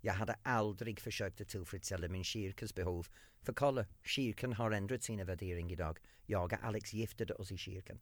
Jag 0.00 0.14
hade 0.14 0.36
aldrig 0.42 1.00
försökt 1.00 1.40
att 1.40 1.48
tillfredsställa 1.48 2.08
min 2.08 2.24
kyrkas 2.24 2.74
behov. 2.74 3.08
För 3.42 3.52
kolla, 3.52 3.86
kyrkan 4.02 4.52
har 4.52 4.70
ändrat 4.70 5.02
sina 5.02 5.24
värderingar 5.24 5.72
idag. 5.72 5.98
Jag 6.26 6.44
och 6.44 6.64
Alex 6.64 6.94
giftade 6.94 7.34
oss 7.34 7.52
i 7.52 7.56
kyrkan. 7.56 8.00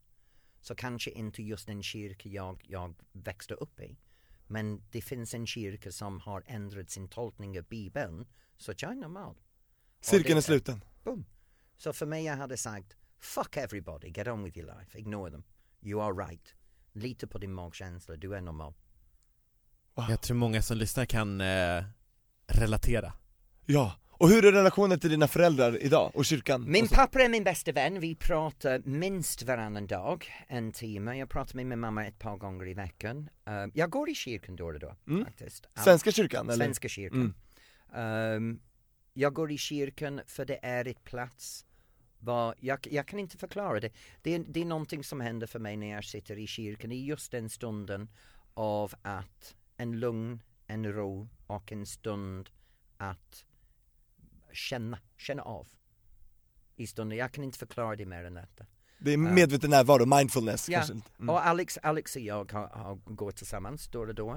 Så 0.60 0.74
kanske 0.74 1.10
inte 1.10 1.42
just 1.42 1.66
den 1.66 1.82
kyrka 1.82 2.28
jag, 2.28 2.64
jag 2.64 2.94
växte 3.12 3.54
upp 3.54 3.80
i. 3.80 3.96
Men 4.52 4.82
det 4.90 5.02
finns 5.02 5.34
en 5.34 5.46
kyrka 5.46 5.92
som 5.92 6.20
har 6.20 6.42
ändrat 6.46 6.90
sin 6.90 7.08
tolkning 7.08 7.58
av 7.58 7.64
Bibeln. 7.64 8.26
Så 8.56 8.72
jag 8.76 8.90
är 8.90 8.94
normal. 8.94 9.36
Cirkeln 10.00 10.38
är 10.38 10.42
sluten. 10.42 10.84
Boom. 11.04 11.24
Så 11.76 11.92
för 11.92 12.06
mig 12.06 12.24
jag 12.24 12.36
hade 12.36 12.56
sagt 12.56 12.96
Fuck 13.20 13.56
everybody, 13.56 14.08
get 14.08 14.28
on 14.28 14.44
with 14.44 14.58
your 14.58 14.78
life, 14.78 14.98
ignore 14.98 15.30
them. 15.30 15.44
You 15.80 16.02
are 16.02 16.26
right. 16.26 16.54
Lita 16.92 17.26
på 17.26 17.38
din 17.38 17.52
magkänsla, 17.52 18.16
du 18.16 18.34
är 18.34 18.40
normal. 18.40 18.74
Wow. 19.94 20.06
Jag 20.10 20.20
tror 20.20 20.36
många 20.36 20.62
som 20.62 20.76
lyssnar 20.76 21.04
kan 21.04 21.40
eh, 21.40 21.84
relatera. 22.46 23.12
Ja, 23.64 23.94
och 24.22 24.28
hur 24.28 24.44
är 24.44 24.52
relationen 24.52 25.00
till 25.00 25.10
dina 25.10 25.28
föräldrar 25.28 25.82
idag 25.82 26.10
och 26.14 26.24
kyrkan? 26.24 26.70
Min 26.70 26.84
och 26.84 26.90
pappa 26.90 27.22
är 27.22 27.28
min 27.28 27.44
bästa 27.44 27.72
vän, 27.72 28.00
vi 28.00 28.14
pratar 28.14 28.82
minst 28.84 29.42
varannan 29.42 29.86
dag, 29.86 30.26
en 30.48 30.72
timme. 30.72 31.14
Jag 31.18 31.28
pratar 31.30 31.56
med 31.56 31.66
min 31.66 31.78
mamma 31.80 32.06
ett 32.06 32.18
par 32.18 32.36
gånger 32.36 32.68
i 32.68 32.74
veckan. 32.74 33.28
Eh, 33.46 33.66
jag 33.74 33.90
går 33.90 34.10
i 34.10 34.14
kyrkan 34.14 34.56
då 34.56 34.66
och 34.66 34.78
då 34.78 34.96
Mm. 35.08 35.24
faktiskt. 35.24 35.66
All- 35.74 35.84
Svenska 35.84 36.12
kyrkan 36.12 36.46
eller? 36.50 36.64
Svenska 36.64 36.88
kyrkan. 36.88 37.34
Ehm, 37.94 38.60
jag 39.14 39.34
går 39.34 39.50
i 39.52 39.58
kyrkan 39.58 40.20
för 40.26 40.44
det 40.44 40.58
är 40.62 40.88
ett 40.88 41.04
plats 41.04 41.66
var, 42.18 42.54
jag, 42.60 42.78
jag 42.90 43.06
kan 43.06 43.18
inte 43.18 43.38
förklara 43.38 43.80
det. 43.80 43.90
det. 44.22 44.34
är- 44.34 44.44
Det 44.48 44.60
är 44.60 44.64
någonting 44.64 45.04
som 45.04 45.20
händer 45.20 45.46
för 45.46 45.58
mig 45.58 45.76
när 45.76 45.90
jag 45.90 46.04
sitter 46.04 46.38
i 46.38 46.46
kyrkan 46.46 46.92
i 46.92 47.04
just 47.04 47.30
den 47.32 47.48
stunden 47.50 48.08
av 48.54 48.94
att 49.02 49.54
en 49.76 50.00
lugn, 50.00 50.42
en 50.66 50.92
ro 50.92 51.28
och 51.46 51.72
en 51.72 51.86
stund 51.86 52.50
att 52.96 53.44
känna, 54.52 54.98
känna 55.16 55.42
av 55.42 55.68
i 56.76 56.86
stunden. 56.86 57.18
Jag 57.18 57.32
kan 57.32 57.44
inte 57.44 57.58
förklara 57.58 57.96
det 57.96 58.06
mer 58.06 58.24
än 58.24 58.34
detta. 58.34 58.66
Det 58.98 59.12
är 59.12 59.16
medveten 59.16 59.70
närvaro, 59.70 60.06
mindfulness 60.18 60.68
Ja, 60.68 60.78
kanske? 60.78 60.92
Mm. 61.18 61.30
och 61.30 61.46
Alex, 61.46 61.78
Alex 61.82 62.16
och 62.16 62.22
jag 62.22 62.52
har, 62.52 62.66
har, 62.68 62.94
går 62.94 63.30
tillsammans 63.32 63.88
då 63.88 64.00
och 64.00 64.14
då. 64.14 64.30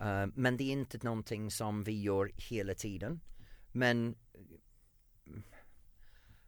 Eh, 0.00 0.26
men 0.34 0.56
det 0.56 0.64
är 0.64 0.72
inte 0.72 0.98
någonting 1.02 1.50
som 1.50 1.84
vi 1.84 2.02
gör 2.02 2.30
hela 2.36 2.74
tiden. 2.74 3.20
Men 3.72 4.16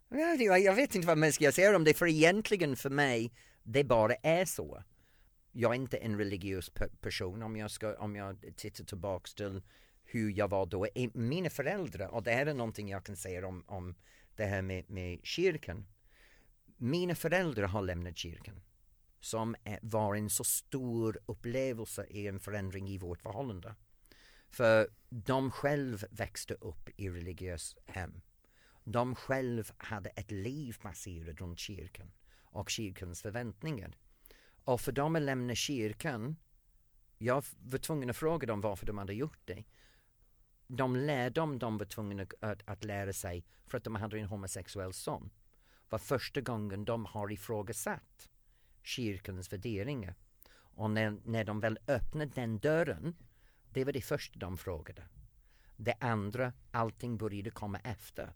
Ja, 0.09 0.59
jag 0.59 0.75
vet 0.75 0.95
inte 0.95 1.07
vad 1.07 1.19
man 1.19 1.33
ska 1.33 1.53
säga 1.53 1.77
om 1.77 1.85
det, 1.85 1.95
för 1.95 2.07
egentligen 2.07 2.77
för 2.77 2.91
mig, 2.91 3.33
det 3.63 3.85
bara 3.85 4.15
är 4.15 4.45
så. 4.45 4.83
Jag 5.53 5.71
är 5.71 5.77
inte 5.77 5.97
en 5.97 6.19
religiös 6.19 6.73
pe- 6.73 6.97
person 7.01 7.43
om 7.43 7.57
jag, 7.57 7.71
ska, 7.71 7.97
om 7.99 8.17
jag 8.17 8.45
tittar 8.57 8.85
tillbaks 8.85 9.35
till 9.35 9.63
hur 10.11 10.31
jag 10.31 10.49
var 10.49 10.67
då. 10.67 10.87
Mina 11.15 11.51
föräldrar, 11.51 12.09
och 12.09 12.23
det 12.23 12.31
här 12.31 12.47
är 12.47 12.55
någonting 12.55 12.89
jag 12.89 13.05
kan 13.05 13.17
säga 13.17 13.47
om, 13.47 13.65
om 13.67 13.95
det 14.37 14.45
här 14.45 14.63
med, 14.63 14.91
med 14.91 15.21
kyrkan. 15.23 15.87
Mina 16.77 17.15
föräldrar 17.15 17.67
har 17.67 17.83
lämnat 17.83 18.19
kyrkan 18.19 18.61
som 19.21 19.57
var 19.83 20.15
en 20.15 20.31
så 20.31 20.45
stor 20.45 21.19
upplevelse 21.27 22.07
i 22.11 22.27
en 22.27 22.41
förändring 22.41 22.89
i 22.89 22.99
vårt 22.99 23.23
förhållande. 23.23 23.75
För 24.49 24.89
de 25.09 25.51
själv 25.51 26.05
växte 26.11 26.55
upp 26.55 26.89
i 26.97 27.11
religiös 27.11 27.77
hem. 27.87 28.21
De 28.85 29.15
själv 29.15 29.73
hade 29.77 30.09
ett 30.11 30.31
liv 30.31 30.77
baserat 30.83 31.41
runt 31.41 31.59
kyrkan 31.59 32.13
och 32.43 32.71
kyrkans 32.71 33.23
förväntningar. 33.23 33.97
Och 34.65 34.81
för 34.81 34.93
dem 34.93 35.17
att 35.17 35.23
lämna 35.23 35.55
kyrkan, 35.55 36.37
jag 37.19 37.45
var 37.59 37.79
tvungen 37.79 38.11
att 38.11 38.17
fråga 38.17 38.47
dem 38.47 38.61
varför 38.61 38.87
de 38.87 38.99
hade 38.99 39.15
gjort 39.15 39.41
det. 39.45 39.65
De 40.73 40.97
lärde 40.97 41.41
dem 41.41 41.59
de 41.59 41.79
var 41.79 41.85
tvungna 41.87 42.27
att, 42.41 42.63
att 42.65 42.85
lära 42.85 43.13
sig 43.13 43.45
för 43.67 43.79
att 43.79 43.85
de 43.85 43.95
hade 43.95 44.19
en 44.19 44.27
homosexuell 44.27 44.93
son. 44.93 45.31
var 45.89 45.99
första 45.99 46.41
gången 46.41 46.85
de 46.85 47.05
har 47.05 47.33
ifrågasatt 47.33 48.31
kyrkans 48.83 49.53
värderingar. 49.53 50.15
Och 50.53 50.91
när, 50.91 51.17
när 51.25 51.45
de 51.45 51.61
väl 51.61 51.79
öppnade 51.87 52.33
den 52.35 52.59
dörren, 52.59 53.17
det 53.71 53.85
var 53.85 53.93
det 53.93 54.01
första 54.01 54.39
de 54.39 54.59
frågade. 54.59 55.03
Det 55.77 55.95
andra, 56.01 56.53
allting 56.71 57.17
började 57.19 57.51
komma 57.51 57.79
efter. 57.79 58.35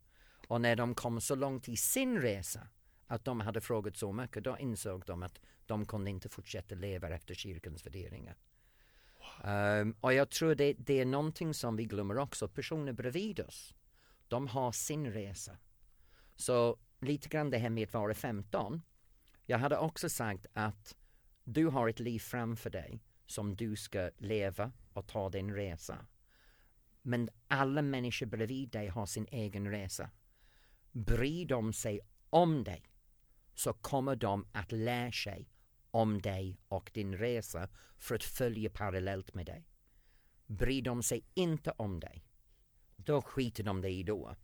Och 0.48 0.60
när 0.60 0.76
de 0.76 0.94
kom 0.94 1.20
så 1.20 1.34
långt 1.34 1.68
i 1.68 1.76
sin 1.76 2.20
resa 2.20 2.68
att 3.06 3.24
de 3.24 3.40
hade 3.40 3.60
frågat 3.60 3.96
så 3.96 4.12
mycket, 4.12 4.44
då 4.44 4.58
insåg 4.58 5.04
de 5.06 5.22
att 5.22 5.40
de 5.66 5.86
kunde 5.86 6.10
inte 6.10 6.28
fortsätta 6.28 6.74
leva 6.74 7.08
efter 7.08 7.34
kyrkans 7.34 7.86
värderingar. 7.86 8.36
Um, 9.44 9.96
och 10.00 10.14
jag 10.14 10.30
tror 10.30 10.54
det, 10.54 10.72
det 10.72 11.00
är 11.00 11.04
någonting 11.04 11.54
som 11.54 11.76
vi 11.76 11.84
glömmer 11.84 12.18
också, 12.18 12.48
personer 12.48 12.92
bredvid 12.92 13.40
oss, 13.40 13.74
de 14.28 14.48
har 14.48 14.72
sin 14.72 15.12
resa. 15.12 15.58
Så 16.36 16.78
lite 17.00 17.28
grann 17.28 17.50
det 17.50 17.58
här 17.58 17.70
med 17.70 17.88
att 17.88 17.94
vara 17.94 18.14
15, 18.14 18.82
jag 19.46 19.58
hade 19.58 19.78
också 19.78 20.08
sagt 20.08 20.46
att 20.52 20.96
du 21.44 21.66
har 21.66 21.88
ett 21.88 22.00
liv 22.00 22.18
framför 22.18 22.70
dig 22.70 23.02
som 23.26 23.56
du 23.56 23.76
ska 23.76 24.10
leva 24.18 24.72
och 24.92 25.06
ta 25.06 25.30
din 25.30 25.54
resa. 25.54 26.06
Men 27.02 27.28
alla 27.48 27.82
människor 27.82 28.26
bredvid 28.26 28.70
dig 28.70 28.88
har 28.88 29.06
sin 29.06 29.26
egen 29.30 29.70
resa. 29.70 30.10
Bryr 30.92 31.46
de 31.46 31.72
sig 31.72 32.00
om 32.30 32.64
dig 32.64 32.82
så 33.54 33.72
kommer 33.72 34.16
de 34.16 34.46
att 34.52 34.72
lära 34.72 35.12
sig 35.12 35.48
om 35.94 36.22
dig 36.22 36.60
och 36.68 36.90
din 36.94 37.16
resa 37.16 37.68
för 37.98 38.14
att 38.14 38.24
följa 38.24 38.70
parallellt 38.70 39.34
med 39.34 39.46
dig. 39.46 39.68
Bryr 40.46 40.82
de 40.82 41.02
sig 41.02 41.24
inte 41.34 41.70
om 41.70 42.00
dig, 42.00 42.24
då 42.96 43.22
skiter 43.22 43.64
de 43.64 43.80
dig 43.80 44.04
då. 44.04 44.36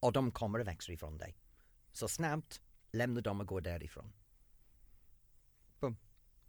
Och 0.00 0.12
de 0.12 0.30
kommer 0.30 0.60
att 0.60 0.66
växa 0.66 0.92
ifrån 0.92 1.18
dig. 1.18 1.36
Så 1.92 2.08
snabbt 2.08 2.60
lämna 2.92 3.20
dem 3.20 3.40
och 3.40 3.46
gå 3.46 3.60
därifrån. 3.60 4.12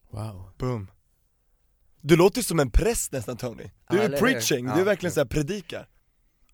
Wow. 0.10 0.52
Boom. 0.58 0.92
Du 2.02 2.16
låter 2.16 2.42
som 2.42 2.60
en 2.60 2.72
präst 2.72 3.12
nästan 3.12 3.38
Tony. 3.38 3.70
Du 3.90 4.02
är 4.02 4.20
preaching, 4.20 4.66
du 4.66 4.82
är 4.82 4.86
verkligen 4.86 5.14
såhär 5.14 5.28
predikar. 5.28 5.90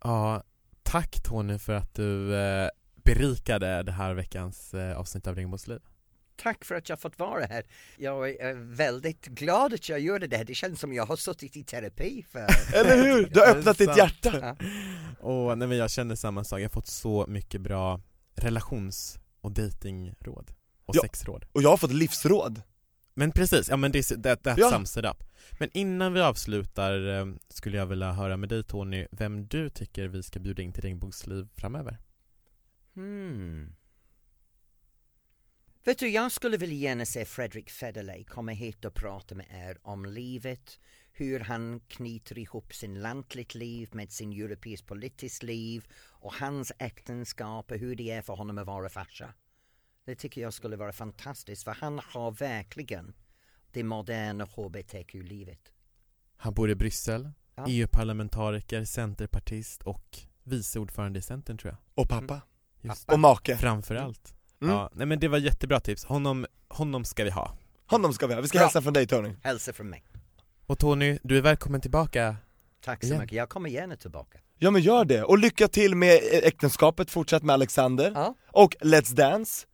Ja, 0.03 0.43
tack 0.84 1.24
Tony 1.24 1.57
för 1.59 1.74
att 1.74 1.93
du 1.93 2.36
eh, 2.36 2.69
berikade 2.95 3.84
det 3.84 3.91
här 3.91 4.13
veckans 4.13 4.74
eh, 4.74 4.97
avsnitt 4.97 5.28
av 5.28 5.36
Ringborgs 5.36 5.67
liv. 5.67 5.82
Tack 6.36 6.66
för 6.66 6.76
att 6.76 6.90
jag 6.90 7.00
fått 7.00 7.20
vara 7.20 7.46
här. 7.46 7.64
Jag 7.98 8.30
är 8.30 8.54
väldigt 8.76 9.26
glad 9.26 9.74
att 9.74 9.90
jag 9.90 10.00
gjorde 10.00 10.28
det 10.28 10.38
här. 10.38 10.44
Det 10.46 10.54
känns 10.56 10.80
som 10.80 10.94
jag 10.94 11.06
har 11.06 11.16
suttit 11.16 11.58
i 11.58 11.64
terapi 11.64 12.26
för... 12.32 12.40
Eller 12.76 13.04
hur? 13.04 13.26
Du 13.30 13.40
har 13.40 13.48
öppnat 13.48 13.78
ditt 13.78 13.98
hjärta. 13.98 14.40
Ja. 14.42 14.56
Och 15.20 15.58
nej, 15.58 15.68
men 15.68 15.78
jag 15.78 15.92
känner 15.92 16.16
samma 16.16 16.44
sak, 16.44 16.60
jag 16.60 16.64
har 16.64 16.70
fått 16.70 16.88
så 16.88 17.26
mycket 17.28 17.62
bra 17.62 18.02
relations 18.36 19.20
och 19.42 19.52
datingråd 19.52 20.52
och 20.86 20.96
Ja. 20.96 21.02
sexråd. 21.02 21.46
Och 21.52 21.62
jag 21.62 21.70
har 21.70 21.78
fått 21.78 21.94
livsråd. 21.94 22.62
Men 23.16 23.32
precis, 23.32 23.70
ja 23.70 23.78
men 23.78 23.92
det, 23.92 24.04
that, 24.24 24.44
that 24.44 24.58
Ja. 24.58 24.70
sums 24.72 24.98
it 24.98 25.06
up. 25.06 25.24
Men 25.60 25.70
innan 25.74 26.14
vi 26.14 26.22
avslutar 26.22 27.08
eh, 27.20 27.26
skulle 27.50 27.78
jag 27.78 27.86
vilja 27.86 28.12
höra 28.12 28.38
med 28.38 28.50
dig 28.50 28.64
Tony, 28.64 29.08
vem 29.12 29.48
du 29.48 29.70
tycker 29.70 30.08
vi 30.08 30.24
ska 30.24 30.40
bjuda 30.40 30.62
in 30.62 30.74
till 30.74 30.82
Regnbågsliv 30.84 31.48
framöver? 31.56 31.98
Hmm. 32.96 33.76
Vet 35.86 36.00
du, 36.00 36.10
jag 36.10 36.32
skulle 36.32 36.58
vilja 36.58 36.90
gärna 36.90 37.06
se 37.06 37.26
Fredrik 37.26 37.70
Federley 37.70 38.24
komma 38.24 38.52
hit 38.52 38.86
och 38.86 38.94
prata 38.94 39.36
med 39.36 39.46
er 39.52 39.78
om 39.82 40.06
livet, 40.06 40.80
hur 41.12 41.40
han 41.40 41.80
knyter 41.80 42.38
ihop 42.38 42.74
sin 42.74 43.02
lantligt 43.02 43.56
liv 43.56 43.90
med 43.92 44.12
sin 44.12 44.32
europeisk 44.32 44.86
politiskt 44.86 45.44
liv 45.44 45.88
och 45.96 46.34
hans 46.34 46.72
äktenskap 46.80 47.72
och 47.72 47.78
hur 47.78 47.96
det 47.96 48.12
är 48.12 48.22
för 48.22 48.34
honom 48.34 48.58
att 48.58 48.68
vara 48.68 48.90
farsa. 48.90 49.34
Det 50.06 50.16
tycker 50.16 50.42
jag 50.42 50.54
skulle 50.54 50.76
vara 50.76 50.94
fantastiskt 50.94 51.64
för 51.64 51.72
han 51.72 52.00
har 52.00 52.32
verkligen 52.32 53.14
det 53.72 53.84
moderna 53.84 54.46
hbtq-livet. 54.46 55.74
Han 56.38 56.54
bor 56.54 56.70
i 56.70 56.76
Bryssel, 56.76 57.32
Ja. 57.56 57.66
EU-parlamentariker, 57.68 58.84
centerpartist 58.86 59.84
och 59.84 60.20
vice 60.44 60.80
ordförande 60.80 61.20
i 61.20 61.22
Centern 61.22 61.58
tror 61.58 61.72
jag. 61.72 62.04
Och 62.04 62.10
pappa. 62.10 62.42
Just 62.82 63.12
Och 63.12 63.20
make. 63.20 63.58
Framför 63.58 63.96
allt. 63.96 64.36
Mm. 64.64 64.76
Ja, 64.76 64.89
nej 64.93 65.07
men 65.07 65.20
det 65.20 65.28
var 65.28 65.38
jättebra 65.38 65.80
tips. 65.80 66.05
Honom, 66.05 66.45
honom 66.70 67.05
ska 67.05 67.24
vi 67.24 67.30
ha. 67.30 67.57
Honom 67.88 68.14
ska 68.14 68.28
vi 68.28 68.34
ha, 68.34 68.41
vi 68.41 68.47
ska 68.47 68.57
Bra. 68.57 68.66
hälsa 68.66 68.82
från 68.82 68.93
dig 68.93 69.07
Tony 69.07 69.36
Hälsa 69.43 69.74
från 69.74 69.89
mig. 69.89 70.03
Och 70.66 70.80
Tony, 70.80 71.20
du 71.24 71.38
är 71.38 71.41
välkommen 71.41 71.82
tillbaka. 71.82 72.36
Tack 72.86 72.99
så 73.01 73.07
Igen. 73.07 73.20
mycket, 73.20 73.36
jag 73.36 73.49
kommer 73.49 73.70
gärna 73.70 73.95
tillbaka. 73.95 74.39
Ja 74.57 74.72
men 74.72 74.82
gör 74.82 75.05
det, 75.05 75.24
och 75.24 75.38
lycka 75.38 75.68
till 75.68 75.95
med 75.95 76.20
äktenskapet 76.32 77.11
fortsatt 77.11 77.43
med 77.43 77.53
Alexander 77.53 78.11
Ja. 78.16 78.36
Och 78.47 78.76
Let's 78.80 79.14
Dance 79.16 79.66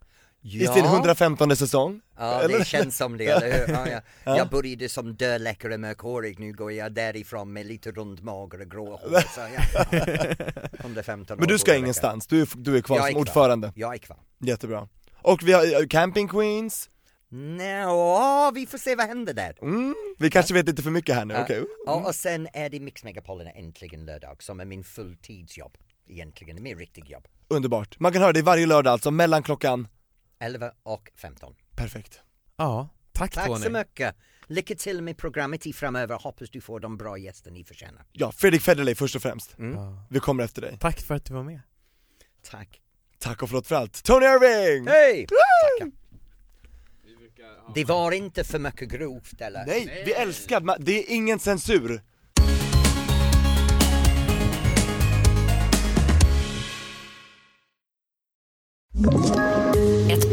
i 0.41 0.67
sin 0.67 0.85
115 0.85 1.55
säsong 1.55 2.01
Ja, 2.17 2.41
Eller? 2.41 2.59
det 2.59 2.65
känns 2.65 2.97
som 2.97 3.17
det, 3.17 3.25
eller 3.27 3.67
hur? 3.67 3.73
Ja, 3.73 3.87
ja. 3.89 4.01
Ja. 4.23 4.37
Jag 4.37 4.49
började 4.49 4.89
som 4.89 5.15
dödläckare 5.15 5.77
mörkhårig, 5.77 6.39
nu 6.39 6.53
går 6.53 6.71
jag 6.71 6.91
därifrån 6.93 7.53
med 7.53 7.65
lite 7.65 7.91
rund 7.91 8.23
mage 8.23 8.57
och 8.57 8.71
grå 8.71 8.89
hår. 8.97 9.19
Så, 9.35 9.41
ja. 9.55 9.85
115 10.79 11.37
Men 11.39 11.47
du 11.47 11.57
ska 11.59 11.75
ingenstans, 11.75 12.27
du 12.27 12.41
är, 12.41 12.47
du 12.55 12.77
är 12.77 12.81
kvar 12.81 12.97
Jag 12.97 13.05
är 13.07 13.11
som 13.11 13.13
kvar. 13.13 13.21
ordförande. 13.21 13.71
Jag 13.75 13.93
är 13.93 13.97
kvar. 13.97 14.17
Jättebra 14.39 14.87
Och 15.21 15.43
vi 15.43 15.53
har 15.53 15.81
eh, 15.81 15.87
Camping 15.87 16.27
Queens, 16.27 16.89
Nå, 17.31 18.51
vi 18.55 18.65
får 18.65 18.77
se 18.77 18.95
vad 18.95 19.07
händer 19.07 19.33
där. 19.33 19.57
mm, 19.61 19.95
vi 20.19 20.29
kanske 20.31 20.53
vet 20.53 20.65
lite 20.67 20.83
för 20.83 20.91
mycket 20.91 21.15
här 21.15 21.25
nu, 21.25 21.33
Ja. 21.33 21.43
okej 21.43 21.65
Ja, 21.85 22.07
och 22.07 22.15
sen 22.15 22.47
är 22.53 22.69
det 22.69 22.79
Mix 22.79 23.03
Megapolerna 23.03 23.51
äntligen 23.51 24.05
lördag 24.05 24.43
som 24.43 24.59
är 24.59 24.65
min 24.65 24.83
fulltidsjobb 24.83 25.77
egentligen, 26.07 26.63
min 26.63 26.77
riktig 26.77 27.09
jobb. 27.09 27.27
Underbart, 27.47 27.99
man 27.99 28.11
kan 28.13 28.21
höra 28.21 28.33
det 28.33 28.41
varje 28.41 28.65
lördag 28.65 28.91
alltså, 28.93 29.11
mellan 29.11 29.43
klockan 29.43 29.87
11 30.39 30.71
och 30.83 31.11
15. 31.15 31.55
Perfekt 31.75 32.21
Ja, 32.57 32.89
tack, 33.11 33.33
Tack 33.33 33.47
Tony. 33.47 33.63
så 33.63 33.69
mycket! 33.71 34.15
Lycka 34.47 34.75
till 34.75 35.01
med 35.01 35.17
programmet 35.17 35.65
i 35.67 35.73
framöver, 35.73 36.15
hoppas 36.15 36.49
du 36.49 36.61
får 36.61 36.79
de 36.79 36.97
bra 36.97 37.17
gäster 37.17 37.51
ni 37.51 37.63
förtjänar. 37.63 38.05
Ja, 38.11 38.31
Fredrik 38.31 38.61
Federley 38.61 38.95
först 38.95 39.15
och 39.15 39.21
främst, 39.21 39.55
Ja. 39.57 40.05
vi 40.09 40.19
kommer 40.19 40.43
efter 40.43 40.61
dig 40.61 40.77
Tack 40.79 41.01
för 41.01 41.15
att 41.15 41.25
du 41.25 41.33
var 41.33 41.43
med. 41.43 41.61
Tack! 42.43 42.81
Tack 43.19 43.43
och 43.43 43.49
förlåt 43.49 43.67
för 43.67 43.75
allt, 43.75 44.03
Tony 44.03 44.25
Irving! 44.25 44.87
Hej! 44.87 45.27
Tackar! 45.27 45.91
Det 47.75 47.85
var 47.85 48.11
inte 48.11 48.43
för 48.43 48.59
mycket 48.59 48.89
grovt 48.89 49.41
eller? 49.41 49.65
Nej, 49.65 50.03
vi 50.05 50.13
älskar, 50.13 50.75
det 50.79 50.99
är 50.99 51.15
ingen 51.15 51.39
censur 51.39 52.01